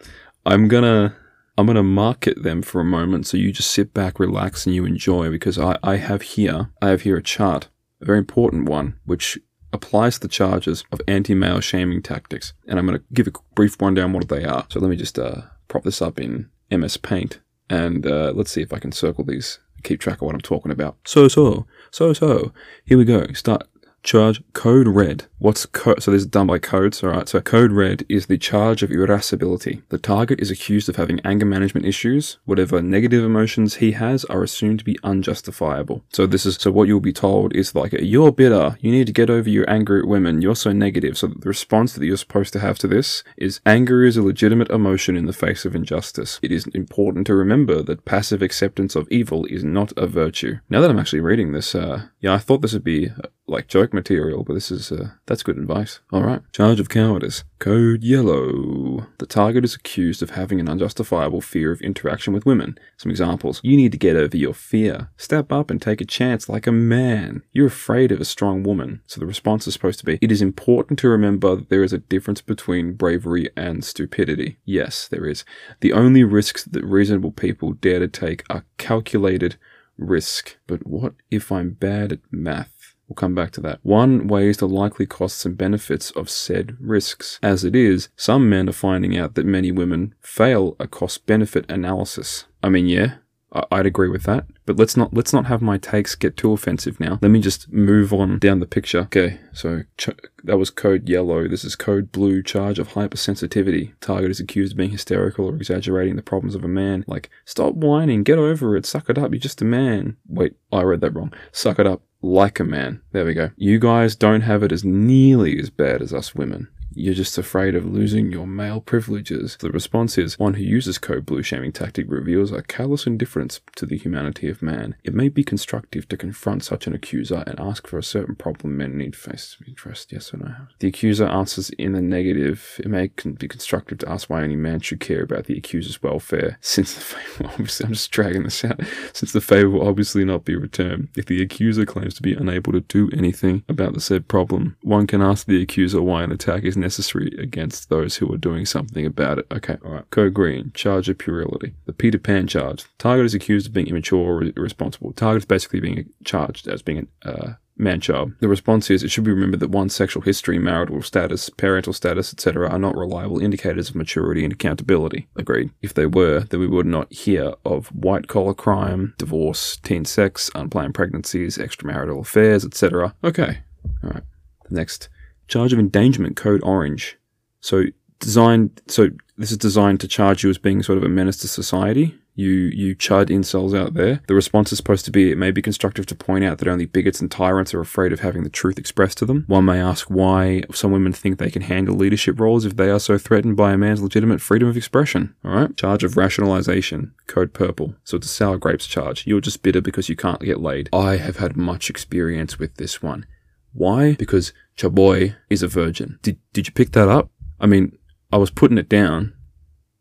I'm 0.45 0.67
gonna 0.67 1.15
I'm 1.57 1.67
to 1.67 1.83
market 1.83 2.43
them 2.43 2.61
for 2.61 2.81
a 2.81 2.85
moment 2.85 3.27
so 3.27 3.37
you 3.37 3.51
just 3.51 3.71
sit 3.71 3.93
back, 3.93 4.19
relax, 4.19 4.65
and 4.65 4.73
you 4.73 4.85
enjoy 4.85 5.29
because 5.29 5.59
I, 5.59 5.77
I 5.83 5.97
have 5.97 6.21
here, 6.21 6.71
I 6.81 6.89
have 6.89 7.01
here 7.01 7.17
a 7.17 7.21
chart, 7.21 7.69
a 8.01 8.05
very 8.05 8.17
important 8.17 8.67
one, 8.67 8.95
which 9.05 9.37
applies 9.73 10.19
the 10.19 10.27
charges 10.27 10.83
of 10.91 11.01
anti-male 11.07 11.59
shaming 11.59 12.01
tactics. 12.01 12.53
And 12.67 12.79
I'm 12.79 12.87
going 12.87 12.97
to 12.97 13.05
give 13.13 13.27
a 13.27 13.31
brief 13.53 13.79
rundown 13.81 14.13
what 14.13 14.27
they 14.27 14.43
are. 14.43 14.65
So 14.69 14.79
let 14.79 14.89
me 14.89 14.95
just 14.95 15.19
uh, 15.19 15.41
prop 15.71 15.83
this 15.83 16.01
up 16.01 16.19
in 16.19 16.49
MS 16.69 16.97
Paint 16.97 17.39
and 17.69 18.05
uh, 18.05 18.33
let's 18.35 18.51
see 18.51 18.61
if 18.61 18.73
I 18.73 18.79
can 18.79 18.91
circle 18.91 19.23
these, 19.23 19.59
keep 19.83 20.01
track 20.01 20.17
of 20.17 20.23
what 20.23 20.35
I'm 20.35 20.41
talking 20.41 20.71
about. 20.71 20.97
So, 21.05 21.29
so, 21.29 21.65
so, 21.89 22.11
so, 22.11 22.51
here 22.83 22.97
we 22.97 23.05
go. 23.05 23.25
Start 23.31 23.67
charge 24.03 24.41
code 24.53 24.87
red. 24.87 25.25
What's 25.39 25.65
code? 25.65 26.03
So 26.03 26.11
this 26.11 26.21
is 26.21 26.27
done 26.27 26.47
by 26.47 26.59
codes. 26.59 27.03
All 27.03 27.09
right. 27.09 27.27
So 27.27 27.41
code 27.41 27.71
red 27.71 28.05
is 28.09 28.27
the 28.27 28.37
charge 28.37 28.83
of 28.83 28.91
irascibility. 28.91 29.81
The 29.89 29.97
target 29.97 30.39
is 30.39 30.51
accused 30.51 30.89
of 30.89 30.95
having 30.95 31.19
anger 31.21 31.45
management 31.45 31.85
issues. 31.85 32.37
Whatever 32.45 32.81
negative 32.81 33.23
emotions 33.23 33.75
he 33.75 33.93
has 33.93 34.25
are 34.25 34.43
assumed 34.43 34.79
to 34.79 34.85
be 34.85 34.99
unjustifiable. 35.03 36.03
So 36.13 36.25
this 36.25 36.45
is 36.45 36.55
so 36.55 36.71
what 36.71 36.87
you'll 36.87 36.99
be 36.99 37.13
told 37.13 37.55
is 37.55 37.75
like 37.75 37.93
you're 37.93 38.31
bitter. 38.31 38.77
You 38.81 38.91
need 38.91 39.07
to 39.07 39.13
get 39.13 39.29
over 39.29 39.49
your 39.49 39.69
anger 39.69 39.99
at 39.99 40.07
women. 40.07 40.41
You're 40.41 40.55
so 40.55 40.71
negative. 40.71 41.17
So 41.17 41.27
the 41.27 41.47
response 41.47 41.93
that 41.93 42.05
you're 42.05 42.17
supposed 42.17 42.53
to 42.53 42.59
have 42.59 42.77
to 42.79 42.87
this 42.87 43.23
is 43.37 43.61
anger 43.65 44.03
is 44.03 44.17
a 44.17 44.21
legitimate 44.21 44.69
emotion 44.69 45.15
in 45.15 45.25
the 45.25 45.33
face 45.33 45.65
of 45.65 45.75
injustice. 45.75 46.39
It 46.41 46.51
is 46.51 46.67
important 46.67 47.27
to 47.27 47.35
remember 47.35 47.81
that 47.83 48.05
passive 48.05 48.41
acceptance 48.41 48.95
of 48.95 49.07
evil 49.09 49.45
is 49.45 49.63
not 49.63 49.91
a 49.97 50.07
virtue. 50.07 50.59
Now 50.69 50.81
that 50.81 50.89
I'm 50.89 50.99
actually 50.99 51.21
reading 51.21 51.51
this, 51.51 51.75
uh, 51.75 52.07
yeah, 52.19 52.33
I 52.33 52.37
thought 52.37 52.61
this 52.61 52.73
would 52.73 52.83
be 52.83 53.09
like 53.47 53.67
joke 53.67 53.90
material, 53.93 54.43
but 54.43 54.53
this 54.53 54.71
is, 54.71 54.91
uh, 54.91 55.11
that's 55.25 55.43
good 55.43 55.57
advice. 55.57 55.99
Alright. 56.11 56.41
Charge 56.53 56.79
of 56.79 56.89
cowardice. 56.89 57.43
Code 57.59 58.03
yellow. 58.03 59.07
The 59.19 59.25
target 59.25 59.63
is 59.63 59.75
accused 59.75 60.23
of 60.23 60.31
having 60.31 60.59
an 60.59 60.69
unjustifiable 60.69 61.41
fear 61.41 61.71
of 61.71 61.81
interaction 61.81 62.33
with 62.33 62.45
women. 62.45 62.77
Some 62.97 63.11
examples. 63.11 63.61
You 63.63 63.77
need 63.77 63.91
to 63.91 63.97
get 63.97 64.15
over 64.15 64.35
your 64.35 64.53
fear. 64.53 65.09
Step 65.17 65.51
up 65.51 65.69
and 65.69 65.81
take 65.81 66.01
a 66.01 66.05
chance 66.05 66.49
like 66.49 66.67
a 66.67 66.71
man. 66.71 67.43
You're 67.51 67.67
afraid 67.67 68.11
of 68.11 68.19
a 68.19 68.25
strong 68.25 68.63
woman. 68.63 69.01
So 69.05 69.19
the 69.19 69.25
response 69.25 69.67
is 69.67 69.73
supposed 69.73 69.99
to 69.99 70.05
be, 70.05 70.17
it 70.21 70.31
is 70.31 70.41
important 70.41 70.99
to 70.99 71.09
remember 71.09 71.55
that 71.55 71.69
there 71.69 71.83
is 71.83 71.93
a 71.93 71.99
difference 71.99 72.41
between 72.41 72.93
bravery 72.93 73.49
and 73.55 73.83
stupidity. 73.83 74.57
Yes, 74.65 75.07
there 75.07 75.25
is. 75.25 75.45
The 75.81 75.93
only 75.93 76.23
risks 76.23 76.63
that 76.65 76.83
reasonable 76.83 77.31
people 77.31 77.73
dare 77.73 77.99
to 77.99 78.07
take 78.07 78.43
are 78.49 78.65
calculated 78.77 79.57
risk. 79.97 80.57
But 80.67 80.87
what 80.87 81.13
if 81.29 81.51
I'm 81.51 81.71
bad 81.71 82.11
at 82.11 82.19
math? 82.31 82.73
We'll 83.11 83.15
come 83.27 83.35
back 83.35 83.51
to 83.51 83.61
that. 83.61 83.79
One 83.83 84.29
weighs 84.29 84.55
the 84.59 84.69
likely 84.69 85.05
costs 85.05 85.45
and 85.45 85.57
benefits 85.57 86.11
of 86.11 86.29
said 86.29 86.77
risks. 86.79 87.39
As 87.43 87.65
it 87.65 87.75
is, 87.75 88.07
some 88.15 88.49
men 88.49 88.69
are 88.69 88.71
finding 88.71 89.17
out 89.17 89.35
that 89.35 89.45
many 89.45 89.69
women 89.69 90.15
fail 90.21 90.77
a 90.79 90.87
cost 90.87 91.25
benefit 91.25 91.69
analysis. 91.69 92.45
I 92.63 92.69
mean, 92.69 92.85
yeah, 92.87 93.15
I- 93.51 93.65
I'd 93.69 93.85
agree 93.85 94.07
with 94.07 94.23
that. 94.23 94.45
But 94.71 94.79
let's 94.79 94.95
not 94.95 95.13
let's 95.13 95.33
not 95.33 95.47
have 95.47 95.61
my 95.61 95.77
takes 95.77 96.15
get 96.15 96.37
too 96.37 96.53
offensive 96.53 96.97
now. 96.97 97.19
Let 97.21 97.27
me 97.27 97.41
just 97.41 97.69
move 97.73 98.13
on 98.13 98.39
down 98.39 98.61
the 98.61 98.65
picture. 98.65 98.99
Okay, 98.99 99.37
so 99.51 99.83
ch- 99.97 100.11
that 100.45 100.57
was 100.57 100.69
code 100.69 101.09
yellow. 101.09 101.45
This 101.49 101.65
is 101.65 101.75
code 101.75 102.09
blue. 102.13 102.41
Charge 102.41 102.79
of 102.79 102.93
hypersensitivity. 102.93 103.91
Target 103.99 104.31
is 104.31 104.39
accused 104.39 104.71
of 104.71 104.77
being 104.77 104.91
hysterical 104.91 105.47
or 105.47 105.55
exaggerating 105.55 106.15
the 106.15 106.21
problems 106.21 106.55
of 106.55 106.63
a 106.63 106.69
man. 106.69 107.03
Like, 107.05 107.29
stop 107.43 107.73
whining. 107.73 108.23
Get 108.23 108.39
over 108.39 108.77
it. 108.77 108.85
Suck 108.85 109.09
it 109.09 109.17
up. 109.17 109.31
You're 109.31 109.41
just 109.41 109.61
a 109.61 109.65
man. 109.65 110.15
Wait, 110.25 110.55
I 110.71 110.83
read 110.83 111.01
that 111.01 111.15
wrong. 111.15 111.33
Suck 111.51 111.77
it 111.77 111.85
up 111.85 112.03
like 112.21 112.61
a 112.61 112.63
man. 112.63 113.01
There 113.11 113.25
we 113.25 113.33
go. 113.33 113.51
You 113.57 113.77
guys 113.77 114.15
don't 114.15 114.39
have 114.39 114.63
it 114.63 114.71
as 114.71 114.85
nearly 114.85 115.59
as 115.59 115.69
bad 115.69 116.01
as 116.01 116.13
us 116.13 116.33
women. 116.33 116.69
You're 116.93 117.13
just 117.13 117.37
afraid 117.37 117.75
of 117.75 117.85
losing 117.85 118.31
your 118.31 118.47
male 118.47 118.81
privileges. 118.81 119.57
The 119.57 119.71
response 119.71 120.17
is 120.17 120.37
one 120.37 120.55
who 120.55 120.63
uses 120.63 120.97
code 120.97 121.25
blue 121.25 121.41
shaming 121.41 121.71
tactic 121.71 122.05
reveals 122.09 122.51
a 122.51 122.61
callous 122.61 123.07
indifference 123.07 123.61
to 123.77 123.85
the 123.85 123.97
humanity 123.97 124.49
of 124.49 124.61
man. 124.61 124.95
It 125.03 125.13
may 125.13 125.29
be 125.29 125.43
constructive 125.43 126.07
to 126.09 126.17
confront 126.17 126.63
such 126.63 126.87
an 126.87 126.93
accuser 126.93 127.43
and 127.47 127.59
ask 127.59 127.87
for 127.87 127.97
a 127.97 128.03
certain 128.03 128.35
problem 128.35 128.77
men 128.77 128.97
need 128.97 129.13
to 129.13 129.19
face 129.19 129.57
interest. 129.65 130.11
Yes 130.11 130.33
or 130.33 130.37
no? 130.37 130.55
The 130.79 130.89
accuser 130.89 131.27
answers 131.27 131.69
in 131.71 131.93
the 131.93 132.01
negative. 132.01 132.79
It 132.79 132.87
may 132.87 133.07
be 133.07 133.47
constructive 133.47 133.99
to 133.99 134.09
ask 134.09 134.29
why 134.29 134.43
any 134.43 134.57
man 134.57 134.81
should 134.81 134.99
care 134.99 135.23
about 135.23 135.45
the 135.45 135.57
accuser's 135.57 136.03
welfare, 136.03 136.57
since 136.61 136.93
the 136.93 137.01
favor, 137.01 137.49
obviously, 137.51 137.85
I'm 137.85 137.93
just 137.93 138.11
dragging 138.11 138.43
this 138.43 138.65
out, 138.65 138.81
since 139.13 139.31
the 139.31 139.41
favor 139.41 139.69
will 139.69 139.87
obviously 139.87 140.25
not 140.25 140.43
be 140.43 140.55
returned. 140.55 141.09
If 141.15 141.27
the 141.27 141.41
accuser 141.41 141.85
claims 141.85 142.15
to 142.15 142.21
be 142.21 142.33
unable 142.33 142.73
to 142.73 142.81
do 142.81 143.09
anything 143.13 143.63
about 143.69 143.93
the 143.93 144.01
said 144.01 144.27
problem, 144.27 144.75
one 144.81 145.07
can 145.07 145.21
ask 145.21 145.45
the 145.45 145.61
accuser 145.61 146.01
why 146.01 146.23
an 146.23 146.31
attack 146.31 146.63
is 146.63 146.77
necessary 146.81 147.33
against 147.39 147.89
those 147.89 148.17
who 148.17 148.31
are 148.33 148.37
doing 148.37 148.65
something 148.65 149.05
about 149.05 149.39
it. 149.39 149.47
Okay, 149.51 149.77
alright. 149.85 150.09
Code 150.09 150.33
green, 150.33 150.71
charge 150.73 151.07
of 151.07 151.17
puerility. 151.17 151.73
The 151.85 151.93
Peter 151.93 152.19
Pan 152.19 152.47
charge. 152.47 152.85
Target 152.97 153.25
is 153.25 153.33
accused 153.33 153.67
of 153.67 153.73
being 153.73 153.87
immature 153.87 154.19
or 154.19 154.43
irresponsible. 154.43 155.13
Target 155.13 155.43
is 155.43 155.45
basically 155.45 155.79
being 155.79 156.09
charged 156.23 156.67
as 156.67 156.81
being 156.81 157.07
a 157.23 157.29
uh, 157.29 157.53
man-child. 157.77 158.33
The 158.39 158.47
response 158.47 158.89
is 158.89 159.03
it 159.03 159.09
should 159.09 159.23
be 159.23 159.31
remembered 159.31 159.59
that 159.59 159.71
one's 159.71 159.95
sexual 159.95 160.21
history, 160.21 160.59
marital 160.59 161.01
status, 161.01 161.49
parental 161.49 161.93
status, 161.93 162.31
etc. 162.31 162.69
are 162.69 162.79
not 162.79 162.95
reliable 162.95 163.39
indicators 163.39 163.89
of 163.89 163.95
maturity 163.95 164.43
and 164.43 164.53
accountability. 164.53 165.27
Agreed. 165.35 165.71
If 165.81 165.93
they 165.93 166.05
were, 166.05 166.41
then 166.41 166.59
we 166.59 166.67
would 166.67 166.85
not 166.85 167.11
hear 167.11 167.53
of 167.65 167.87
white-collar 167.87 168.53
crime, 168.53 169.13
divorce, 169.17 169.77
teen 169.77 170.05
sex, 170.05 170.49
unplanned 170.55 170.93
pregnancies, 170.93 171.57
extramarital 171.57 172.21
affairs, 172.21 172.63
etc. 172.63 173.15
Okay. 173.23 173.59
Alright. 174.03 174.23
Next 174.69 175.09
charge 175.51 175.73
of 175.73 175.79
endangerment 175.79 176.35
code 176.35 176.61
orange. 176.63 177.17
So 177.59 177.83
designed 178.19 178.81
so 178.87 179.09
this 179.37 179.51
is 179.51 179.57
designed 179.57 179.99
to 179.99 180.07
charge 180.07 180.43
you 180.43 180.49
as 180.49 180.57
being 180.57 180.81
sort 180.81 180.97
of 180.97 181.03
a 181.03 181.09
menace 181.09 181.37
to 181.37 181.47
society. 181.47 182.15
You 182.33 182.49
you 182.49 182.95
chud 182.95 183.29
incels 183.29 183.77
out 183.77 183.93
there. 183.93 184.21
The 184.27 184.33
response 184.33 184.71
is 184.71 184.77
supposed 184.77 185.03
to 185.05 185.11
be 185.11 185.31
it 185.31 185.37
may 185.37 185.51
be 185.51 185.61
constructive 185.61 186.05
to 186.05 186.15
point 186.15 186.45
out 186.45 186.59
that 186.59 186.69
only 186.69 186.85
bigots 186.85 187.19
and 187.19 187.29
tyrants 187.29 187.73
are 187.73 187.81
afraid 187.81 188.13
of 188.13 188.21
having 188.21 188.43
the 188.43 188.49
truth 188.49 188.79
expressed 188.79 189.17
to 189.17 189.25
them. 189.25 189.43
One 189.47 189.65
may 189.65 189.81
ask 189.81 190.09
why 190.09 190.63
some 190.73 190.93
women 190.93 191.11
think 191.11 191.37
they 191.37 191.51
can 191.51 191.63
handle 191.63 191.95
leadership 191.95 192.39
roles 192.39 192.63
if 192.63 192.77
they 192.77 192.89
are 192.89 193.01
so 193.01 193.17
threatened 193.17 193.57
by 193.57 193.73
a 193.73 193.77
man's 193.77 194.01
legitimate 194.01 194.39
freedom 194.39 194.69
of 194.69 194.77
expression. 194.77 195.35
Alright? 195.43 195.75
Charge 195.75 196.05
of 196.05 196.15
rationalization. 196.15 197.13
Code 197.27 197.53
purple. 197.53 197.95
So 198.05 198.15
it's 198.15 198.27
a 198.27 198.29
sour 198.29 198.57
grapes 198.57 198.87
charge. 198.87 199.27
You're 199.27 199.41
just 199.41 199.61
bitter 199.61 199.81
because 199.81 200.07
you 200.07 200.15
can't 200.15 200.39
get 200.39 200.61
laid. 200.61 200.89
I 200.93 201.17
have 201.17 201.37
had 201.37 201.57
much 201.57 201.89
experience 201.89 202.57
with 202.57 202.75
this 202.75 203.01
one. 203.01 203.25
Why? 203.73 204.13
Because 204.15 204.53
Chaboy 204.77 205.35
is 205.49 205.63
a 205.63 205.67
virgin. 205.67 206.19
Did, 206.21 206.37
did 206.53 206.67
you 206.67 206.73
pick 206.73 206.91
that 206.91 207.07
up? 207.07 207.29
I 207.59 207.67
mean, 207.67 207.97
I 208.31 208.37
was 208.37 208.51
putting 208.51 208.77
it 208.77 208.89
down. 208.89 209.33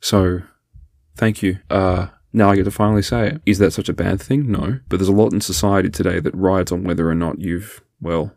So, 0.01 0.43
thank 1.17 1.43
you. 1.43 1.59
Uh, 1.69 2.09
now 2.33 2.51
I 2.51 2.57
get 2.57 2.65
to 2.65 2.71
finally 2.71 3.03
say 3.03 3.29
it. 3.29 3.43
Is 3.45 3.59
that 3.59 3.73
such 3.73 3.89
a 3.89 3.95
bad 3.95 4.21
thing? 4.21 4.51
No. 4.51 4.81
But 4.89 4.99
there's 4.99 5.09
a 5.09 5.13
lot 5.13 5.33
in 5.33 5.41
society 5.41 5.91
today 5.91 6.21
that 6.21 6.35
rides 6.35 6.73
on 6.73 6.85
whether 6.85 7.09
or 7.09 7.15
not 7.15 7.41
you've, 7.41 7.83
well, 8.01 8.35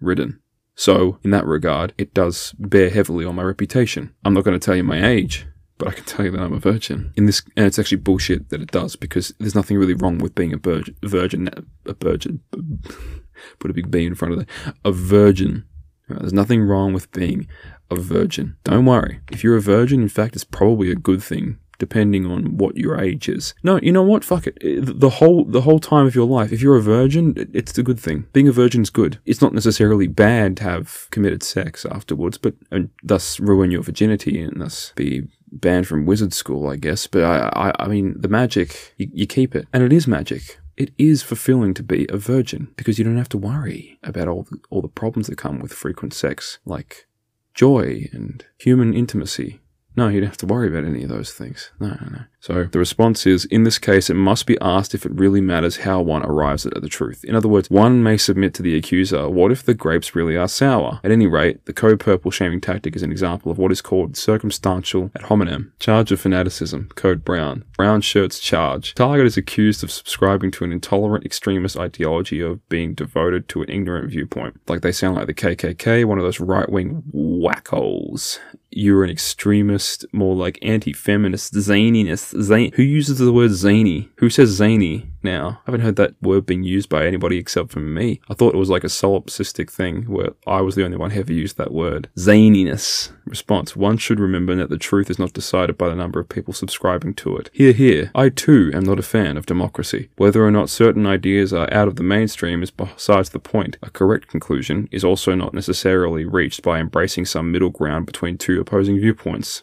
ridden. 0.00 0.40
So, 0.74 1.18
in 1.24 1.30
that 1.32 1.46
regard, 1.46 1.92
it 1.98 2.14
does 2.14 2.54
bear 2.58 2.88
heavily 2.90 3.24
on 3.24 3.34
my 3.34 3.42
reputation. 3.42 4.14
I'm 4.24 4.34
not 4.34 4.44
going 4.44 4.58
to 4.58 4.64
tell 4.64 4.76
you 4.76 4.84
my 4.84 5.04
age, 5.04 5.46
but 5.78 5.88
I 5.88 5.92
can 5.92 6.04
tell 6.04 6.24
you 6.24 6.30
that 6.32 6.40
I'm 6.40 6.52
a 6.52 6.58
virgin. 6.58 7.12
In 7.16 7.26
this, 7.26 7.42
and 7.56 7.66
it's 7.66 7.78
actually 7.78 7.98
bullshit 7.98 8.50
that 8.50 8.60
it 8.60 8.70
does 8.70 8.96
because 8.96 9.32
there's 9.38 9.54
nothing 9.54 9.78
really 9.78 9.94
wrong 9.94 10.18
with 10.18 10.34
being 10.34 10.52
a 10.52 10.58
virgin. 10.58 10.96
Virgin, 11.02 11.48
a 11.86 11.94
virgin. 11.94 12.40
Put 13.60 13.70
a 13.70 13.74
big 13.74 13.90
B 13.90 14.04
in 14.04 14.14
front 14.14 14.34
of 14.34 14.40
that. 14.40 14.48
A 14.84 14.92
virgin. 14.92 15.64
There's 16.08 16.32
nothing 16.32 16.62
wrong 16.62 16.92
with 16.92 17.10
being 17.12 17.46
a 17.90 17.96
virgin. 17.96 18.56
Don't 18.64 18.86
worry. 18.86 19.20
If 19.30 19.44
you're 19.44 19.56
a 19.56 19.60
virgin, 19.60 20.02
in 20.02 20.08
fact, 20.08 20.34
it's 20.34 20.44
probably 20.44 20.90
a 20.90 20.96
good 20.96 21.22
thing 21.22 21.58
depending 21.78 22.26
on 22.26 22.56
what 22.56 22.76
your 22.76 23.00
age 23.00 23.28
is. 23.28 23.54
No, 23.62 23.78
you 23.80 23.92
know 23.92 24.02
what? 24.02 24.24
Fuck 24.24 24.46
it. 24.48 24.58
The 24.60 25.10
whole 25.10 25.44
the 25.44 25.60
whole 25.60 25.78
time 25.78 26.06
of 26.06 26.14
your 26.14 26.26
life, 26.26 26.52
if 26.52 26.60
you're 26.60 26.76
a 26.76 26.82
virgin, 26.82 27.34
it's 27.54 27.78
a 27.78 27.82
good 27.82 28.00
thing. 28.00 28.26
Being 28.32 28.48
a 28.48 28.52
virgin 28.52 28.82
is 28.82 28.90
good. 28.90 29.20
It's 29.24 29.40
not 29.40 29.54
necessarily 29.54 30.08
bad 30.08 30.56
to 30.58 30.64
have 30.64 31.08
committed 31.10 31.42
sex 31.42 31.86
afterwards, 31.86 32.36
but 32.36 32.54
and 32.70 32.90
thus 33.02 33.40
ruin 33.40 33.70
your 33.70 33.82
virginity 33.82 34.40
and 34.40 34.60
thus 34.60 34.92
be 34.96 35.28
banned 35.52 35.86
from 35.86 36.06
wizard 36.06 36.32
school, 36.32 36.68
I 36.68 36.76
guess. 36.76 37.06
But 37.06 37.24
I, 37.24 37.50
I, 37.54 37.84
I 37.84 37.88
mean, 37.88 38.14
the 38.18 38.28
magic, 38.28 38.94
you, 38.96 39.08
you 39.12 39.26
keep 39.26 39.54
it, 39.54 39.66
and 39.72 39.82
it 39.82 39.92
is 39.92 40.06
magic. 40.06 40.58
It 40.76 40.92
is 40.96 41.22
fulfilling 41.22 41.74
to 41.74 41.82
be 41.82 42.06
a 42.08 42.16
virgin 42.16 42.68
because 42.76 42.98
you 42.98 43.04
don't 43.04 43.16
have 43.16 43.28
to 43.30 43.38
worry 43.38 43.98
about 44.04 44.28
all 44.28 44.44
the, 44.44 44.58
all 44.70 44.80
the 44.80 44.88
problems 44.88 45.26
that 45.26 45.36
come 45.36 45.58
with 45.58 45.72
frequent 45.72 46.14
sex, 46.14 46.58
like 46.64 47.06
joy 47.54 48.08
and 48.12 48.44
human 48.58 48.94
intimacy. 48.94 49.60
No, 49.96 50.06
you 50.06 50.20
don't 50.20 50.28
have 50.28 50.36
to 50.38 50.46
worry 50.46 50.68
about 50.68 50.84
any 50.84 51.02
of 51.02 51.08
those 51.08 51.32
things. 51.32 51.72
No, 51.80 51.88
no, 51.88 52.08
no. 52.10 52.20
So 52.40 52.64
the 52.64 52.78
response 52.78 53.26
is, 53.26 53.44
in 53.46 53.64
this 53.64 53.78
case, 53.78 54.08
it 54.08 54.14
must 54.14 54.46
be 54.46 54.58
asked 54.60 54.94
if 54.94 55.04
it 55.04 55.12
really 55.12 55.40
matters 55.40 55.78
how 55.78 56.00
one 56.00 56.24
arrives 56.24 56.64
at 56.64 56.80
the 56.80 56.88
truth. 56.88 57.24
In 57.24 57.34
other 57.34 57.48
words, 57.48 57.70
one 57.70 58.02
may 58.02 58.16
submit 58.16 58.54
to 58.54 58.62
the 58.62 58.76
accuser, 58.76 59.28
what 59.28 59.50
if 59.50 59.64
the 59.64 59.74
grapes 59.74 60.14
really 60.14 60.36
are 60.36 60.48
sour? 60.48 61.00
At 61.02 61.10
any 61.10 61.26
rate, 61.26 61.64
the 61.66 61.72
code 61.72 62.00
purple 62.00 62.30
shaming 62.30 62.60
tactic 62.60 62.94
is 62.94 63.02
an 63.02 63.10
example 63.10 63.50
of 63.50 63.58
what 63.58 63.72
is 63.72 63.82
called 63.82 64.16
circumstantial 64.16 65.10
ad 65.16 65.22
hominem. 65.22 65.72
Charge 65.78 66.12
of 66.12 66.20
fanaticism, 66.20 66.88
code 66.94 67.24
brown. 67.24 67.64
Brown 67.76 68.00
shirts 68.00 68.38
charge. 68.38 68.94
Target 68.94 69.26
is 69.26 69.36
accused 69.36 69.82
of 69.82 69.90
subscribing 69.90 70.50
to 70.52 70.64
an 70.64 70.72
intolerant 70.72 71.24
extremist 71.24 71.76
ideology 71.76 72.40
of 72.40 72.66
being 72.68 72.94
devoted 72.94 73.48
to 73.48 73.62
an 73.62 73.70
ignorant 73.70 74.10
viewpoint. 74.10 74.60
Like 74.68 74.82
they 74.82 74.92
sound 74.92 75.16
like 75.16 75.26
the 75.26 75.34
KKK, 75.34 76.04
one 76.04 76.18
of 76.18 76.24
those 76.24 76.40
right-wing 76.40 77.02
whackos 77.12 78.38
you're 78.70 79.02
an 79.02 79.10
extremist, 79.10 80.04
more 80.12 80.36
like 80.36 80.58
anti-feminist, 80.62 81.54
zaniness. 81.54 82.27
Zane. 82.40 82.72
Who 82.74 82.82
uses 82.82 83.18
the 83.18 83.32
word 83.32 83.52
zany? 83.52 84.10
Who 84.16 84.30
says 84.30 84.50
zany 84.50 85.10
now? 85.22 85.60
I 85.66 85.70
haven't 85.70 85.82
heard 85.82 85.96
that 85.96 86.14
word 86.22 86.46
being 86.46 86.62
used 86.62 86.88
by 86.88 87.06
anybody 87.06 87.38
except 87.38 87.70
for 87.70 87.80
me. 87.80 88.20
I 88.28 88.34
thought 88.34 88.54
it 88.54 88.58
was 88.58 88.70
like 88.70 88.84
a 88.84 88.88
solipsistic 88.88 89.70
thing 89.70 90.02
where 90.04 90.30
I 90.46 90.60
was 90.60 90.74
the 90.74 90.84
only 90.84 90.96
one 90.96 91.10
who 91.10 91.20
ever 91.20 91.32
used 91.32 91.56
that 91.58 91.72
word. 91.72 92.08
Zaniness. 92.16 93.12
Response. 93.24 93.76
One 93.76 93.98
should 93.98 94.20
remember 94.20 94.54
that 94.56 94.70
the 94.70 94.78
truth 94.78 95.10
is 95.10 95.18
not 95.18 95.32
decided 95.32 95.76
by 95.76 95.88
the 95.88 95.94
number 95.94 96.18
of 96.18 96.28
people 96.28 96.54
subscribing 96.54 97.14
to 97.14 97.36
it. 97.36 97.50
Here, 97.52 97.72
here. 97.72 98.10
I 98.14 98.28
too 98.30 98.70
am 98.74 98.84
not 98.84 98.98
a 98.98 99.02
fan 99.02 99.36
of 99.36 99.46
democracy. 99.46 100.08
Whether 100.16 100.44
or 100.44 100.50
not 100.50 100.70
certain 100.70 101.06
ideas 101.06 101.52
are 101.52 101.72
out 101.72 101.88
of 101.88 101.96
the 101.96 102.02
mainstream 102.02 102.62
is 102.62 102.70
besides 102.70 103.30
the 103.30 103.38
point. 103.38 103.76
A 103.82 103.90
correct 103.90 104.28
conclusion 104.28 104.88
is 104.90 105.04
also 105.04 105.34
not 105.34 105.54
necessarily 105.54 106.24
reached 106.24 106.62
by 106.62 106.78
embracing 106.78 107.26
some 107.26 107.52
middle 107.52 107.70
ground 107.70 108.06
between 108.06 108.38
two 108.38 108.60
opposing 108.60 108.98
viewpoints. 108.98 109.62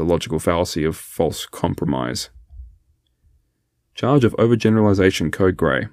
The 0.00 0.06
logical 0.06 0.38
fallacy 0.38 0.82
of 0.84 0.96
false 0.96 1.44
compromise. 1.44 2.30
Charge 3.94 4.24
of 4.24 4.34
overgeneralization 4.38 5.30
code 5.30 5.58
grey. 5.58 5.88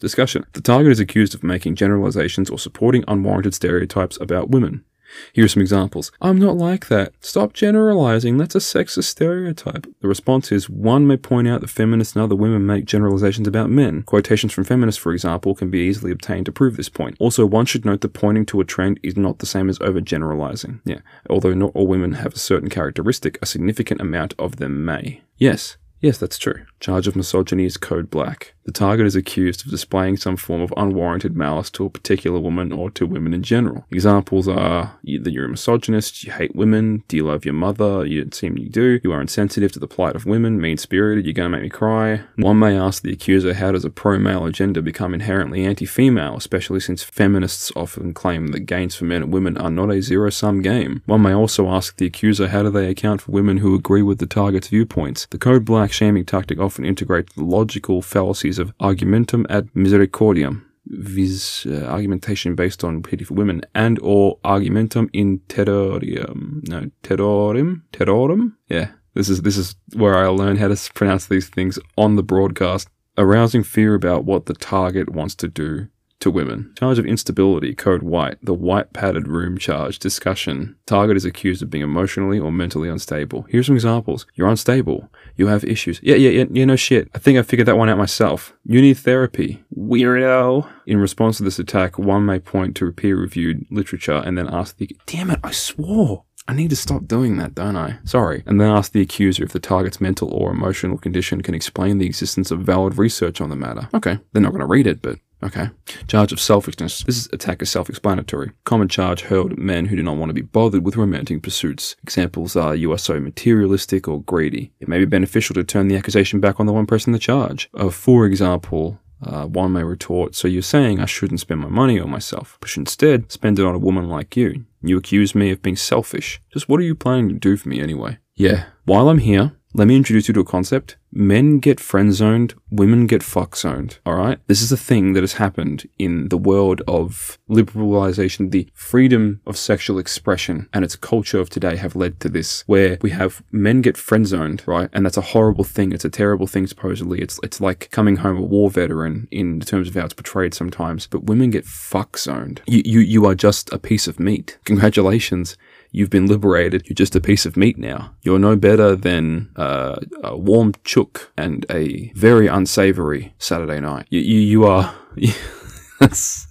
Discussion. 0.00 0.44
The 0.54 0.60
target 0.60 0.90
is 0.90 0.98
accused 0.98 1.36
of 1.36 1.44
making 1.44 1.76
generalizations 1.76 2.50
or 2.50 2.58
supporting 2.58 3.04
unwarranted 3.06 3.54
stereotypes 3.54 4.18
about 4.20 4.50
women. 4.50 4.84
Here 5.32 5.44
are 5.44 5.48
some 5.48 5.62
examples. 5.62 6.12
I'm 6.20 6.38
not 6.38 6.56
like 6.56 6.88
that. 6.88 7.12
Stop 7.20 7.52
generalizing. 7.52 8.36
That's 8.36 8.54
a 8.54 8.58
sexist 8.58 9.04
stereotype. 9.04 9.86
The 10.00 10.08
response 10.08 10.52
is 10.52 10.68
one 10.68 11.06
may 11.06 11.16
point 11.16 11.48
out 11.48 11.60
that 11.60 11.70
feminists 11.70 12.14
and 12.14 12.22
other 12.22 12.36
women 12.36 12.66
make 12.66 12.84
generalizations 12.84 13.48
about 13.48 13.70
men. 13.70 14.02
Quotations 14.02 14.52
from 14.52 14.64
feminists, 14.64 15.00
for 15.00 15.12
example, 15.12 15.54
can 15.54 15.70
be 15.70 15.80
easily 15.80 16.12
obtained 16.12 16.46
to 16.46 16.52
prove 16.52 16.76
this 16.76 16.88
point. 16.88 17.16
Also, 17.18 17.46
one 17.46 17.66
should 17.66 17.84
note 17.84 18.00
that 18.02 18.12
pointing 18.12 18.46
to 18.46 18.60
a 18.60 18.64
trend 18.64 19.00
is 19.02 19.16
not 19.16 19.38
the 19.38 19.46
same 19.46 19.68
as 19.68 19.78
overgeneralizing. 19.78 20.80
Yeah, 20.84 21.00
although 21.28 21.54
not 21.54 21.72
all 21.74 21.86
women 21.86 22.12
have 22.12 22.34
a 22.34 22.38
certain 22.38 22.68
characteristic, 22.68 23.38
a 23.42 23.46
significant 23.46 24.00
amount 24.00 24.34
of 24.38 24.56
them 24.56 24.84
may. 24.84 25.22
Yes, 25.36 25.76
Yes, 26.00 26.18
that's 26.18 26.38
true. 26.38 26.64
Charge 26.78 27.08
of 27.08 27.16
misogyny 27.16 27.64
is 27.64 27.76
code 27.76 28.08
black. 28.08 28.54
The 28.68 28.72
target 28.72 29.06
is 29.06 29.16
accused 29.16 29.64
of 29.64 29.70
displaying 29.70 30.18
some 30.18 30.36
form 30.36 30.60
of 30.60 30.74
unwarranted 30.76 31.34
malice 31.34 31.70
to 31.70 31.86
a 31.86 31.88
particular 31.88 32.38
woman 32.38 32.70
or 32.70 32.90
to 32.90 33.06
women 33.06 33.32
in 33.32 33.42
general. 33.42 33.86
Examples 33.90 34.46
are 34.46 34.98
that 35.02 35.32
you're 35.32 35.46
a 35.46 35.48
misogynist, 35.48 36.22
you 36.22 36.32
hate 36.32 36.54
women, 36.54 37.02
do 37.08 37.16
you 37.16 37.24
love 37.24 37.46
your 37.46 37.54
mother, 37.54 38.04
you 38.04 38.28
seem 38.30 38.58
you 38.58 38.68
do, 38.68 39.00
you 39.02 39.10
are 39.10 39.22
insensitive 39.22 39.72
to 39.72 39.78
the 39.78 39.86
plight 39.86 40.14
of 40.14 40.26
women, 40.26 40.60
mean 40.60 40.76
spirited, 40.76 41.24
you're 41.24 41.32
going 41.32 41.50
to 41.50 41.56
make 41.56 41.62
me 41.62 41.70
cry. 41.70 42.20
One 42.36 42.58
may 42.58 42.78
ask 42.78 43.02
the 43.02 43.10
accuser 43.10 43.54
how 43.54 43.72
does 43.72 43.86
a 43.86 43.90
pro 43.90 44.18
male 44.18 44.44
agenda 44.44 44.82
become 44.82 45.14
inherently 45.14 45.64
anti 45.64 45.86
female, 45.86 46.36
especially 46.36 46.80
since 46.80 47.02
feminists 47.02 47.72
often 47.74 48.12
claim 48.12 48.48
that 48.48 48.66
gains 48.66 48.94
for 48.94 49.06
men 49.06 49.22
and 49.22 49.32
women 49.32 49.56
are 49.56 49.70
not 49.70 49.90
a 49.90 50.02
zero 50.02 50.28
sum 50.28 50.60
game. 50.60 51.02
One 51.06 51.22
may 51.22 51.32
also 51.32 51.70
ask 51.70 51.96
the 51.96 52.04
accuser 52.04 52.48
how 52.48 52.64
do 52.64 52.70
they 52.70 52.90
account 52.90 53.22
for 53.22 53.32
women 53.32 53.56
who 53.56 53.74
agree 53.74 54.02
with 54.02 54.18
the 54.18 54.26
target's 54.26 54.68
viewpoints. 54.68 55.26
The 55.30 55.38
code 55.38 55.64
black 55.64 55.90
shaming 55.90 56.26
tactic 56.26 56.58
often 56.58 56.84
integrates 56.84 57.32
the 57.32 57.44
logical 57.44 58.02
fallacies 58.02 58.57
of 58.58 58.72
argumentum 58.80 59.46
ad 59.48 59.68
misericordiam, 59.74 60.62
viz. 60.86 61.66
uh, 61.66 61.84
argumentation 61.84 62.54
based 62.54 62.84
on 62.84 63.02
pity 63.02 63.24
for 63.24 63.34
women 63.34 63.62
and 63.74 63.98
or 64.02 64.38
argumentum 64.44 65.08
in 65.12 65.40
terrorium. 65.48 66.62
No 66.68 66.90
terrorum 67.02 67.82
terrorum? 67.92 68.54
Yeah. 68.68 68.90
This 69.14 69.28
is 69.28 69.42
this 69.42 69.56
is 69.56 69.74
where 69.94 70.16
i 70.16 70.26
learn 70.26 70.56
how 70.56 70.68
to 70.68 70.92
pronounce 70.94 71.26
these 71.26 71.48
things 71.48 71.78
on 71.96 72.16
the 72.16 72.22
broadcast 72.22 72.88
arousing 73.16 73.64
fear 73.64 73.94
about 73.94 74.24
what 74.24 74.46
the 74.46 74.54
target 74.54 75.08
wants 75.10 75.34
to 75.34 75.48
do 75.48 75.88
to 76.20 76.30
women. 76.30 76.72
Charge 76.78 76.98
of 76.98 77.06
instability, 77.06 77.74
code 77.74 78.02
white, 78.02 78.38
the 78.42 78.54
white 78.54 78.92
padded 78.92 79.28
room 79.28 79.58
charge, 79.58 79.98
discussion. 79.98 80.76
Target 80.86 81.16
is 81.16 81.24
accused 81.24 81.62
of 81.62 81.70
being 81.70 81.84
emotionally 81.84 82.38
or 82.38 82.50
mentally 82.50 82.88
unstable. 82.88 83.46
Here's 83.48 83.66
some 83.66 83.76
examples. 83.76 84.26
You're 84.34 84.48
unstable. 84.48 85.08
You 85.36 85.46
have 85.46 85.64
issues. 85.64 86.00
Yeah, 86.02 86.16
yeah, 86.16 86.30
yeah, 86.30 86.44
yeah, 86.50 86.64
no 86.64 86.76
shit. 86.76 87.08
I 87.14 87.18
think 87.18 87.38
I 87.38 87.42
figured 87.42 87.68
that 87.68 87.76
one 87.76 87.88
out 87.88 87.98
myself. 87.98 88.54
You 88.64 88.80
need 88.80 88.94
therapy. 88.94 89.62
Weirdo. 89.76 90.68
In 90.86 90.98
response 90.98 91.36
to 91.36 91.44
this 91.44 91.58
attack, 91.58 91.98
one 91.98 92.26
may 92.26 92.38
point 92.38 92.76
to 92.76 92.90
peer 92.92 93.16
reviewed 93.16 93.66
literature 93.70 94.22
and 94.24 94.36
then 94.36 94.48
ask 94.48 94.76
the, 94.76 94.96
damn 95.06 95.30
it, 95.30 95.40
I 95.44 95.52
swore. 95.52 96.24
I 96.48 96.54
need 96.54 96.70
to 96.70 96.76
stop 96.76 97.06
doing 97.06 97.36
that, 97.36 97.54
don't 97.54 97.76
I? 97.76 97.98
Sorry. 98.04 98.42
And 98.46 98.58
then 98.58 98.70
ask 98.70 98.92
the 98.92 99.02
accuser 99.02 99.44
if 99.44 99.52
the 99.52 99.60
target's 99.60 100.00
mental 100.00 100.32
or 100.32 100.50
emotional 100.50 100.96
condition 100.96 101.42
can 101.42 101.54
explain 101.54 101.98
the 101.98 102.06
existence 102.06 102.50
of 102.50 102.60
valid 102.60 102.96
research 102.96 103.42
on 103.42 103.50
the 103.50 103.56
matter. 103.56 103.90
Okay, 103.92 104.18
they're 104.32 104.42
not 104.42 104.52
going 104.52 104.60
to 104.60 104.66
read 104.66 104.86
it, 104.86 105.02
but 105.02 105.18
Okay. 105.42 105.70
Charge 106.08 106.32
of 106.32 106.40
selfishness. 106.40 107.04
This 107.04 107.28
attack 107.32 107.62
is 107.62 107.70
self-explanatory. 107.70 108.52
Common 108.64 108.88
charge 108.88 109.22
hurled 109.22 109.52
at 109.52 109.58
men 109.58 109.86
who 109.86 109.96
do 109.96 110.02
not 110.02 110.16
want 110.16 110.30
to 110.30 110.34
be 110.34 110.42
bothered 110.42 110.84
with 110.84 110.96
romantic 110.96 111.42
pursuits. 111.42 111.94
Examples 112.02 112.56
are 112.56 112.74
you 112.74 112.92
are 112.92 112.98
so 112.98 113.20
materialistic 113.20 114.08
or 114.08 114.22
greedy. 114.22 114.72
It 114.80 114.88
may 114.88 114.98
be 114.98 115.04
beneficial 115.04 115.54
to 115.54 115.64
turn 115.64 115.88
the 115.88 115.96
accusation 115.96 116.40
back 116.40 116.58
on 116.58 116.66
the 116.66 116.72
one 116.72 116.86
pressing 116.86 117.12
the 117.12 117.18
charge. 117.18 117.70
Uh, 117.74 117.90
for 117.90 118.26
example, 118.26 118.98
uh, 119.22 119.46
one 119.46 119.72
may 119.72 119.82
retort, 119.82 120.34
so 120.34 120.48
you're 120.48 120.62
saying 120.62 121.00
I 121.00 121.06
shouldn't 121.06 121.40
spend 121.40 121.60
my 121.60 121.68
money 121.68 121.98
on 121.98 122.10
myself, 122.10 122.56
but 122.60 122.68
should 122.68 122.82
instead 122.82 123.32
spend 123.32 123.58
it 123.58 123.64
on 123.64 123.74
a 123.74 123.78
woman 123.78 124.08
like 124.08 124.36
you. 124.36 124.64
You 124.82 124.96
accuse 124.96 125.34
me 125.34 125.50
of 125.50 125.62
being 125.62 125.76
selfish. 125.76 126.40
Just 126.52 126.68
what 126.68 126.80
are 126.80 126.84
you 126.84 126.94
planning 126.94 127.28
to 127.30 127.34
do 127.34 127.56
for 127.56 127.68
me 127.68 127.80
anyway? 127.80 128.18
Yeah, 128.34 128.66
while 128.84 129.08
I'm 129.08 129.18
here, 129.18 129.52
let 129.74 129.86
me 129.86 129.96
introduce 129.96 130.28
you 130.28 130.34
to 130.34 130.40
a 130.40 130.44
concept. 130.44 130.96
Men 131.10 131.58
get 131.58 131.80
friend 131.80 132.12
zoned, 132.12 132.54
women 132.70 133.06
get 133.06 133.22
fuck 133.22 133.56
zoned. 133.56 133.98
All 134.04 134.14
right. 134.14 134.38
This 134.46 134.62
is 134.62 134.72
a 134.72 134.76
thing 134.76 135.12
that 135.12 135.22
has 135.22 135.34
happened 135.34 135.88
in 135.98 136.28
the 136.28 136.36
world 136.36 136.82
of 136.86 137.38
liberalization. 137.48 138.50
The 138.50 138.68
freedom 138.74 139.40
of 139.46 139.56
sexual 139.56 139.98
expression 139.98 140.68
and 140.72 140.84
its 140.84 140.96
culture 140.96 141.38
of 141.38 141.50
today 141.50 141.76
have 141.76 141.96
led 141.96 142.20
to 142.20 142.28
this, 142.28 142.64
where 142.66 142.98
we 143.02 143.10
have 143.10 143.42
men 143.52 143.80
get 143.80 143.96
friend 143.96 144.26
zoned, 144.26 144.62
right? 144.66 144.90
And 144.92 145.04
that's 145.04 145.16
a 145.16 145.22
horrible 145.22 145.64
thing. 145.64 145.92
It's 145.92 146.04
a 146.04 146.10
terrible 146.10 146.46
thing, 146.46 146.66
supposedly. 146.66 147.20
It's, 147.20 147.40
it's 147.42 147.60
like 147.60 147.90
coming 147.90 148.16
home 148.16 148.36
a 148.36 148.42
war 148.42 148.70
veteran 148.70 149.28
in 149.30 149.60
terms 149.60 149.88
of 149.88 149.94
how 149.94 150.04
it's 150.04 150.14
portrayed 150.14 150.54
sometimes. 150.54 151.06
But 151.06 151.24
women 151.24 151.50
get 151.50 151.64
fuck 151.64 152.18
zoned. 152.18 152.62
You, 152.66 152.82
you, 152.84 153.00
you 153.00 153.26
are 153.26 153.34
just 153.34 153.72
a 153.72 153.78
piece 153.78 154.06
of 154.06 154.20
meat. 154.20 154.58
Congratulations 154.64 155.56
You've 155.90 156.10
been 156.10 156.26
liberated. 156.26 156.86
You're 156.86 156.94
just 156.94 157.16
a 157.16 157.20
piece 157.20 157.46
of 157.46 157.56
meat 157.56 157.78
now. 157.78 158.14
You're 158.22 158.38
no 158.38 158.56
better 158.56 158.94
than 158.94 159.50
uh, 159.56 159.96
a 160.22 160.36
warm 160.36 160.74
chook 160.84 161.32
and 161.36 161.64
a 161.70 162.12
very 162.14 162.46
unsavory 162.46 163.34
Saturday 163.38 163.80
night. 163.80 164.06
You, 164.10 164.20
you, 164.20 164.40
you 164.40 164.64
are. 164.64 164.94
that's, 166.00 166.46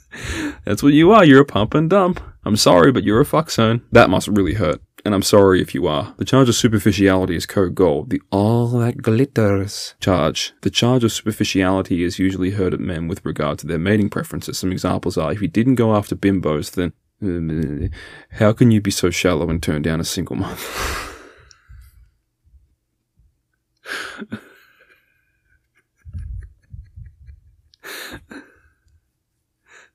that's 0.65 0.81
what 0.83 0.93
you 0.93 1.11
are. 1.11 1.23
You're 1.23 1.41
a 1.41 1.45
pump 1.45 1.73
and 1.73 1.89
dump. 1.89 2.21
I'm 2.45 2.57
sorry, 2.57 2.91
but 2.91 3.03
you're 3.03 3.21
a 3.21 3.25
fuckzone. 3.25 3.81
That 3.91 4.09
must 4.09 4.27
really 4.27 4.53
hurt. 4.53 4.81
And 5.05 5.13
I'm 5.13 5.21
sorry 5.21 5.61
if 5.61 5.73
you 5.73 5.87
are. 5.87 6.13
The 6.17 6.25
charge 6.25 6.49
of 6.49 6.55
superficiality 6.55 7.35
is 7.35 7.45
code 7.45 7.75
gold. 7.75 8.09
The 8.09 8.21
all 8.31 8.67
that 8.79 9.01
glitters 9.01 9.95
charge. 10.01 10.53
The 10.61 10.69
charge 10.69 11.03
of 11.03 11.13
superficiality 11.13 12.03
is 12.03 12.19
usually 12.19 12.51
heard 12.51 12.73
at 12.73 12.79
men 12.79 13.07
with 13.07 13.23
regard 13.23 13.59
to 13.59 13.67
their 13.67 13.77
mating 13.77 14.09
preferences. 14.09 14.57
Some 14.59 14.71
examples 14.71 15.17
are 15.17 15.31
if 15.31 15.41
you 15.41 15.47
didn't 15.47 15.75
go 15.75 15.95
after 15.95 16.15
bimbos, 16.15 16.71
then 16.71 16.93
how 17.19 18.53
can 18.53 18.69
you 18.71 18.79
be 18.79 18.91
so 18.91 19.09
shallow 19.09 19.49
and 19.49 19.61
turn 19.61 19.81
down 19.81 19.99
a 19.99 20.03
single? 20.03 20.37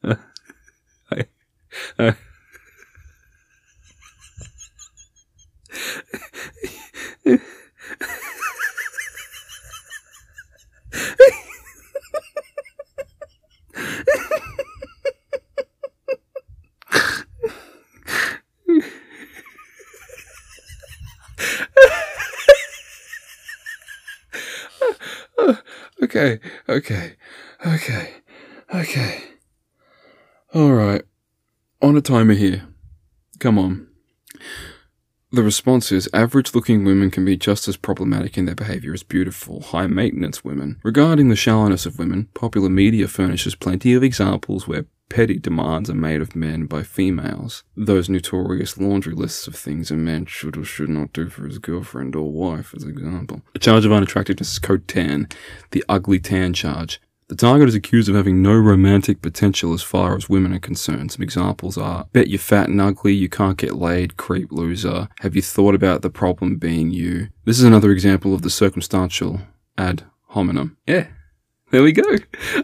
I, 0.05 1.27
I, 1.99 2.17
okay, 26.03 26.41
okay, 26.69 27.17
okay, 27.65 28.15
okay. 28.75 29.25
All 30.55 30.73
right. 30.73 31.03
On 31.81 31.97
a 31.97 32.01
timer 32.01 32.35
here. 32.35 32.69
Come 33.39 33.59
on. 33.59 33.89
The 35.35 35.43
response 35.43 35.91
is 35.91 36.11
average 36.13 36.55
looking 36.55 36.85
women 36.85 37.11
can 37.11 37.25
be 37.25 37.39
just 37.39 37.67
as 37.67 37.79
problematic 37.79 38.37
in 38.37 38.45
their 38.45 38.55
behavior 38.55 38.93
as 38.93 39.03
beautiful, 39.03 39.63
high 39.63 39.87
maintenance 39.87 40.45
women. 40.45 40.79
Regarding 40.83 41.31
the 41.31 41.37
shallowness 41.37 41.87
of 41.87 41.99
women, 41.99 42.29
popular 42.35 42.69
media 42.69 43.09
furnishes 43.09 43.55
plenty 43.55 43.95
of 43.95 44.03
examples 44.03 44.69
where 44.69 44.85
petty 45.09 45.39
demands 45.39 45.89
are 45.89 45.95
made 45.95 46.21
of 46.21 46.37
men 46.37 46.67
by 46.67 46.83
females. 46.83 47.65
Those 47.75 48.11
notorious 48.11 48.77
laundry 48.77 49.15
lists 49.15 49.47
of 49.47 49.55
things 49.55 49.91
a 49.91 49.95
man 49.95 50.27
should 50.27 50.59
or 50.59 50.65
should 50.65 50.91
not 50.91 51.15
do 51.15 51.31
for 51.31 51.47
his 51.47 51.59
girlfriend 51.59 52.15
or 52.15 52.31
wife, 52.31 52.75
as 52.77 52.85
example. 52.85 53.41
A 53.55 53.59
charge 53.59 53.87
of 53.87 53.93
unattractiveness 53.93 54.53
is 54.53 54.59
code 54.59 54.87
tan, 54.87 55.29
the 55.71 55.83
ugly 55.89 56.19
tan 56.19 56.53
charge. 56.53 57.01
The 57.33 57.39
target 57.39 57.67
is 57.67 57.75
accused 57.75 58.11
of 58.11 58.15
having 58.15 58.43
no 58.43 58.53
romantic 58.53 59.23
potential 59.23 59.73
as 59.73 59.83
far 59.83 60.15
as 60.15 60.29
women 60.29 60.53
are 60.53 60.59
concerned. 60.59 61.13
Some 61.13 61.23
examples 61.23 61.79
are 61.79 62.07
bet 62.13 62.29
you're 62.29 62.39
fat 62.39 62.69
and 62.69 62.79
ugly, 62.79 63.15
you 63.15 63.31
can't 63.31 63.57
get 63.57 63.75
laid, 63.75 64.19
creep 64.19 64.53
loser. 64.53 65.09
Have 65.21 65.35
you 65.35 65.41
thought 65.41 65.75
about 65.75 66.03
the 66.03 66.11
problem 66.11 66.57
being 66.57 66.91
you? 66.91 67.29
This 67.47 67.59
is 67.59 67.65
another 67.65 67.91
example 67.91 68.35
of 68.35 68.43
the 68.43 68.51
circumstantial 68.51 69.41
ad 69.79 70.05
hominem. 70.27 70.77
Yeah, 70.87 71.07
there 71.73 71.83
we 71.83 71.93
go. 71.93 72.03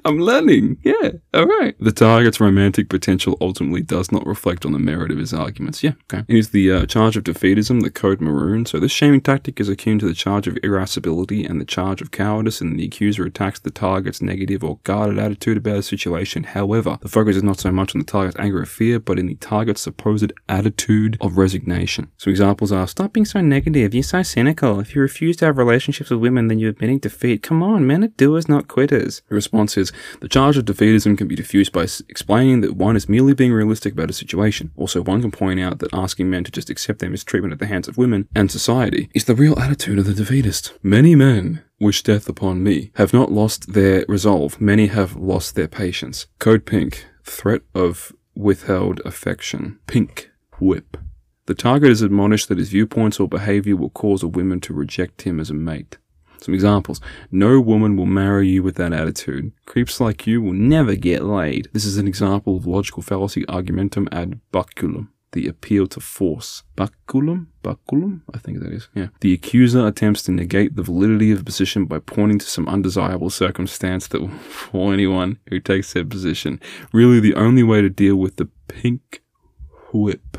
I'm 0.05 0.19
learning. 0.19 0.77
Yeah. 0.83 1.13
All 1.33 1.47
right. 1.47 1.75
The 1.81 1.93
target's 1.93 2.41
romantic 2.41 2.91
potential 2.91 3.39
ultimately 3.41 3.81
does 3.81 4.13
not 4.13 4.27
reflect 4.27 4.67
on 4.67 4.73
the 4.73 4.79
merit 4.79 5.11
of 5.11 5.17
his 5.17 5.33
arguments. 5.33 5.83
Yeah. 5.83 5.93
Okay. 6.13 6.25
Here's 6.29 6.51
the 6.51 6.71
uh, 6.71 6.87
charge 6.87 7.17
of 7.17 7.25
defeatism, 7.25 7.83
the 7.83 7.91
code 7.91 8.21
maroon. 8.21 8.67
So 8.67 8.79
this 8.79 8.93
shaming 8.93 9.23
tactic 9.23 9.61
is 9.61 9.69
akin 9.71 9.99
to 10.01 10.07
the 10.07 10.15
charge 10.15 10.47
of 10.47 10.59
irascibility 10.63 11.45
and 11.49 11.59
the 11.59 11.65
charge 11.65 12.03
of 12.03 12.11
cowardice, 12.11 12.61
and 12.61 12.79
the 12.79 12.85
accuser 12.85 13.25
attacks 13.25 13.59
the 13.59 13.71
target's 13.71 14.21
negative 14.21 14.63
or 14.63 14.79
guarded 14.85 15.19
attitude 15.19 15.57
about 15.57 15.77
the 15.77 15.83
situation. 15.83 16.45
However, 16.45 16.99
the 17.01 17.09
focus 17.09 17.37
is 17.37 17.43
not 17.43 17.59
so 17.59 17.73
much 17.73 17.95
on 17.95 18.01
the 18.01 18.05
target's 18.05 18.39
anger 18.39 18.61
or 18.61 18.67
fear, 18.67 19.01
but 19.01 19.19
in 19.19 19.27
the 19.27 19.37
target's 19.37 19.81
supposed 19.81 20.33
attitude 20.51 21.17
of 21.23 21.39
resignation. 21.39 22.11
Some 22.19 22.31
examples 22.31 22.73
are: 22.73 22.87
Stop 22.87 23.15
being 23.15 23.25
so 23.25 23.41
negative. 23.41 23.95
You're 23.95 24.03
so 24.03 24.23
cynical. 24.23 24.81
If 24.81 24.95
you 24.95 25.01
refuse 25.01 25.39
to 25.39 25.47
have 25.47 25.57
relationships 25.57 26.11
with 26.11 26.21
women, 26.21 26.49
then 26.49 26.59
you're 26.59 26.71
admitting 26.71 26.99
defeat. 26.99 27.43
Come 27.43 27.63
on, 27.63 27.87
men 27.87 28.05
are 28.05 28.09
doers, 28.09 28.51
not 28.51 28.69
quitters. 28.69 28.98
The 28.99 29.35
response 29.35 29.77
is 29.77 29.93
the 30.21 30.29
charge 30.29 30.57
of 30.57 30.65
defeatism 30.65 31.17
can 31.17 31.29
be 31.29 31.37
diffused 31.37 31.73
by 31.73 31.87
explaining 32.09 32.61
that 32.63 32.77
one 32.77 32.97
is 32.97 33.09
merely 33.09 33.35
being 33.35 33.53
realistic 33.53 33.93
about 33.93 34.11
a 34.11 34.15
situation. 34.15 34.73
Also, 34.77 35.03
one 35.03 35.23
can 35.23 35.31
point 35.31 35.61
out 35.61 35.79
that 35.79 35.95
asking 35.95 36.31
men 36.31 36.45
to 36.45 36.51
just 36.51 36.71
accept 36.71 36.99
their 36.99 37.11
mistreatment 37.11 37.53
at 37.53 37.59
the 37.59 37.67
hands 37.67 37.89
of 37.89 37.99
women 37.99 38.29
and 38.35 38.51
society 38.51 39.09
is 39.15 39.25
the 39.25 39.35
real 39.35 39.59
attitude 39.59 39.99
of 39.99 40.07
the 40.07 40.15
defeatist. 40.15 40.73
Many 40.83 41.15
men 41.15 41.63
wish 41.81 42.03
death 42.03 42.29
upon 42.29 42.63
me 42.63 42.91
have 42.97 43.13
not 43.13 43.33
lost 43.33 43.73
their 43.73 44.05
resolve. 44.09 44.61
Many 44.61 44.89
have 44.89 45.17
lost 45.17 45.55
their 45.55 45.69
patience. 45.69 46.27
Code 46.39 46.67
Pink, 46.67 47.07
threat 47.25 47.63
of 47.75 48.13
withheld 48.35 49.01
affection. 49.05 49.79
Pink, 49.87 50.31
whip. 50.61 50.97
The 51.47 51.55
target 51.55 51.91
is 51.91 52.03
admonished 52.03 52.49
that 52.49 52.59
his 52.59 52.69
viewpoints 52.69 53.19
or 53.19 53.27
behavior 53.27 53.75
will 53.75 53.91
cause 53.91 54.23
a 54.23 54.29
woman 54.29 54.61
to 54.61 54.75
reject 54.75 55.23
him 55.23 55.41
as 55.41 55.49
a 55.49 55.55
mate. 55.55 55.97
Some 56.41 56.55
examples. 56.55 57.01
No 57.31 57.61
woman 57.61 57.97
will 57.97 58.07
marry 58.07 58.49
you 58.49 58.63
with 58.63 58.77
that 58.77 58.93
attitude. 58.93 59.53
Creeps 59.67 60.01
like 60.01 60.27
you 60.27 60.41
will 60.41 60.53
never 60.53 60.95
get 60.95 61.25
laid. 61.25 61.69
This 61.73 61.85
is 61.85 61.99
an 61.99 62.09
example 62.09 62.57
of 62.57 62.67
logical 62.67 63.03
fallacy 63.03 63.47
argumentum 63.49 64.09
ad 64.13 64.41
baculum. 64.53 65.09
The 65.33 65.47
appeal 65.47 65.87
to 65.89 66.01
force. 66.01 66.63
Baculum? 66.75 67.49
Baculum? 67.63 68.23
I 68.33 68.39
think 68.39 68.61
that 68.61 68.73
is. 68.73 68.89
Yeah. 68.95 69.09
The 69.21 69.35
accuser 69.35 69.87
attempts 69.87 70.23
to 70.23 70.33
negate 70.33 70.75
the 70.75 70.83
validity 70.83 71.33
of 71.33 71.41
a 71.41 71.45
position 71.45 71.85
by 71.85 71.99
pointing 71.99 72.39
to 72.39 72.47
some 72.47 72.67
undesirable 72.67 73.29
circumstance 73.29 74.09
that 74.09 74.23
will 74.23 74.29
for 74.39 74.93
anyone 74.95 75.39
who 75.51 75.61
takes 75.61 75.89
said 75.89 76.11
position. 76.11 76.61
Really, 76.93 77.21
the 77.21 77.35
only 77.35 77.63
way 77.63 77.83
to 77.83 77.91
deal 77.91 78.17
with 78.17 78.37
the 78.37 78.49
pink 78.69 79.23
whip 79.93 80.39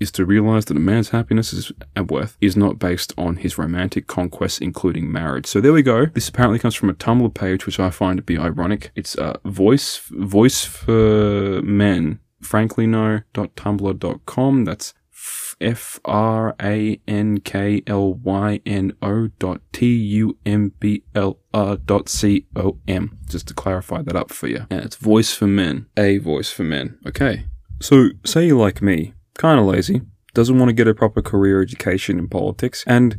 is 0.00 0.10
to 0.12 0.24
realize 0.24 0.64
that 0.66 0.76
a 0.76 0.80
man's 0.80 1.10
happiness 1.10 1.52
is, 1.52 1.72
and 1.94 2.10
worth 2.10 2.36
is 2.40 2.56
not 2.56 2.78
based 2.78 3.12
on 3.16 3.36
his 3.36 3.58
romantic 3.58 4.06
conquests, 4.06 4.58
including 4.58 5.10
marriage. 5.10 5.46
So 5.46 5.60
there 5.60 5.72
we 5.72 5.82
go. 5.82 6.06
This 6.06 6.28
apparently 6.28 6.58
comes 6.58 6.74
from 6.74 6.90
a 6.90 6.94
Tumblr 6.94 7.32
page, 7.34 7.66
which 7.66 7.80
I 7.80 7.90
find 7.90 8.18
to 8.18 8.22
be 8.22 8.38
ironic. 8.38 8.92
It's 8.94 9.16
uh, 9.16 9.38
voice 9.44 10.00
voice 10.10 10.64
for 10.64 11.60
men. 11.62 12.20
Franklyno.tumblr.com. 12.42 14.64
That's 14.64 14.94
F 15.60 16.00
R 16.04 16.54
A 16.60 17.00
N 17.08 17.38
K 17.38 17.82
L 17.86 18.14
Y 18.14 18.60
N 18.66 18.92
O 19.00 19.28
dot 19.38 19.60
T 19.72 19.86
U 19.86 20.36
M 20.44 20.72
B 20.78 21.02
L 21.14 21.38
R 21.54 21.76
dot 21.76 22.08
C 22.08 22.46
O 22.54 22.78
M. 22.86 23.18
Just 23.28 23.48
to 23.48 23.54
clarify 23.54 24.02
that 24.02 24.16
up 24.16 24.30
for 24.30 24.48
you. 24.48 24.66
And 24.70 24.84
it's 24.84 24.96
voice 24.96 25.32
for 25.32 25.46
men. 25.46 25.86
A 25.96 26.18
voice 26.18 26.50
for 26.50 26.64
men. 26.64 26.98
Okay. 27.06 27.46
So 27.80 28.10
say 28.24 28.46
you're 28.46 28.58
like 28.58 28.82
me 28.82 29.14
kind 29.36 29.60
of 29.60 29.66
lazy, 29.66 30.02
doesn't 30.34 30.58
want 30.58 30.68
to 30.68 30.74
get 30.74 30.88
a 30.88 30.94
proper 30.94 31.22
career 31.22 31.62
education 31.62 32.18
in 32.18 32.28
politics, 32.28 32.84
and 32.86 33.16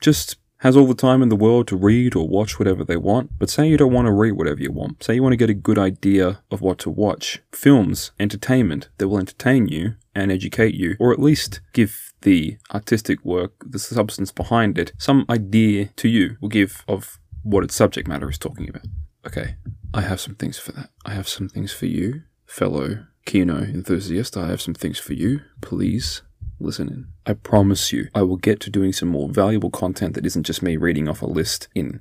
just 0.00 0.36
has 0.58 0.76
all 0.76 0.86
the 0.86 0.94
time 0.94 1.22
in 1.22 1.28
the 1.28 1.34
world 1.34 1.66
to 1.66 1.76
read 1.76 2.14
or 2.14 2.28
watch 2.28 2.56
whatever 2.56 2.84
they 2.84 2.96
want, 2.96 3.36
but 3.36 3.50
say 3.50 3.68
you 3.68 3.76
don't 3.76 3.92
want 3.92 4.06
to 4.06 4.12
read 4.12 4.32
whatever 4.32 4.60
you 4.60 4.70
want. 4.70 5.02
Say 5.02 5.14
you 5.14 5.22
want 5.22 5.32
to 5.32 5.36
get 5.36 5.50
a 5.50 5.54
good 5.54 5.78
idea 5.78 6.40
of 6.52 6.60
what 6.60 6.78
to 6.78 6.90
watch. 6.90 7.42
Films, 7.50 8.12
entertainment 8.20 8.88
that 8.98 9.08
will 9.08 9.18
entertain 9.18 9.66
you 9.66 9.94
and 10.14 10.30
educate 10.30 10.74
you, 10.74 10.94
or 11.00 11.12
at 11.12 11.18
least 11.18 11.60
give 11.72 12.12
the 12.20 12.58
artistic 12.72 13.24
work, 13.24 13.54
the 13.66 13.78
substance 13.80 14.30
behind 14.30 14.78
it, 14.78 14.92
some 14.98 15.26
idea 15.28 15.86
to 15.96 16.08
you, 16.08 16.36
will 16.40 16.48
give 16.48 16.84
of 16.86 17.18
what 17.42 17.64
its 17.64 17.74
subject 17.74 18.06
matter 18.06 18.30
is 18.30 18.38
talking 18.38 18.68
about. 18.68 18.86
Okay, 19.26 19.56
I 19.92 20.02
have 20.02 20.20
some 20.20 20.36
things 20.36 20.58
for 20.58 20.70
that. 20.72 20.90
I 21.04 21.14
have 21.14 21.28
some 21.28 21.48
things 21.48 21.72
for 21.72 21.86
you, 21.86 22.22
fellow 22.46 23.06
Kino 23.24 23.58
enthusiast, 23.58 24.36
I 24.36 24.48
have 24.48 24.60
some 24.60 24.74
things 24.74 24.98
for 24.98 25.14
you. 25.14 25.40
Please 25.60 26.22
listen 26.58 26.88
in. 26.88 27.06
I 27.26 27.34
promise 27.34 27.92
you, 27.92 28.08
I 28.14 28.22
will 28.22 28.36
get 28.36 28.60
to 28.60 28.70
doing 28.70 28.92
some 28.92 29.08
more 29.08 29.28
valuable 29.28 29.70
content 29.70 30.14
that 30.14 30.26
isn't 30.26 30.46
just 30.46 30.62
me 30.62 30.76
reading 30.76 31.08
off 31.08 31.22
a 31.22 31.26
list 31.26 31.68
in. 31.74 32.00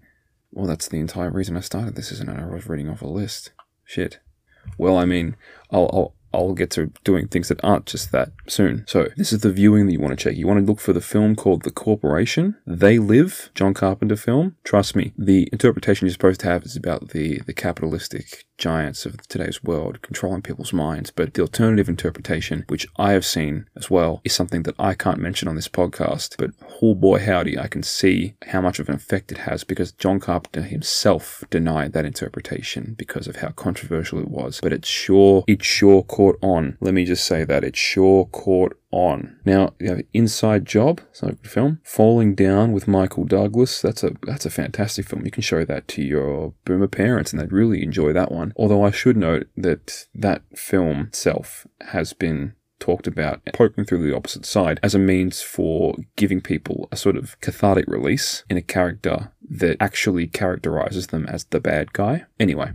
Well, 0.52 0.68
that's 0.68 0.88
the 0.88 1.00
entire 1.00 1.32
reason 1.32 1.56
I 1.56 1.62
started 1.62 1.96
this, 1.96 2.12
isn't 2.12 2.30
it? 2.30 2.40
I 2.40 2.46
was 2.46 2.68
reading 2.68 2.90
off 2.90 3.02
a 3.02 3.08
list. 3.08 3.52
Shit. 3.86 4.20
Well, 4.78 4.98
I 4.98 5.06
mean, 5.06 5.36
I'll, 5.72 5.90
I'll 5.94 6.16
I'll 6.34 6.54
get 6.54 6.72
to 6.72 6.92
doing 7.04 7.28
things 7.28 7.48
that 7.50 7.64
aren't 7.64 7.86
just 7.86 8.12
that 8.12 8.32
soon. 8.48 8.86
So, 8.88 9.10
this 9.18 9.34
is 9.34 9.42
the 9.42 9.52
viewing 9.52 9.86
that 9.86 9.94
you 9.94 10.00
want 10.00 10.18
to 10.18 10.24
check. 10.24 10.36
You 10.38 10.48
want 10.48 10.60
to 10.60 10.66
look 10.66 10.80
for 10.80 10.94
the 10.94 11.02
film 11.02 11.36
called 11.36 11.64
The 11.64 11.72
Corporation. 11.72 12.56
They 12.66 13.00
Live, 13.00 13.50
John 13.56 13.74
Carpenter 13.74 14.16
film. 14.16 14.56
Trust 14.64 14.96
me, 14.96 15.14
the 15.18 15.50
interpretation 15.52 16.08
you're 16.08 16.14
supposed 16.14 16.42
to 16.42 16.48
have 16.48 16.64
is 16.64 16.76
about 16.76 17.10
the, 17.10 17.40
the 17.42 17.54
capitalistic 17.54 18.46
giants 18.58 19.06
of 19.06 19.28
today's 19.28 19.64
world 19.64 20.02
controlling 20.02 20.42
people's 20.42 20.72
minds. 20.72 21.12
But 21.12 21.34
the 21.34 21.42
alternative 21.42 21.90
interpretation, 21.90 22.64
which 22.68 22.88
I 22.98 23.12
have 23.12 23.26
seen 23.26 23.66
as 23.76 23.90
well, 23.90 24.22
is 24.24 24.34
something 24.34 24.64
that 24.64 24.76
I 24.80 24.94
can't 24.94 25.20
mention 25.20 25.48
on 25.48 25.56
this 25.56 25.68
podcast. 25.68 26.36
But 26.38 26.52
oh 26.82 26.96
boy, 26.96 27.20
howdy, 27.20 27.58
I 27.58 27.68
can 27.68 27.84
see 27.84 28.36
how 28.48 28.62
much 28.62 28.80
of 28.80 28.90
an 28.90 28.96
effect 28.96 29.32
it 29.32 29.40
has 29.40 29.64
because 29.64 29.92
John 29.92 30.20
Carpenter 30.20 30.62
himself 30.62 31.44
denied 31.50 31.94
that 31.94 32.06
interpretation 32.06 32.96
because 32.98 33.28
of 33.28 33.38
how 33.38 33.50
controversial 33.50 34.20
it 34.20 34.30
was. 34.30 34.60
But 34.62 34.74
it 34.74 34.86
sure, 34.86 35.44
it 35.48 35.64
sure 35.64 36.04
caught 36.04 36.38
on. 36.42 36.78
Let 36.82 36.94
me 36.94 37.06
just 37.06 37.26
say 37.26 37.44
that 37.44 37.64
it 37.64 37.76
sure 37.76 38.26
caught 38.26 38.78
on. 38.92 39.40
Now, 39.46 39.74
you 39.80 39.90
have 39.90 40.02
Inside 40.14 40.66
Job, 40.66 41.02
it's 41.12 41.24
a 41.24 41.28
good 41.28 41.50
film. 41.50 41.80
Falling 41.84 42.36
Down 42.36 42.72
with 42.72 42.88
Michael 42.88 43.24
Douglas, 43.26 43.82
that's 43.82 44.04
a 44.04 44.12
that's 44.24 44.46
a 44.46 44.50
fantastic 44.50 45.08
film. 45.08 45.24
You 45.24 45.32
can 45.32 45.44
show 45.44 45.64
that 45.64 45.88
to 45.90 46.02
your 46.02 46.54
boomer 46.66 46.88
parents 46.88 47.32
and 47.32 47.42
they'd 47.42 47.52
really 47.52 47.84
enjoy 47.84 48.12
that 48.14 48.32
one. 48.32 48.54
Although 48.56 48.84
I 48.84 48.92
should 48.92 49.18
note 49.18 49.48
that 49.56 50.08
that 50.14 50.44
film 50.56 51.08
itself 51.08 51.66
has 51.82 52.14
been 52.14 52.54
talked 52.82 53.08
about 53.08 53.40
poking 53.54 53.86
through 53.86 54.04
the 54.06 54.16
opposite 54.16 54.46
side 54.46 54.80
as 54.84 54.94
a 54.94 55.00
means 55.00 55.42
for 55.42 55.96
giving 56.18 56.42
people 56.42 56.90
a 56.92 56.98
sort 56.98 57.16
of 57.16 57.40
cathartic 57.40 57.86
release 57.88 58.44
in 58.50 58.58
a 58.58 58.62
character 58.62 59.32
that 59.50 59.78
actually 59.80 60.28
characterizes 60.28 61.08
them 61.08 61.26
as 61.28 61.46
the 61.46 61.62
bad 61.62 61.94
guy. 61.94 62.26
Anyway, 62.40 62.74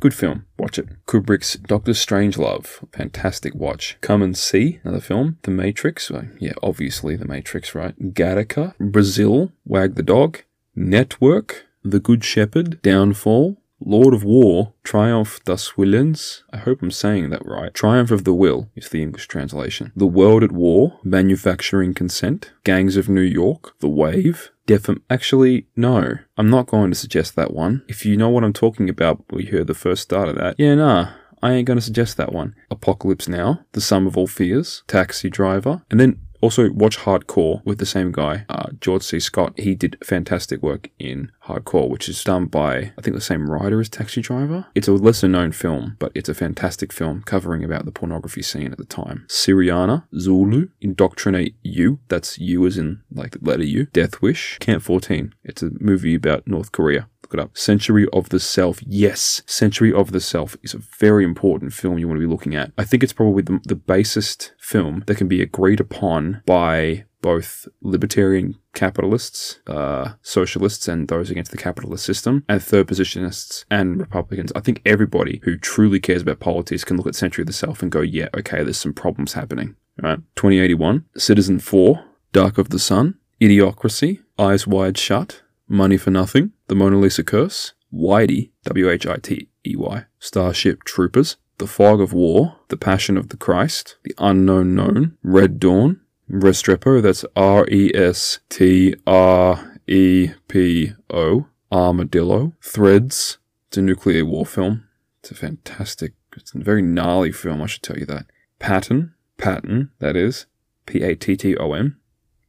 Good 0.00 0.12
film. 0.12 0.44
Watch 0.58 0.78
it. 0.78 0.88
Kubrick's 1.06 1.54
Doctor 1.54 1.92
Strangelove. 1.92 2.86
Fantastic 2.92 3.54
watch. 3.54 3.96
Come 4.02 4.20
and 4.20 4.36
See. 4.36 4.80
Another 4.82 5.00
film. 5.00 5.38
The 5.42 5.50
Matrix. 5.50 6.10
Well, 6.10 6.26
yeah, 6.38 6.52
obviously 6.62 7.16
The 7.16 7.24
Matrix, 7.24 7.74
right? 7.74 7.98
Gattaca. 8.12 8.76
Brazil. 8.78 9.52
Wag 9.64 9.94
the 9.94 10.02
Dog. 10.02 10.42
Network. 10.76 11.64
The 11.82 12.00
Good 12.00 12.22
Shepherd. 12.22 12.82
Downfall. 12.82 13.56
Lord 13.86 14.14
of 14.14 14.24
War, 14.24 14.72
Triumph 14.82 15.40
das 15.44 15.72
Willens. 15.76 16.42
I 16.50 16.56
hope 16.56 16.80
I'm 16.80 16.90
saying 16.90 17.28
that 17.30 17.44
right. 17.44 17.72
Triumph 17.74 18.10
of 18.10 18.24
the 18.24 18.32
Will 18.32 18.70
is 18.74 18.88
the 18.88 19.02
English 19.02 19.28
translation. 19.28 19.92
The 19.94 20.06
World 20.06 20.42
at 20.42 20.52
War, 20.52 20.98
Manufacturing 21.04 21.92
Consent, 21.92 22.52
Gangs 22.64 22.96
of 22.96 23.10
New 23.10 23.20
York, 23.20 23.78
The 23.80 23.88
Wave, 23.88 24.50
Defam. 24.66 25.02
Actually, 25.10 25.66
no. 25.76 26.14
I'm 26.38 26.48
not 26.48 26.66
going 26.66 26.90
to 26.90 26.96
suggest 26.96 27.36
that 27.36 27.52
one. 27.52 27.84
If 27.86 28.06
you 28.06 28.16
know 28.16 28.30
what 28.30 28.42
I'm 28.42 28.54
talking 28.54 28.88
about, 28.88 29.22
we 29.30 29.44
heard 29.44 29.66
the 29.66 29.74
first 29.74 30.02
start 30.02 30.30
of 30.30 30.36
that. 30.36 30.56
Yeah, 30.58 30.76
nah. 30.76 31.12
I 31.42 31.52
ain't 31.52 31.66
going 31.66 31.78
to 31.78 31.84
suggest 31.84 32.16
that 32.16 32.32
one. 32.32 32.54
Apocalypse 32.70 33.28
Now, 33.28 33.66
The 33.72 33.82
Sum 33.82 34.06
of 34.06 34.16
All 34.16 34.26
Fears, 34.26 34.82
Taxi 34.86 35.28
Driver, 35.28 35.82
and 35.90 36.00
then 36.00 36.20
also, 36.44 36.70
watch 36.72 36.98
Hardcore 36.98 37.64
with 37.64 37.78
the 37.78 37.86
same 37.86 38.12
guy, 38.12 38.44
uh, 38.50 38.66
George 38.78 39.02
C. 39.02 39.18
Scott. 39.18 39.58
He 39.58 39.74
did 39.74 39.96
fantastic 40.04 40.62
work 40.62 40.90
in 40.98 41.32
Hardcore, 41.46 41.88
which 41.88 42.08
is 42.08 42.24
done 42.24 42.46
by, 42.46 42.92
I 42.96 43.02
think, 43.02 43.14
the 43.14 43.20
same 43.20 43.50
writer 43.50 43.80
as 43.80 43.88
Taxi 43.88 44.20
Driver. 44.20 44.66
It's 44.74 44.88
a 44.88 44.92
lesser 44.92 45.28
known 45.28 45.52
film, 45.52 45.96
but 45.98 46.12
it's 46.14 46.28
a 46.28 46.34
fantastic 46.34 46.92
film 46.92 47.22
covering 47.22 47.64
about 47.64 47.84
the 47.84 47.92
pornography 47.92 48.42
scene 48.42 48.72
at 48.72 48.78
the 48.78 48.84
time. 48.84 49.26
Syriana, 49.28 50.04
Zulu, 50.18 50.68
Indoctrinate 50.80 51.54
You, 51.62 52.00
that's 52.08 52.38
you 52.38 52.66
as 52.66 52.78
in 52.78 53.02
like 53.12 53.32
the 53.32 53.50
letter 53.50 53.64
U, 53.64 53.86
Death 53.92 54.22
Wish, 54.22 54.58
Camp 54.58 54.82
14. 54.82 55.34
It's 55.44 55.62
a 55.62 55.70
movie 55.80 56.14
about 56.14 56.46
North 56.46 56.72
Korea. 56.72 57.08
Look 57.22 57.34
it 57.34 57.40
up. 57.40 57.56
Century 57.56 58.06
of 58.12 58.28
the 58.28 58.40
Self. 58.40 58.80
Yes, 58.86 59.42
Century 59.46 59.92
of 59.92 60.12
the 60.12 60.20
Self 60.20 60.56
is 60.62 60.74
a 60.74 60.78
very 60.98 61.24
important 61.24 61.72
film 61.72 61.98
you 61.98 62.06
want 62.06 62.18
to 62.18 62.26
be 62.26 62.30
looking 62.30 62.54
at. 62.54 62.72
I 62.76 62.84
think 62.84 63.02
it's 63.02 63.14
probably 63.14 63.42
the, 63.42 63.60
the 63.64 63.74
basest 63.74 64.52
film 64.58 65.04
that 65.06 65.16
can 65.16 65.28
be 65.28 65.40
agreed 65.40 65.80
upon 65.80 66.42
by 66.44 67.06
both 67.24 67.66
libertarian 67.80 68.54
capitalists, 68.74 69.58
uh, 69.66 70.12
socialists, 70.20 70.86
and 70.86 71.08
those 71.08 71.30
against 71.30 71.52
the 71.52 71.56
capitalist 71.56 72.04
system, 72.04 72.44
and 72.50 72.62
third 72.62 72.86
positionists 72.86 73.64
and 73.70 73.98
Republicans. 73.98 74.52
I 74.54 74.60
think 74.60 74.82
everybody 74.84 75.40
who 75.44 75.56
truly 75.56 76.00
cares 76.00 76.20
about 76.20 76.38
politics 76.38 76.84
can 76.84 76.98
look 76.98 77.06
at 77.06 77.14
Century 77.14 77.40
of 77.40 77.46
the 77.46 77.54
Self 77.54 77.82
and 77.82 77.90
go, 77.90 78.02
yeah, 78.02 78.28
okay, 78.36 78.62
there's 78.62 78.76
some 78.76 78.92
problems 78.92 79.32
happening. 79.32 79.74
Right? 80.02 80.18
2081, 80.36 81.06
Citizen 81.16 81.60
4, 81.60 82.04
Dark 82.32 82.58
of 82.58 82.68
the 82.68 82.78
Sun, 82.78 83.14
Idiocracy, 83.40 84.18
Eyes 84.38 84.66
Wide 84.66 84.98
Shut, 84.98 85.40
Money 85.66 85.96
for 85.96 86.10
Nothing, 86.10 86.52
The 86.66 86.74
Mona 86.74 86.98
Lisa 86.98 87.24
Curse, 87.24 87.72
Whitey, 87.90 88.50
W 88.64 88.90
H 88.90 89.06
I 89.06 89.16
T 89.16 89.48
E 89.66 89.76
Y, 89.76 90.04
Starship 90.18 90.84
Troopers, 90.84 91.38
The 91.56 91.66
Fog 91.66 92.02
of 92.02 92.12
War, 92.12 92.56
The 92.68 92.76
Passion 92.76 93.16
of 93.16 93.30
the 93.30 93.38
Christ, 93.38 93.96
The 94.02 94.14
Unknown 94.18 94.74
Known, 94.74 95.16
Red 95.22 95.58
Dawn, 95.58 96.00
Restrepo, 96.30 97.02
that's 97.02 97.24
R 97.36 97.66
E 97.70 97.90
S 97.94 98.38
T 98.48 98.94
R 99.06 99.78
E 99.86 100.30
P 100.48 100.92
O, 101.10 101.46
Armadillo, 101.70 102.54
Threads, 102.62 103.38
it's 103.68 103.76
a 103.76 103.82
nuclear 103.82 104.24
war 104.24 104.46
film. 104.46 104.84
It's 105.20 105.30
a 105.30 105.34
fantastic, 105.34 106.12
it's 106.36 106.54
a 106.54 106.58
very 106.58 106.82
gnarly 106.82 107.32
film, 107.32 107.62
I 107.62 107.66
should 107.66 107.82
tell 107.82 107.98
you 107.98 108.06
that. 108.06 108.26
Patton, 108.58 109.14
Patton, 109.36 109.90
that 109.98 110.16
is, 110.16 110.46
P 110.86 111.02
A 111.02 111.14
T 111.14 111.36
T 111.36 111.56
O 111.56 111.72
N, 111.72 111.96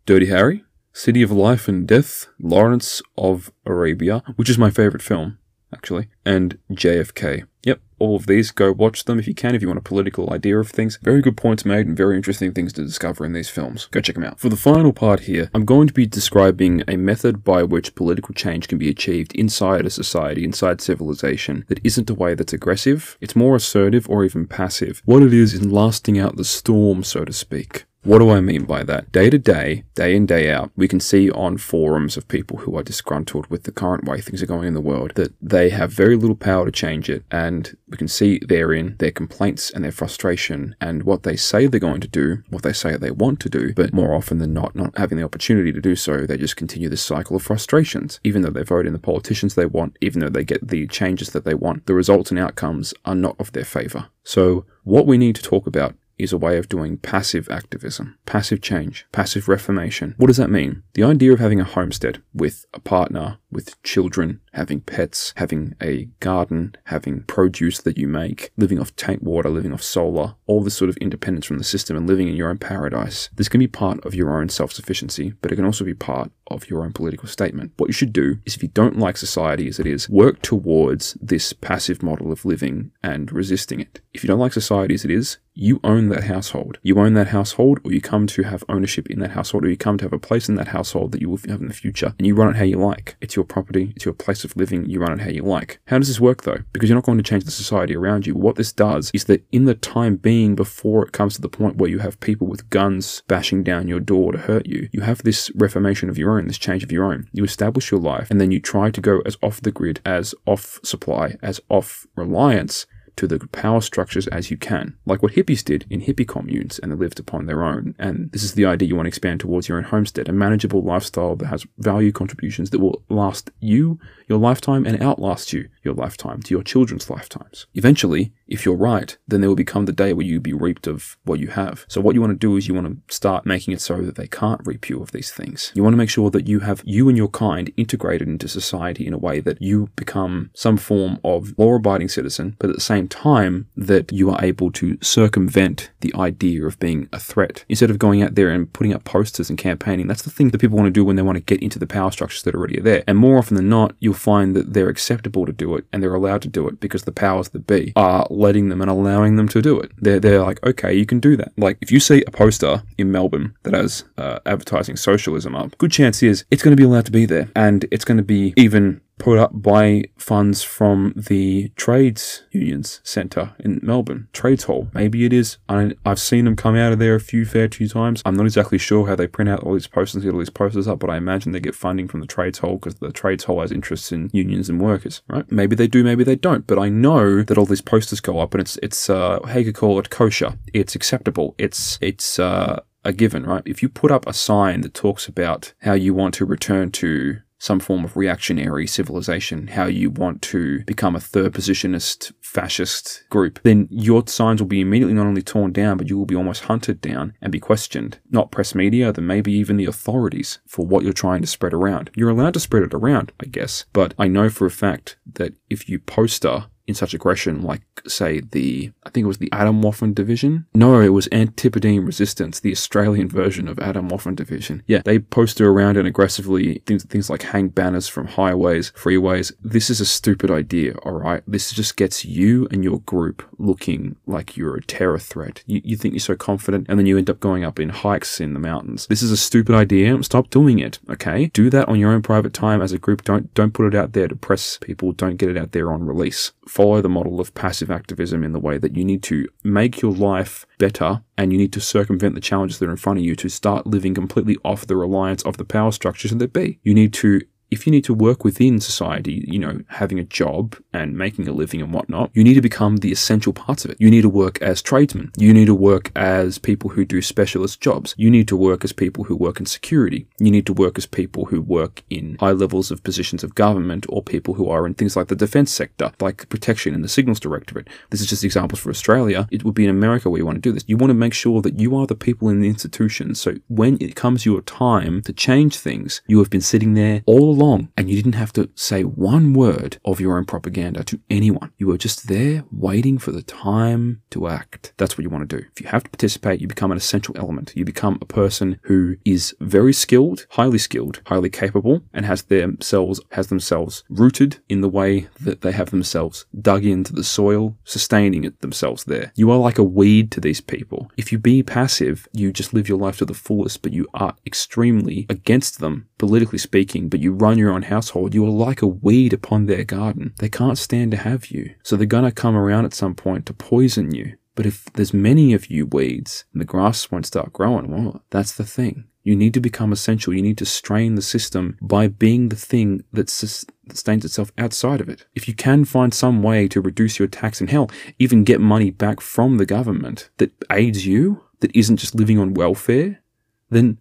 Dirty 0.06 0.28
Harry, 0.28 0.64
City 0.94 1.22
of 1.22 1.32
Life 1.32 1.68
and 1.68 1.88
Death, 1.88 2.28
Lawrence 2.40 3.02
of 3.18 3.52
Arabia, 3.66 4.24
which 4.36 4.50
is 4.50 4.58
my 4.58 4.70
favorite 4.70 5.02
film, 5.02 5.38
actually, 5.74 6.08
and 6.26 6.58
JFK. 6.72 7.46
Yep, 7.64 7.82
all 8.00 8.16
of 8.16 8.26
these, 8.26 8.52
go 8.52 8.72
watch 8.72 9.06
them 9.06 9.20
if 9.20 9.28
you 9.28 9.34
can, 9.34 9.56
if 9.56 9.62
you 9.62 9.68
want 9.68 9.80
a 9.80 9.84
political 9.84 10.34
idea 10.34 10.58
of 10.60 10.70
things. 10.70 11.00
Very 11.02 11.22
good 11.22 11.38
points 11.38 11.66
made 11.66 11.88
and 11.88 11.96
very 11.96 12.16
interesting 12.16 12.54
things 12.54 12.74
to 12.74 12.84
discover 12.84 13.26
in 13.26 13.34
these 13.34 13.50
films. 13.50 13.88
Go 13.92 14.02
check 14.02 14.16
them 14.16 14.24
out. 14.24 14.40
For 14.40 14.50
the 14.50 14.56
final 14.56 14.94
part 14.94 15.22
here, 15.22 15.50
I'm 15.54 15.66
going 15.66 15.88
to 15.88 15.94
be 15.94 16.06
describing 16.06 16.84
a 16.88 16.98
method 16.98 17.44
by 17.44 17.64
which 17.64 17.96
political 17.96 18.34
change 18.34 18.68
can 18.68 18.78
be 18.78 18.90
achieved 18.90 19.34
inside 19.36 19.86
a 19.86 19.90
society, 19.90 20.44
inside 20.44 20.82
civilization, 20.82 21.66
that 21.68 21.80
isn't 21.84 22.10
a 22.10 22.14
way 22.14 22.36
that's 22.36 22.54
aggressive, 22.54 23.18
it's 23.22 23.36
more 23.36 23.56
assertive 23.56 24.10
or 24.10 24.24
even 24.24 24.48
passive. 24.48 25.02
What 25.06 25.24
it 25.24 25.34
is 25.34 25.54
in 25.54 25.70
lasting 25.70 26.20
out 26.20 26.36
the 26.36 26.44
storm, 26.44 27.04
so 27.04 27.26
to 27.26 27.34
speak. 27.34 27.86
What 28.06 28.20
do 28.20 28.30
I 28.30 28.40
mean 28.40 28.66
by 28.66 28.84
that? 28.84 29.12
Day 29.12 29.32
to 29.32 29.40
day, 29.40 29.84
day 29.96 30.16
in, 30.16 30.28
day 30.28 30.52
out, 30.52 30.70
we 30.76 30.88
can 30.88 31.00
see 31.00 31.32
on 31.32 31.58
forums 31.58 32.18
of 32.18 32.28
people 32.28 32.58
who 32.58 32.78
are 32.78 32.84
disgruntled 32.84 33.48
with 33.48 33.64
the 33.64 33.72
current 33.72 34.06
way 34.06 34.22
things 34.22 34.44
are 34.44 34.46
going 34.46 34.68
in 34.68 34.76
the 34.76 34.80
world 34.80 35.14
that 35.16 35.34
they 35.42 35.72
have 35.72 35.92
very 35.92 36.16
little 36.16 36.36
power 36.36 36.66
to 36.66 36.72
change 36.72 37.10
it. 37.10 37.24
And 37.32 37.76
we 37.90 37.98
can 37.98 38.08
see 38.08 38.40
therein 38.48 38.96
their 39.00 39.10
complaints 39.10 39.72
and 39.72 39.84
their 39.84 39.92
frustration 39.92 40.76
and 40.80 41.02
what 41.02 41.24
they 41.24 41.36
say 41.36 41.66
they're 41.66 41.80
going 41.80 42.00
to 42.02 42.08
do, 42.08 42.44
what 42.52 42.62
they 42.62 42.74
say 42.74 42.96
they 42.96 43.10
want 43.10 43.40
to 43.40 43.50
do, 43.50 43.74
but 43.74 43.92
more 43.92 44.14
often 44.14 44.38
than 44.38 44.54
not, 44.54 44.76
not 44.76 44.96
having 45.00 45.18
the 45.18 45.26
opportunity 45.26 45.74
to 45.74 45.82
do 45.82 45.96
so, 45.96 46.28
they 46.28 46.38
just 46.38 46.58
continue 46.58 46.90
this 46.90 47.02
cycle 47.02 47.36
of 47.36 47.42
frustrations. 47.42 48.20
Even 48.24 48.44
though 48.44 48.52
they 48.52 48.62
vote 48.62 48.86
in 48.86 48.94
the 48.94 49.00
politicians 49.00 49.56
they 49.56 49.66
want, 49.66 49.98
even 50.00 50.20
though 50.20 50.30
they 50.30 50.44
get 50.44 50.68
the 50.68 50.86
changes 50.86 51.32
that 51.32 51.44
they 51.44 51.56
want, 51.56 51.88
the 51.88 51.96
results 51.96 52.30
and 52.30 52.40
outcomes 52.40 52.94
are 53.04 53.16
not 53.16 53.36
of 53.40 53.52
their 53.54 53.66
favor. 53.66 54.10
So, 54.24 54.66
what 54.84 55.08
we 55.08 55.18
need 55.18 55.36
to 55.38 55.42
talk 55.42 55.66
about 55.66 55.96
is 56.18 56.34
a 56.34 56.38
way 56.38 56.58
of 56.58 56.70
doing 56.70 56.98
passive 56.98 57.50
activism, 57.50 58.18
passive 58.26 58.62
change, 58.62 59.06
passive 59.12 59.48
reformation. 59.48 60.16
What 60.18 60.28
does 60.28 60.38
that 60.38 60.50
mean? 60.50 60.84
The 60.94 61.04
idea 61.04 61.34
of 61.34 61.40
having 61.40 61.60
a 61.60 61.66
homestead 61.66 62.22
with 62.34 62.66
a 62.74 62.80
partner, 62.80 63.38
with 63.56 63.82
children, 63.84 64.42
having 64.54 64.82
pets, 64.82 65.34
having 65.38 65.76
a 65.82 66.06
garden, 66.20 66.76
having 66.86 67.24
produce 67.24 67.82
that 67.82 67.98
you 67.98 68.08
make, 68.08 68.52
living 68.58 68.80
off 68.80 68.96
tank 68.96 69.22
water, 69.24 69.50
living 69.50 69.74
off 69.74 69.82
solar, 69.82 70.36
all 70.46 70.62
this 70.62 70.76
sort 70.76 70.90
of 70.90 70.98
independence 70.98 71.46
from 71.46 71.58
the 71.58 71.64
system 71.64 71.96
and 71.96 72.06
living 72.06 72.28
in 72.28 72.36
your 72.36 72.50
own 72.50 72.58
paradise. 72.58 73.30
This 73.36 73.50
can 73.50 73.60
be 73.60 73.68
part 73.68 74.06
of 74.06 74.14
your 74.14 74.40
own 74.40 74.50
self 74.50 74.74
sufficiency, 74.74 75.34
but 75.42 75.52
it 75.52 75.56
can 75.56 75.66
also 75.66 75.86
be 75.86 75.94
part 75.94 76.32
of 76.48 76.70
your 76.70 76.84
own 76.84 76.94
political 76.94 77.28
statement. 77.28 77.72
What 77.78 77.88
you 77.88 77.94
should 77.94 78.14
do 78.14 78.38
is, 78.46 78.56
if 78.56 78.62
you 78.62 78.70
don't 78.70 79.00
like 79.00 79.18
society 79.18 79.68
as 79.68 79.80
it 79.80 79.88
is, 79.88 80.10
work 80.10 80.42
towards 80.42 81.18
this 81.22 81.54
passive 81.54 82.04
model 82.04 82.32
of 82.32 82.46
living 82.46 82.92
and 83.02 83.32
resisting 83.32 83.80
it. 83.80 84.02
If 84.14 84.24
you 84.24 84.28
don't 84.28 84.40
like 84.40 84.54
society 84.54 84.94
as 84.94 85.06
it 85.06 85.12
is, 85.12 85.38
you 85.58 85.80
own 85.84 86.10
that 86.10 86.26
household. 86.26 86.78
You 86.84 87.00
own 87.00 87.14
that 87.14 87.28
household, 87.28 87.80
or 87.84 87.94
you 87.94 88.02
come 88.02 88.28
to 88.28 88.44
have 88.44 88.64
ownership 88.68 89.10
in 89.10 89.20
that 89.20 89.32
household, 89.32 89.66
or 89.66 89.70
you 89.70 89.78
come 89.78 89.98
to 89.98 90.06
have 90.06 90.14
a 90.14 90.20
place 90.20 90.50
in 90.50 90.56
that 90.56 90.68
household 90.68 91.14
that 91.14 91.22
you 91.22 91.30
will 91.30 91.38
have 91.48 91.62
in 91.62 91.70
the 91.70 91.74
future, 91.74 92.14
and 92.18 92.28
you 92.28 92.36
run 92.36 92.50
it 92.50 92.58
how 92.58 92.66
you 92.66 92.78
like. 92.78 93.16
It's 93.22 93.36
your 93.36 93.45
property, 93.46 93.94
it's 93.96 94.06
your 94.06 94.14
place 94.14 94.44
of 94.44 94.56
living, 94.56 94.86
you 94.90 95.00
run 95.00 95.14
it 95.14 95.24
how 95.24 95.30
you 95.30 95.44
like. 95.44 95.80
How 95.88 95.98
does 95.98 96.08
this 96.08 96.20
work 96.20 96.44
though? 96.44 96.60
Because 96.74 96.90
you're 96.90 96.98
not 96.98 97.06
going 97.06 97.18
to 97.18 97.24
change 97.24 97.44
the 97.44 97.52
society 97.52 97.96
around 97.96 98.28
you. 98.28 98.36
What 98.36 98.56
this 98.56 98.72
does 98.72 99.12
is 99.14 99.26
that 99.26 99.46
in 99.52 99.66
the 99.66 99.76
time 99.76 100.16
being 100.16 100.56
before 100.56 101.06
it 101.06 101.12
comes 101.12 101.36
to 101.36 101.42
the 101.42 101.50
point 101.50 101.78
where 101.78 101.90
you 101.90 102.00
have 102.00 102.20
people 102.20 102.48
with 102.48 102.70
guns 102.70 103.24
bashing 103.28 103.64
down 103.64 103.88
your 103.88 104.00
door 104.00 104.32
to 104.32 104.38
hurt 104.38 104.66
you, 104.66 104.90
you 104.92 105.02
have 105.02 105.24
this 105.24 105.52
reformation 105.56 106.10
of 106.10 106.18
your 106.18 106.38
own, 106.38 106.48
this 106.48 106.58
change 106.58 106.84
of 106.84 106.92
your 106.92 107.06
own. 107.06 107.28
You 107.34 107.44
establish 107.44 107.92
your 107.92 108.00
life, 108.00 108.30
and 108.30 108.40
then 108.40 108.52
you 108.52 108.60
try 108.60 108.90
to 108.92 109.02
go 109.02 109.22
as 109.26 109.38
off 109.42 109.62
the 109.62 109.72
grid, 109.72 110.02
as 110.06 110.36
off 110.46 110.80
supply, 110.84 111.36
as 111.42 111.60
off 111.70 112.06
reliance 112.16 112.86
to 113.18 113.28
the 113.28 113.40
power 113.48 113.82
structures 113.82 114.28
as 114.28 114.52
you 114.52 114.58
can, 114.58 114.96
like 115.06 115.24
what 115.24 115.34
hippies 115.34 115.64
did 115.64 115.86
in 115.90 116.02
hippie 116.02 116.28
communes 116.28 116.80
and 116.80 116.92
they 116.92 116.96
lived 116.96 117.20
upon 117.20 117.46
their 117.46 117.64
own. 117.64 117.96
And 117.98 118.32
this 118.32 118.44
is 118.44 118.54
the 118.54 118.66
idea 118.66 118.88
you 118.88 118.96
want 118.96 119.06
to 119.06 119.10
expand 119.10 119.40
towards 119.40 119.68
your 119.68 119.78
own 119.78 119.84
homestead, 119.86 120.30
a 120.30 120.34
manageable 120.34 120.82
lifestyle 120.82 121.36
that 121.38 121.48
has 121.48 121.66
value 121.78 122.12
contributions 122.12 122.70
that 122.70 122.80
will 122.80 123.04
last 123.10 123.52
you 123.60 124.00
your 124.28 124.40
lifetime 124.40 124.86
and 124.86 125.02
outlast 125.02 125.54
you 125.54 125.70
your 125.86 125.94
lifetime 125.94 126.42
to 126.42 126.54
your 126.54 126.64
children's 126.64 127.10
lifetimes. 127.10 127.68
Eventually, 127.76 128.34
if 128.48 128.66
you're 128.66 128.76
right, 128.76 129.18
then 129.28 129.42
there 129.42 129.50
will 129.50 129.56
become 129.56 129.86
the 129.86 129.92
day 129.92 130.14
where 130.14 130.26
you 130.26 130.40
be 130.40 130.54
reaped 130.54 130.88
of 130.88 131.18
what 131.24 131.40
you 131.40 131.48
have. 131.48 131.86
So 131.88 132.02
what 132.02 132.16
you 132.16 132.22
want 132.22 132.32
to 132.32 132.48
do 132.48 132.58
is 132.58 132.68
you 132.68 132.74
want 132.74 132.88
to 132.88 133.16
start 133.16 133.46
making 133.46 133.74
it 133.74 133.82
so 133.82 134.02
that 134.02 134.16
they 134.16 134.28
can't 134.28 134.62
reap 134.66 134.90
you 134.90 135.02
of 135.02 135.12
these 135.12 135.32
things. 135.32 135.72
You 135.76 135.84
want 135.84 135.94
to 135.94 135.98
make 135.98 136.10
sure 136.10 136.30
that 136.32 136.48
you 136.48 136.62
have 136.62 136.82
you 136.86 137.08
and 137.08 137.18
your 137.18 137.30
kind 137.30 137.72
integrated 137.78 138.28
into 138.28 138.48
society 138.48 139.06
in 139.06 139.14
a 139.14 139.18
way 139.18 139.40
that 139.42 139.62
you 139.62 139.90
become 139.96 140.50
some 140.54 140.78
form 140.78 141.20
of 141.24 141.58
law-abiding 141.58 142.10
citizen, 142.10 142.56
but 142.60 142.70
at 142.70 142.76
the 142.76 142.82
same 142.82 143.08
time 143.08 143.68
that 143.78 144.12
you 144.12 144.32
are 144.32 144.44
able 144.44 144.72
to 144.72 144.98
circumvent 145.02 145.92
the 146.02 146.14
idea 146.16 146.66
of 146.66 146.80
being 146.80 147.08
a 147.14 147.20
threat. 147.20 147.64
Instead 147.70 147.92
of 147.92 148.00
going 148.00 148.22
out 148.24 148.36
there 148.36 148.50
and 148.50 148.72
putting 148.74 148.94
up 148.94 149.04
posters 149.04 149.50
and 149.50 149.60
campaigning, 149.60 150.08
that's 150.08 150.24
the 150.24 150.32
thing 150.32 150.50
that 150.50 150.60
people 150.60 150.78
want 150.78 150.88
to 150.88 150.92
do 150.92 151.06
when 151.06 151.16
they 151.16 151.22
want 151.22 151.36
to 151.36 151.44
get 151.44 151.62
into 151.62 151.80
the 151.80 151.88
power 151.88 152.12
structures 152.12 152.44
that 152.44 152.56
already 152.56 152.80
are 152.80 152.84
there. 152.84 153.04
And 153.08 153.18
more 153.18 153.38
often 153.38 153.56
than 153.56 153.70
not, 153.70 153.96
you'll 154.00 154.15
find 154.16 154.56
that 154.56 154.74
they're 154.74 154.90
acceptable 154.90 155.46
to 155.46 155.52
do 155.52 155.76
it 155.76 155.86
and 155.92 156.02
they're 156.02 156.16
allowed 156.16 156.42
to 156.44 156.48
do 156.48 156.68
it 156.68 156.80
because 156.80 157.04
the 157.04 157.12
powers 157.12 157.50
that 157.50 157.68
be 157.68 157.94
are 157.96 158.28
letting 158.30 158.70
them 158.70 158.82
and 158.82 158.90
allowing 158.90 159.36
them 159.36 159.48
to 159.50 159.62
do 159.62 159.80
it. 159.80 159.92
They're, 159.98 160.20
they're 160.20 160.42
like, 160.42 160.66
okay, 160.66 160.94
you 160.94 161.06
can 161.06 161.20
do 161.20 161.36
that. 161.38 161.52
Like 161.58 161.78
if 161.82 161.92
you 161.92 162.00
see 162.00 162.24
a 162.26 162.32
poster 162.32 162.84
in 162.98 163.12
Melbourne 163.12 163.56
that 163.64 163.74
has 163.74 164.04
uh, 164.18 164.40
advertising 164.46 164.96
socialism 164.96 165.56
up, 165.56 165.78
good 165.78 165.92
chance 165.92 166.24
is 166.24 166.46
it's 166.52 166.64
going 166.64 166.76
to 166.76 166.80
be 166.80 166.86
allowed 166.86 167.06
to 167.06 167.12
be 167.12 167.26
there 167.26 167.50
and 167.56 167.86
it's 167.92 168.06
going 168.06 168.18
to 168.18 168.24
be 168.24 168.54
even 168.56 169.02
put 169.18 169.38
up 169.38 169.52
by 169.54 170.04
funds 170.18 170.64
from 170.64 171.14
the 171.16 171.70
Trades 171.76 172.44
Unions 172.52 173.00
Centre 173.04 173.56
in 173.60 173.80
Melbourne, 173.82 174.28
Trades 174.34 174.66
Hall. 174.66 174.90
Maybe 174.94 175.26
it 175.26 175.34
is. 175.34 175.58
I, 175.70 175.94
have 176.06 176.20
seen 176.20 176.46
them 176.46 176.56
come 176.56 176.76
out 176.76 176.94
of 176.94 177.00
there 177.00 177.16
a 177.16 177.20
few 177.20 177.46
fair 177.46 177.70
few 177.70 177.88
times. 177.88 178.22
I'm 178.26 178.36
not 178.36 178.46
exactly 178.46 178.78
sure 178.78 179.08
how 179.08 179.16
they 179.16 179.28
print 179.28 179.50
out 179.50 179.62
all 179.62 179.74
these 179.74 179.88
posters 179.88 180.16
and 180.16 180.24
get 180.24 180.34
all 180.34 180.40
these 180.40 180.50
posters 180.50 180.88
up, 180.88 181.00
but 181.00 181.10
I 181.10 181.18
imagine 181.18 181.52
they 181.52 181.60
get 181.60 181.76
funding 181.76 182.08
from 182.08 182.20
the 182.20 182.28
Trades 182.28 182.60
Hall 182.60 182.76
because 182.76 182.96
the 182.96 183.12
Trades 183.12 183.46
Hall 183.46 183.62
has 183.62 183.72
interests 183.72 184.12
in 184.12 184.30
unions 184.34 184.70
and 184.70 184.80
workers, 184.80 185.22
right? 185.28 185.50
Maybe 185.52 185.76
they 185.76 185.88
do, 185.88 186.04
maybe 186.04 186.24
they 186.24 186.36
don't. 186.36 186.68
But 186.68 186.80
I 186.80 186.90
know 186.90 187.44
that 187.44 187.58
all 187.58 187.66
these 187.66 187.82
posters 187.82 188.22
go 188.22 188.40
up 188.40 188.54
and 188.54 188.62
it's 188.62 188.78
it's 188.84 189.10
uh, 189.10 189.40
call 189.74 190.00
it 190.00 190.10
kosher. 190.10 190.58
It's 190.74 190.96
acceptable. 190.96 191.56
It's 191.58 191.98
it's 192.02 192.40
uh, 192.40 192.82
a 193.04 193.14
given, 193.14 193.46
right? 193.46 193.64
If 193.66 193.82
you 193.82 193.90
put 193.90 194.12
up 194.12 194.28
a 194.28 194.34
sign 194.34 194.82
that 194.82 194.94
talks 194.94 195.28
about 195.28 195.74
how 195.82 195.94
you 195.94 196.14
want 196.14 196.34
to 196.36 196.46
return 196.46 196.92
to 196.92 197.38
some 197.58 197.80
form 197.80 198.04
of 198.04 198.18
reactionary 198.18 198.88
civilization, 198.88 199.68
how 199.68 199.86
you 199.86 200.10
want 200.10 200.42
to 200.42 200.84
become 200.84 201.16
a 201.16 201.20
third 201.20 201.54
positionist 201.54 202.32
fascist 202.42 203.24
group, 203.30 203.60
then 203.64 203.88
your 203.90 204.24
signs 204.28 204.62
will 204.62 204.68
be 204.68 204.82
immediately 204.82 205.14
not 205.14 205.26
only 205.26 205.42
torn 205.42 205.72
down, 205.72 205.98
but 205.98 206.10
you 206.10 206.18
will 206.18 206.26
be 206.26 206.36
almost 206.36 206.66
hunted 206.66 207.02
down 207.02 207.34
and 207.42 207.52
be 207.52 207.60
questioned. 207.60 208.20
Not 208.30 208.52
press 208.52 208.76
media, 208.76 209.12
then 209.12 209.28
maybe 209.28 209.52
even 209.54 209.78
the 209.78 209.86
authorities 209.86 210.60
for 210.68 210.86
what 210.86 211.04
you're 211.04 211.14
trying 211.14 211.42
to 211.42 211.48
spread 211.48 211.74
around. 211.74 212.12
You're 212.16 212.30
allowed 212.30 212.54
to 212.56 212.60
spread 212.60 212.84
it 212.84 212.94
around, 212.94 213.32
I 213.42 213.46
guess, 213.46 213.86
but 213.94 214.14
I 214.18 214.28
know 214.28 214.50
for 214.50 214.66
a 214.66 214.72
fact 214.72 215.18
that 215.34 215.54
if 215.70 215.90
you 215.90 216.00
poster 216.00 216.66
in 216.88 216.94
such 216.94 217.14
aggression, 217.14 217.62
like, 217.62 217.82
say, 218.08 218.42
the, 218.42 218.92
I 219.04 219.10
think 219.10 219.26
it 219.26 219.28
was 219.28 219.40
the 219.40 219.50
Atomwaffen 219.50 220.14
Division. 220.14 220.68
No, 220.74 221.02
it 221.02 221.10
was 221.10 221.28
Antipodean 221.32 222.06
Resistance, 222.06 222.60
the 222.60 222.72
Australian 222.72 223.28
version 223.28 223.68
of 223.68 223.78
Atomwaffen 223.78 224.36
Division. 224.36 224.84
Yeah, 224.86 225.02
they 225.04 225.20
poster 225.20 225.70
around 225.70 225.98
and 225.98 226.08
aggressively 226.08 226.84
things, 226.86 227.04
things 227.06 227.30
like 227.30 227.42
hang 227.42 227.70
banners 227.70 228.08
from 228.08 228.28
highways, 228.28 228.92
freeways. 228.92 229.52
This 229.64 229.90
is 229.90 230.00
a 230.00 230.06
stupid 230.06 230.52
idea, 230.52 230.96
alright? 230.98 231.44
This 231.48 231.72
just 231.72 231.98
gets 231.98 232.24
you 232.24 232.68
and 232.70 232.84
your 232.84 233.00
group 233.00 233.44
looking 233.58 234.16
like 234.28 234.56
you're 234.56 234.76
a 234.76 234.84
terror 234.84 235.20
threat. 235.20 235.64
You, 235.66 235.82
you 235.84 235.98
think 235.98 236.14
you're 236.14 236.20
so 236.20 236.36
confident, 236.36 236.86
and 236.88 237.00
then 237.00 237.08
you 237.08 237.18
end 237.18 237.30
up 237.30 237.40
going 237.40 237.64
up 237.64 237.80
in 237.80 237.90
hikes 237.90 238.40
in 238.40 238.54
the 238.54 238.60
mountains. 238.60 239.08
This 239.08 239.24
is 239.24 239.32
a 239.32 239.38
stupid 239.38 239.74
idea. 239.74 240.22
Stop 240.24 240.50
doing 240.52 240.80
it, 240.80 241.00
okay? 241.10 241.48
Do 241.48 241.70
that 241.72 241.90
on 241.90 242.00
your 242.00 242.12
own 242.12 242.22
private 242.22 242.54
time 242.54 242.82
as 242.82 242.92
a 242.92 243.00
group. 243.00 243.24
Don't, 243.24 243.52
don't 243.56 243.74
put 243.74 243.88
it 243.88 243.96
out 243.96 244.14
there 244.14 244.28
to 244.28 244.36
press 244.36 244.78
people. 244.80 245.12
Don't 245.12 245.38
get 245.38 245.50
it 245.50 245.58
out 245.58 245.72
there 245.72 245.92
on 245.92 246.06
release 246.06 246.52
follow 246.76 247.02
the 247.02 247.08
model 247.08 247.40
of 247.40 247.54
passive 247.54 247.90
activism 247.90 248.44
in 248.44 248.52
the 248.52 248.60
way 248.60 248.78
that 248.78 248.98
you 248.98 249.06
need 249.06 249.24
to 249.24 249.48
make 249.64 250.02
your 250.02 250.12
life 250.12 250.66
better 250.78 251.22
and 251.38 251.54
you 251.54 251.58
need 251.58 251.72
to 251.72 251.80
circumvent 251.80 252.36
the 252.36 252.42
challenges 252.42 252.80
that 252.80 252.90
are 252.90 252.92
in 252.92 252.98
front 252.98 253.18
of 253.18 253.24
you 253.24 253.34
to 253.34 253.48
start 253.48 253.88
living 253.88 254.14
completely 254.14 254.58
off 254.66 254.86
the 254.86 254.98
reliance 254.98 255.42
of 255.44 255.56
the 255.56 255.64
power 255.64 255.94
structures 255.94 256.32
that 256.32 256.52
be. 256.52 256.78
You 256.84 256.94
need 256.94 257.14
to 257.14 257.42
if 257.72 257.86
you 257.86 257.92
need 257.92 258.04
to 258.06 258.14
work 258.14 258.44
within 258.44 258.80
society, 258.80 259.46
you 259.48 259.60
know, 259.60 259.82
having 259.88 260.20
a 260.20 260.24
job 260.24 260.76
and 260.94 261.18
making 261.18 261.48
a 261.48 261.52
living 261.52 261.82
and 261.82 261.94
whatnot, 261.94 262.32
you 262.34 262.44
need 262.44 262.54
to 262.54 262.62
become 262.62 262.98
the 262.98 263.12
essential 263.12 263.54
parts 263.54 263.86
of 263.86 263.92
it. 263.92 263.98
You 264.00 264.10
need 264.10 264.22
to 264.22 264.30
work 264.30 264.62
as 264.62 264.82
tradesmen. 264.82 265.32
You 265.38 265.54
need 265.54 265.66
to 265.66 265.76
work 265.76 266.12
as 266.16 266.58
people 266.58 266.92
who 266.92 267.06
do 267.06 267.22
specialist 267.22 267.82
jobs. 267.82 268.14
You 268.18 268.30
need 268.30 268.48
to 268.50 268.56
work 268.56 268.84
as 268.84 268.94
people 268.94 269.26
who 269.26 269.36
work 269.36 269.60
in 269.60 269.66
security. 269.66 270.28
You 270.40 270.52
need 270.52 270.66
to 270.68 270.74
work 270.74 270.98
as 270.98 271.06
people 271.06 271.46
who 271.46 271.62
work 271.62 272.04
in 272.10 272.38
high 272.40 272.52
levels 272.52 272.92
of 272.92 273.04
positions 273.04 273.44
of 273.44 273.56
government 273.56 274.06
or 274.10 274.22
people 274.22 274.54
who 274.54 274.70
are 274.70 274.86
in 274.86 274.94
things 274.94 275.16
like 275.16 275.28
the 275.28 275.36
defense 275.36 275.72
sector, 275.72 276.12
like 276.20 276.48
protection 276.50 276.94
in 276.94 277.02
the 277.02 277.08
signals 277.08 277.40
directorate. 277.40 277.88
This 278.10 278.22
is 278.22 278.28
just 278.28 278.44
examples 278.44 278.80
for 278.80 278.90
Australia. 278.90 279.48
It 279.52 279.64
would 279.64 279.76
be 279.76 279.86
in 279.86 279.90
America 279.90 280.30
where 280.30 280.40
you 280.40 280.46
want 280.46 280.58
to 280.58 280.62
do 280.62 280.72
this. 280.72 280.84
You 280.88 280.98
want 280.98 281.10
to 281.10 281.16
make 281.16 281.34
sure 281.34 281.62
that 281.62 281.80
you 281.80 281.96
are 281.96 282.08
the 282.08 282.16
people 282.16 282.50
in 282.50 282.62
the 282.62 282.70
institutions. 282.70 283.40
So 283.40 283.56
when 283.68 283.98
it 284.00 284.16
comes 284.16 284.46
your 284.46 284.62
time 284.62 285.22
to 285.24 285.34
change 285.34 285.78
things, 285.78 286.22
you 286.28 286.40
have 286.40 286.50
been 286.50 286.62
sitting 286.62 286.94
there 286.94 287.24
all 287.26 287.55
along 287.56 287.90
and 287.96 288.10
you 288.10 288.16
didn't 288.16 288.34
have 288.34 288.54
to 288.54 288.70
say 288.76 289.04
one 289.04 289.54
word 289.54 289.98
of 290.04 290.20
your 290.20 290.38
own 290.38 290.46
propaganda 290.46 291.04
to 291.06 291.20
anyone. 291.30 291.72
You 291.78 291.88
were 291.88 291.98
just 291.98 292.28
there 292.28 292.64
waiting 292.72 293.18
for 293.18 293.32
the 293.32 293.42
time 293.42 294.22
to 294.32 294.48
act. 294.48 294.94
That's 294.98 295.18
what 295.18 295.24
you 295.24 295.30
want 295.30 295.50
to 295.50 295.58
do. 295.58 295.66
If 295.72 295.82
you 295.82 295.88
have 295.88 296.04
to 296.04 296.10
participate, 296.10 296.60
you 296.62 296.68
become 296.68 296.92
an 296.92 296.98
essential 296.98 297.36
element. 297.38 297.74
You 297.76 297.86
become 297.86 298.18
a 298.22 298.26
person 298.26 298.80
who 298.84 299.16
is 299.24 299.56
very 299.60 299.94
skilled, 299.94 300.46
highly 300.52 300.78
skilled, 300.78 301.22
highly 301.28 301.50
capable, 301.50 302.02
and 302.14 302.26
has 302.26 302.44
themselves 302.44 303.22
has 303.32 303.48
themselves 303.48 304.04
rooted 304.10 304.58
in 304.68 304.82
the 304.82 304.90
way 304.90 305.28
that 305.40 305.62
they 305.62 305.72
have 305.72 305.92
themselves 305.92 306.46
dug 306.60 306.86
into 306.86 307.14
the 307.14 307.24
soil, 307.24 307.78
sustaining 307.84 308.44
it 308.44 308.60
themselves 308.62 309.06
there. 309.06 309.32
You 309.36 309.52
are 309.52 309.58
like 309.58 309.78
a 309.78 309.84
weed 309.84 310.32
to 310.32 310.42
these 310.42 310.62
people. 310.62 311.12
If 311.18 311.32
you 311.32 311.38
be 311.38 311.64
passive, 311.64 312.28
you 312.34 312.52
just 312.52 312.74
live 312.74 312.90
your 312.90 312.98
life 312.98 313.18
to 313.18 313.26
the 313.26 313.34
fullest, 313.34 313.82
but 313.82 313.94
you 313.94 314.08
are 314.14 314.36
extremely 314.46 315.26
against 315.30 315.80
them, 315.80 316.08
politically 316.18 316.60
speaking, 316.60 317.10
but 317.10 317.20
you 317.20 317.32
run 317.46 317.58
your 317.60 317.74
own 317.76 317.84
household, 317.84 318.34
you 318.34 318.44
are 318.46 318.50
like 318.68 318.82
a 318.82 318.88
weed 318.88 319.32
upon 319.40 319.66
their 319.66 319.84
garden. 319.84 320.34
They 320.40 320.50
can't 320.50 320.78
stand 320.78 321.12
to 321.12 321.18
have 321.18 321.44
you. 321.54 321.64
So 321.84 321.96
they're 321.96 322.16
gonna 322.16 322.32
come 322.32 322.56
around 322.56 322.86
at 322.86 322.94
some 322.94 323.14
point 323.14 323.46
to 323.46 323.54
poison 323.54 324.08
you 324.16 324.28
But 324.56 324.66
if 324.66 324.86
there's 324.94 325.14
many 325.14 325.54
of 325.54 325.70
you 325.70 325.86
weeds 325.86 326.46
and 326.54 326.62
the 326.62 326.66
grass 326.66 327.12
won't 327.12 327.26
start 327.26 327.54
growing, 327.54 327.92
well, 327.92 328.24
that's 328.30 328.54
the 328.54 328.64
thing. 328.64 329.06
You 329.24 329.36
need 329.36 329.54
to 329.56 329.60
become 329.60 329.92
essential. 329.92 330.34
You 330.34 330.42
need 330.42 330.58
to 330.60 330.66
strain 330.66 331.16
the 331.16 331.22
system 331.22 331.78
by 331.82 332.08
being 332.08 332.50
the 332.50 332.56
thing 332.56 333.04
that 333.12 333.30
sustains 333.30 334.24
itself 334.24 334.52
outside 334.58 335.02
of 335.02 335.10
it. 335.10 335.26
If 335.34 335.48
you 335.48 335.54
can 335.54 335.84
find 335.84 336.14
some 336.14 336.42
way 336.42 336.68
to 336.70 336.80
reduce 336.80 337.20
your 337.20 337.28
tax 337.28 337.60
and 337.60 337.70
hell, 337.70 337.90
even 338.18 338.44
get 338.44 338.62
money 338.62 338.92
back 338.92 339.20
from 339.20 339.58
the 339.58 339.66
government 339.66 340.30
that 340.38 340.52
aids 340.72 341.06
you, 341.06 341.42
that 341.60 341.76
isn't 341.76 341.98
just 341.98 342.16
living 342.16 342.40
on 342.40 342.54
welfare, 342.54 343.22
then 343.70 343.98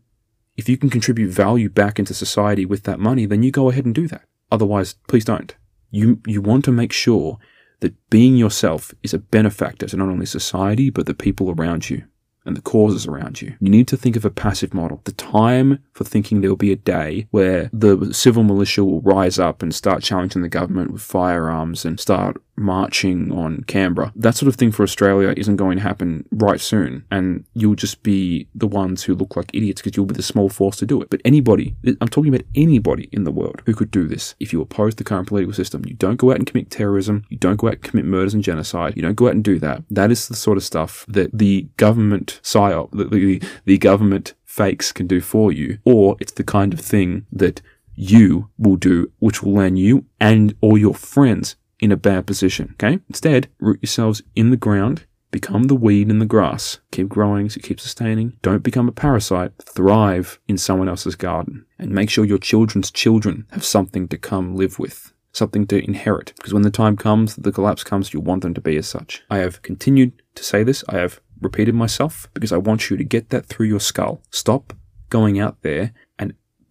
if 0.56 0.68
you 0.68 0.76
can 0.76 0.90
contribute 0.90 1.30
value 1.30 1.68
back 1.68 1.98
into 1.98 2.14
society 2.14 2.64
with 2.64 2.84
that 2.84 3.00
money, 3.00 3.26
then 3.26 3.42
you 3.42 3.50
go 3.50 3.70
ahead 3.70 3.84
and 3.84 3.94
do 3.94 4.06
that. 4.08 4.22
Otherwise, 4.50 4.94
please 5.08 5.24
don't. 5.24 5.54
You, 5.90 6.20
you 6.26 6.40
want 6.40 6.64
to 6.66 6.72
make 6.72 6.92
sure 6.92 7.38
that 7.80 7.94
being 8.10 8.36
yourself 8.36 8.94
is 9.02 9.14
a 9.14 9.18
benefactor 9.18 9.86
to 9.86 9.96
not 9.96 10.08
only 10.08 10.26
society, 10.26 10.90
but 10.90 11.06
the 11.06 11.14
people 11.14 11.50
around 11.50 11.90
you 11.90 12.04
and 12.44 12.56
the 12.56 12.62
causes 12.62 13.06
around 13.06 13.40
you. 13.40 13.56
You 13.60 13.70
need 13.70 13.88
to 13.88 13.96
think 13.96 14.16
of 14.16 14.24
a 14.24 14.30
passive 14.30 14.74
model. 14.74 15.00
The 15.04 15.12
time 15.12 15.82
for 15.92 16.04
thinking 16.04 16.40
there 16.40 16.50
will 16.50 16.56
be 16.56 16.72
a 16.72 16.76
day 16.76 17.26
where 17.30 17.70
the 17.72 18.12
civil 18.12 18.42
militia 18.42 18.84
will 18.84 19.00
rise 19.00 19.38
up 19.38 19.62
and 19.62 19.74
start 19.74 20.02
challenging 20.02 20.42
the 20.42 20.48
government 20.48 20.92
with 20.92 21.02
firearms 21.02 21.84
and 21.84 21.98
start 21.98 22.36
marching 22.56 23.32
on 23.32 23.62
Canberra. 23.64 24.12
That 24.16 24.36
sort 24.36 24.48
of 24.48 24.56
thing 24.56 24.72
for 24.72 24.82
Australia 24.82 25.34
isn't 25.36 25.56
going 25.56 25.78
to 25.78 25.82
happen 25.82 26.26
right 26.30 26.60
soon. 26.60 27.04
And 27.10 27.44
you'll 27.54 27.74
just 27.74 28.02
be 28.02 28.48
the 28.54 28.66
ones 28.66 29.04
who 29.04 29.14
look 29.14 29.36
like 29.36 29.54
idiots 29.54 29.82
because 29.82 29.96
you'll 29.96 30.06
be 30.06 30.14
the 30.14 30.22
small 30.22 30.48
force 30.48 30.76
to 30.78 30.86
do 30.86 31.00
it. 31.02 31.10
But 31.10 31.20
anybody, 31.24 31.76
I'm 32.00 32.08
talking 32.08 32.34
about 32.34 32.46
anybody 32.54 33.08
in 33.12 33.24
the 33.24 33.32
world 33.32 33.62
who 33.66 33.74
could 33.74 33.90
do 33.90 34.06
this. 34.06 34.34
If 34.40 34.52
you 34.52 34.60
oppose 34.60 34.94
the 34.94 35.04
current 35.04 35.28
political 35.28 35.54
system, 35.54 35.84
you 35.86 35.94
don't 35.94 36.16
go 36.16 36.30
out 36.30 36.36
and 36.36 36.46
commit 36.46 36.70
terrorism, 36.70 37.24
you 37.28 37.36
don't 37.36 37.56
go 37.56 37.68
out 37.68 37.74
and 37.74 37.82
commit 37.82 38.04
murders 38.04 38.34
and 38.34 38.42
genocide, 38.42 38.96
you 38.96 39.02
don't 39.02 39.14
go 39.14 39.26
out 39.26 39.34
and 39.34 39.44
do 39.44 39.58
that. 39.58 39.82
That 39.90 40.10
is 40.10 40.28
the 40.28 40.36
sort 40.36 40.56
of 40.56 40.64
stuff 40.64 41.04
that 41.08 41.36
the 41.36 41.68
government 41.76 42.40
psyop, 42.42 42.90
the, 42.92 43.04
the, 43.04 43.42
the 43.64 43.78
government 43.78 44.34
fakes 44.44 44.92
can 44.92 45.06
do 45.06 45.20
for 45.20 45.52
you. 45.52 45.78
Or 45.84 46.16
it's 46.20 46.32
the 46.32 46.44
kind 46.44 46.72
of 46.72 46.80
thing 46.80 47.26
that 47.32 47.60
you 47.96 48.50
will 48.58 48.76
do, 48.76 49.10
which 49.18 49.42
will 49.42 49.54
land 49.54 49.78
you 49.78 50.04
and 50.20 50.54
all 50.60 50.76
your 50.76 50.94
friends 50.94 51.56
in 51.80 51.92
a 51.92 51.96
bad 51.96 52.26
position. 52.26 52.74
Okay? 52.74 53.00
Instead, 53.08 53.48
root 53.58 53.80
yourselves 53.82 54.22
in 54.34 54.50
the 54.50 54.56
ground, 54.56 55.06
become 55.30 55.64
the 55.64 55.74
weed 55.74 56.10
in 56.10 56.20
the 56.20 56.26
grass, 56.26 56.78
keep 56.92 57.08
growing 57.08 57.50
so 57.50 57.60
keep 57.60 57.80
sustaining. 57.80 58.36
Don't 58.42 58.62
become 58.62 58.88
a 58.88 58.92
parasite, 58.92 59.52
thrive 59.62 60.38
in 60.46 60.56
someone 60.56 60.88
else's 60.88 61.16
garden, 61.16 61.66
and 61.78 61.90
make 61.90 62.08
sure 62.08 62.24
your 62.24 62.38
children's 62.38 62.90
children 62.90 63.46
have 63.50 63.64
something 63.64 64.06
to 64.08 64.16
come 64.16 64.54
live 64.54 64.78
with. 64.78 65.12
Something 65.32 65.66
to 65.66 65.84
inherit, 65.84 66.32
because 66.36 66.54
when 66.54 66.62
the 66.62 66.70
time 66.70 66.96
comes, 66.96 67.34
the 67.34 67.50
collapse 67.50 67.82
comes, 67.82 68.14
you 68.14 68.20
want 68.20 68.42
them 68.42 68.54
to 68.54 68.60
be 68.60 68.76
as 68.76 68.86
such. 68.86 69.24
I 69.28 69.38
have 69.38 69.62
continued 69.62 70.22
to 70.36 70.44
say 70.44 70.62
this, 70.62 70.84
I 70.88 70.98
have 70.98 71.20
repeated 71.40 71.74
myself, 71.74 72.28
because 72.34 72.52
I 72.52 72.56
want 72.56 72.88
you 72.88 72.96
to 72.96 73.02
get 73.02 73.30
that 73.30 73.46
through 73.46 73.66
your 73.66 73.80
skull. 73.80 74.22
Stop 74.30 74.74
going 75.10 75.40
out 75.40 75.62
there 75.62 75.92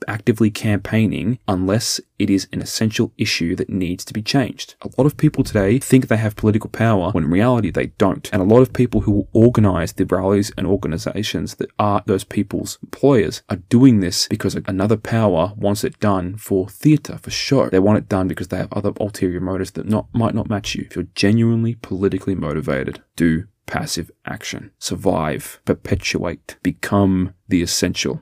actively 0.07 0.49
campaigning 0.49 1.39
unless 1.47 1.99
it 2.19 2.29
is 2.29 2.47
an 2.51 2.61
essential 2.61 3.11
issue 3.17 3.55
that 3.55 3.69
needs 3.69 4.05
to 4.05 4.13
be 4.13 4.21
changed. 4.21 4.75
A 4.81 4.89
lot 4.97 5.05
of 5.05 5.17
people 5.17 5.43
today 5.43 5.79
think 5.79 6.07
they 6.07 6.17
have 6.17 6.35
political 6.35 6.69
power 6.69 7.11
when 7.11 7.25
in 7.25 7.29
reality 7.29 7.71
they 7.71 7.87
don't. 7.97 8.29
And 8.31 8.41
a 8.41 8.45
lot 8.45 8.61
of 8.61 8.73
people 8.73 9.01
who 9.01 9.11
will 9.11 9.29
organize 9.33 9.93
the 9.93 10.05
rallies 10.05 10.51
and 10.57 10.67
organizations 10.67 11.55
that 11.55 11.71
are 11.77 12.03
those 12.05 12.23
people's 12.23 12.77
employers 12.81 13.41
are 13.49 13.57
doing 13.57 13.99
this 13.99 14.27
because 14.27 14.55
another 14.55 14.97
power 14.97 15.53
wants 15.57 15.83
it 15.83 15.99
done 15.99 16.37
for 16.37 16.69
theatre, 16.69 17.17
for 17.21 17.31
show. 17.31 17.69
They 17.69 17.79
want 17.79 17.97
it 17.97 18.09
done 18.09 18.27
because 18.27 18.47
they 18.49 18.57
have 18.57 18.71
other 18.73 18.93
ulterior 18.99 19.39
motives 19.39 19.71
that 19.71 19.87
not 19.87 20.07
might 20.13 20.35
not 20.35 20.49
match 20.49 20.75
you. 20.75 20.85
If 20.85 20.95
you're 20.95 21.07
genuinely 21.15 21.75
politically 21.75 22.35
motivated, 22.35 23.01
do 23.15 23.45
passive 23.65 24.11
action. 24.25 24.71
Survive, 24.79 25.59
perpetuate, 25.65 26.57
become 26.63 27.33
the 27.47 27.61
essential. 27.61 28.21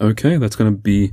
Okay, 0.00 0.36
that's 0.36 0.56
going 0.56 0.70
to 0.70 0.78
be 0.78 1.12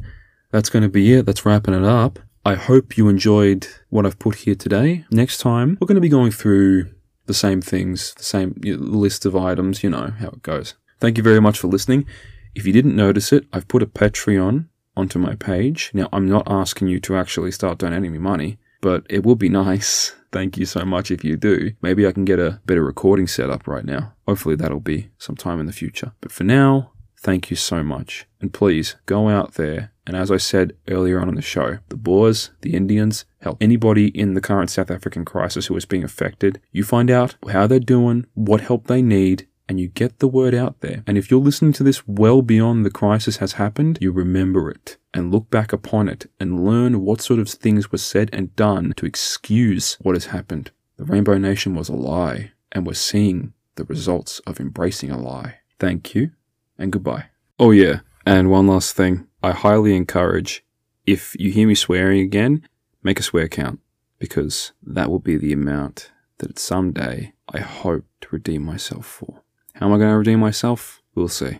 that's 0.51 0.69
going 0.69 0.83
to 0.83 0.89
be 0.89 1.13
it. 1.13 1.25
That's 1.25 1.45
wrapping 1.45 1.73
it 1.73 1.83
up. 1.83 2.19
I 2.45 2.53
hope 2.53 2.97
you 2.97 3.09
enjoyed 3.09 3.67
what 3.89 4.05
I've 4.05 4.19
put 4.19 4.35
here 4.35 4.55
today. 4.55 5.05
Next 5.09 5.39
time, 5.39 5.77
we're 5.81 5.87
going 5.87 5.95
to 5.95 6.01
be 6.01 6.09
going 6.09 6.31
through 6.31 6.91
the 7.25 7.33
same 7.33 7.59
things, 7.59 8.13
the 8.13 8.23
same 8.23 8.53
list 8.63 9.25
of 9.25 9.35
items, 9.35 9.83
you 9.83 9.89
know 9.89 10.13
how 10.19 10.27
it 10.27 10.43
goes. 10.43 10.75
Thank 10.99 11.17
you 11.17 11.23
very 11.23 11.41
much 11.41 11.57
for 11.57 11.67
listening. 11.67 12.05
If 12.53 12.65
you 12.65 12.71
didn't 12.71 12.95
notice 12.95 13.33
it, 13.33 13.47
I've 13.51 13.67
put 13.67 13.83
a 13.83 13.87
Patreon 13.87 14.67
onto 14.95 15.19
my 15.19 15.35
page. 15.35 15.91
Now, 15.93 16.07
I'm 16.13 16.29
not 16.29 16.43
asking 16.45 16.87
you 16.87 16.99
to 17.01 17.17
actually 17.17 17.51
start 17.51 17.79
donating 17.79 18.11
me 18.11 18.19
money, 18.19 18.59
but 18.79 19.05
it 19.09 19.25
would 19.25 19.39
be 19.39 19.49
nice. 19.65 20.15
Thank 20.31 20.57
you 20.57 20.65
so 20.65 20.85
much 20.85 21.11
if 21.11 21.23
you 21.23 21.37
do. 21.37 21.71
Maybe 21.81 22.05
I 22.05 22.11
can 22.11 22.25
get 22.25 22.39
a 22.39 22.59
better 22.65 22.83
recording 22.83 23.27
setup 23.27 23.67
right 23.67 23.85
now. 23.85 24.13
Hopefully, 24.27 24.55
that'll 24.55 24.79
be 24.79 25.09
sometime 25.17 25.59
in 25.59 25.65
the 25.65 25.73
future. 25.73 26.13
But 26.21 26.31
for 26.31 26.43
now, 26.43 26.91
Thank 27.25 27.49
you 27.49 27.55
so 27.55 27.81
much. 27.81 28.27
And 28.39 28.53
please 28.53 28.97
go 29.07 29.29
out 29.29 29.55
there. 29.55 29.91
And 30.05 30.15
as 30.15 30.29
I 30.29 30.37
said 30.37 30.77
earlier 30.87 31.19
on 31.19 31.27
in 31.27 31.33
the 31.33 31.41
show, 31.41 31.79
the 31.89 31.97
Boers, 31.97 32.51
the 32.61 32.75
Indians, 32.75 33.25
help 33.41 33.57
anybody 33.59 34.09
in 34.09 34.35
the 34.35 34.41
current 34.41 34.69
South 34.69 34.91
African 34.91 35.25
crisis 35.25 35.65
who 35.65 35.75
is 35.75 35.85
being 35.85 36.03
affected. 36.03 36.61
You 36.71 36.83
find 36.83 37.09
out 37.09 37.33
how 37.49 37.65
they're 37.65 37.79
doing, 37.79 38.27
what 38.35 38.61
help 38.61 38.85
they 38.85 39.01
need, 39.01 39.47
and 39.67 39.79
you 39.79 39.87
get 39.87 40.19
the 40.19 40.27
word 40.27 40.53
out 40.53 40.81
there. 40.81 41.03
And 41.07 41.17
if 41.17 41.31
you're 41.31 41.39
listening 41.39 41.73
to 41.73 41.83
this 41.83 42.07
well 42.07 42.43
beyond 42.43 42.85
the 42.85 42.91
crisis 42.91 43.37
has 43.37 43.53
happened, 43.53 43.97
you 43.99 44.11
remember 44.11 44.69
it 44.69 44.97
and 45.11 45.31
look 45.31 45.49
back 45.49 45.73
upon 45.73 46.07
it 46.07 46.29
and 46.39 46.63
learn 46.63 47.01
what 47.01 47.21
sort 47.21 47.39
of 47.39 47.49
things 47.49 47.91
were 47.91 47.97
said 47.97 48.29
and 48.33 48.55
done 48.55 48.93
to 48.97 49.07
excuse 49.07 49.95
what 49.95 50.13
has 50.13 50.27
happened. 50.27 50.69
The 50.97 51.05
Rainbow 51.05 51.39
Nation 51.39 51.73
was 51.73 51.89
a 51.89 51.95
lie, 51.95 52.51
and 52.71 52.85
we're 52.85 52.93
seeing 52.93 53.53
the 53.77 53.85
results 53.85 54.41
of 54.45 54.59
embracing 54.59 55.09
a 55.09 55.17
lie. 55.17 55.55
Thank 55.79 56.13
you 56.13 56.29
and 56.77 56.91
goodbye. 56.91 57.25
Oh, 57.59 57.71
yeah, 57.71 57.99
and 58.25 58.49
one 58.49 58.67
last 58.67 58.95
thing. 58.95 59.27
I 59.41 59.51
highly 59.51 59.95
encourage 59.95 60.65
if 61.05 61.35
you 61.39 61.51
hear 61.51 61.67
me 61.67 61.75
swearing 61.75 62.21
again, 62.21 62.67
make 63.03 63.19
a 63.19 63.23
swear 63.23 63.47
count 63.47 63.79
because 64.17 64.71
that 64.81 65.09
will 65.09 65.19
be 65.19 65.37
the 65.37 65.53
amount 65.53 66.11
that 66.39 66.57
someday 66.57 67.33
I 67.47 67.59
hope 67.59 68.05
to 68.21 68.27
redeem 68.31 68.65
myself 68.65 69.05
for. 69.05 69.43
How 69.75 69.87
am 69.87 69.93
I 69.93 69.97
going 69.97 70.09
to 70.09 70.17
redeem 70.17 70.39
myself? 70.39 71.01
We'll 71.13 71.27
see. 71.27 71.59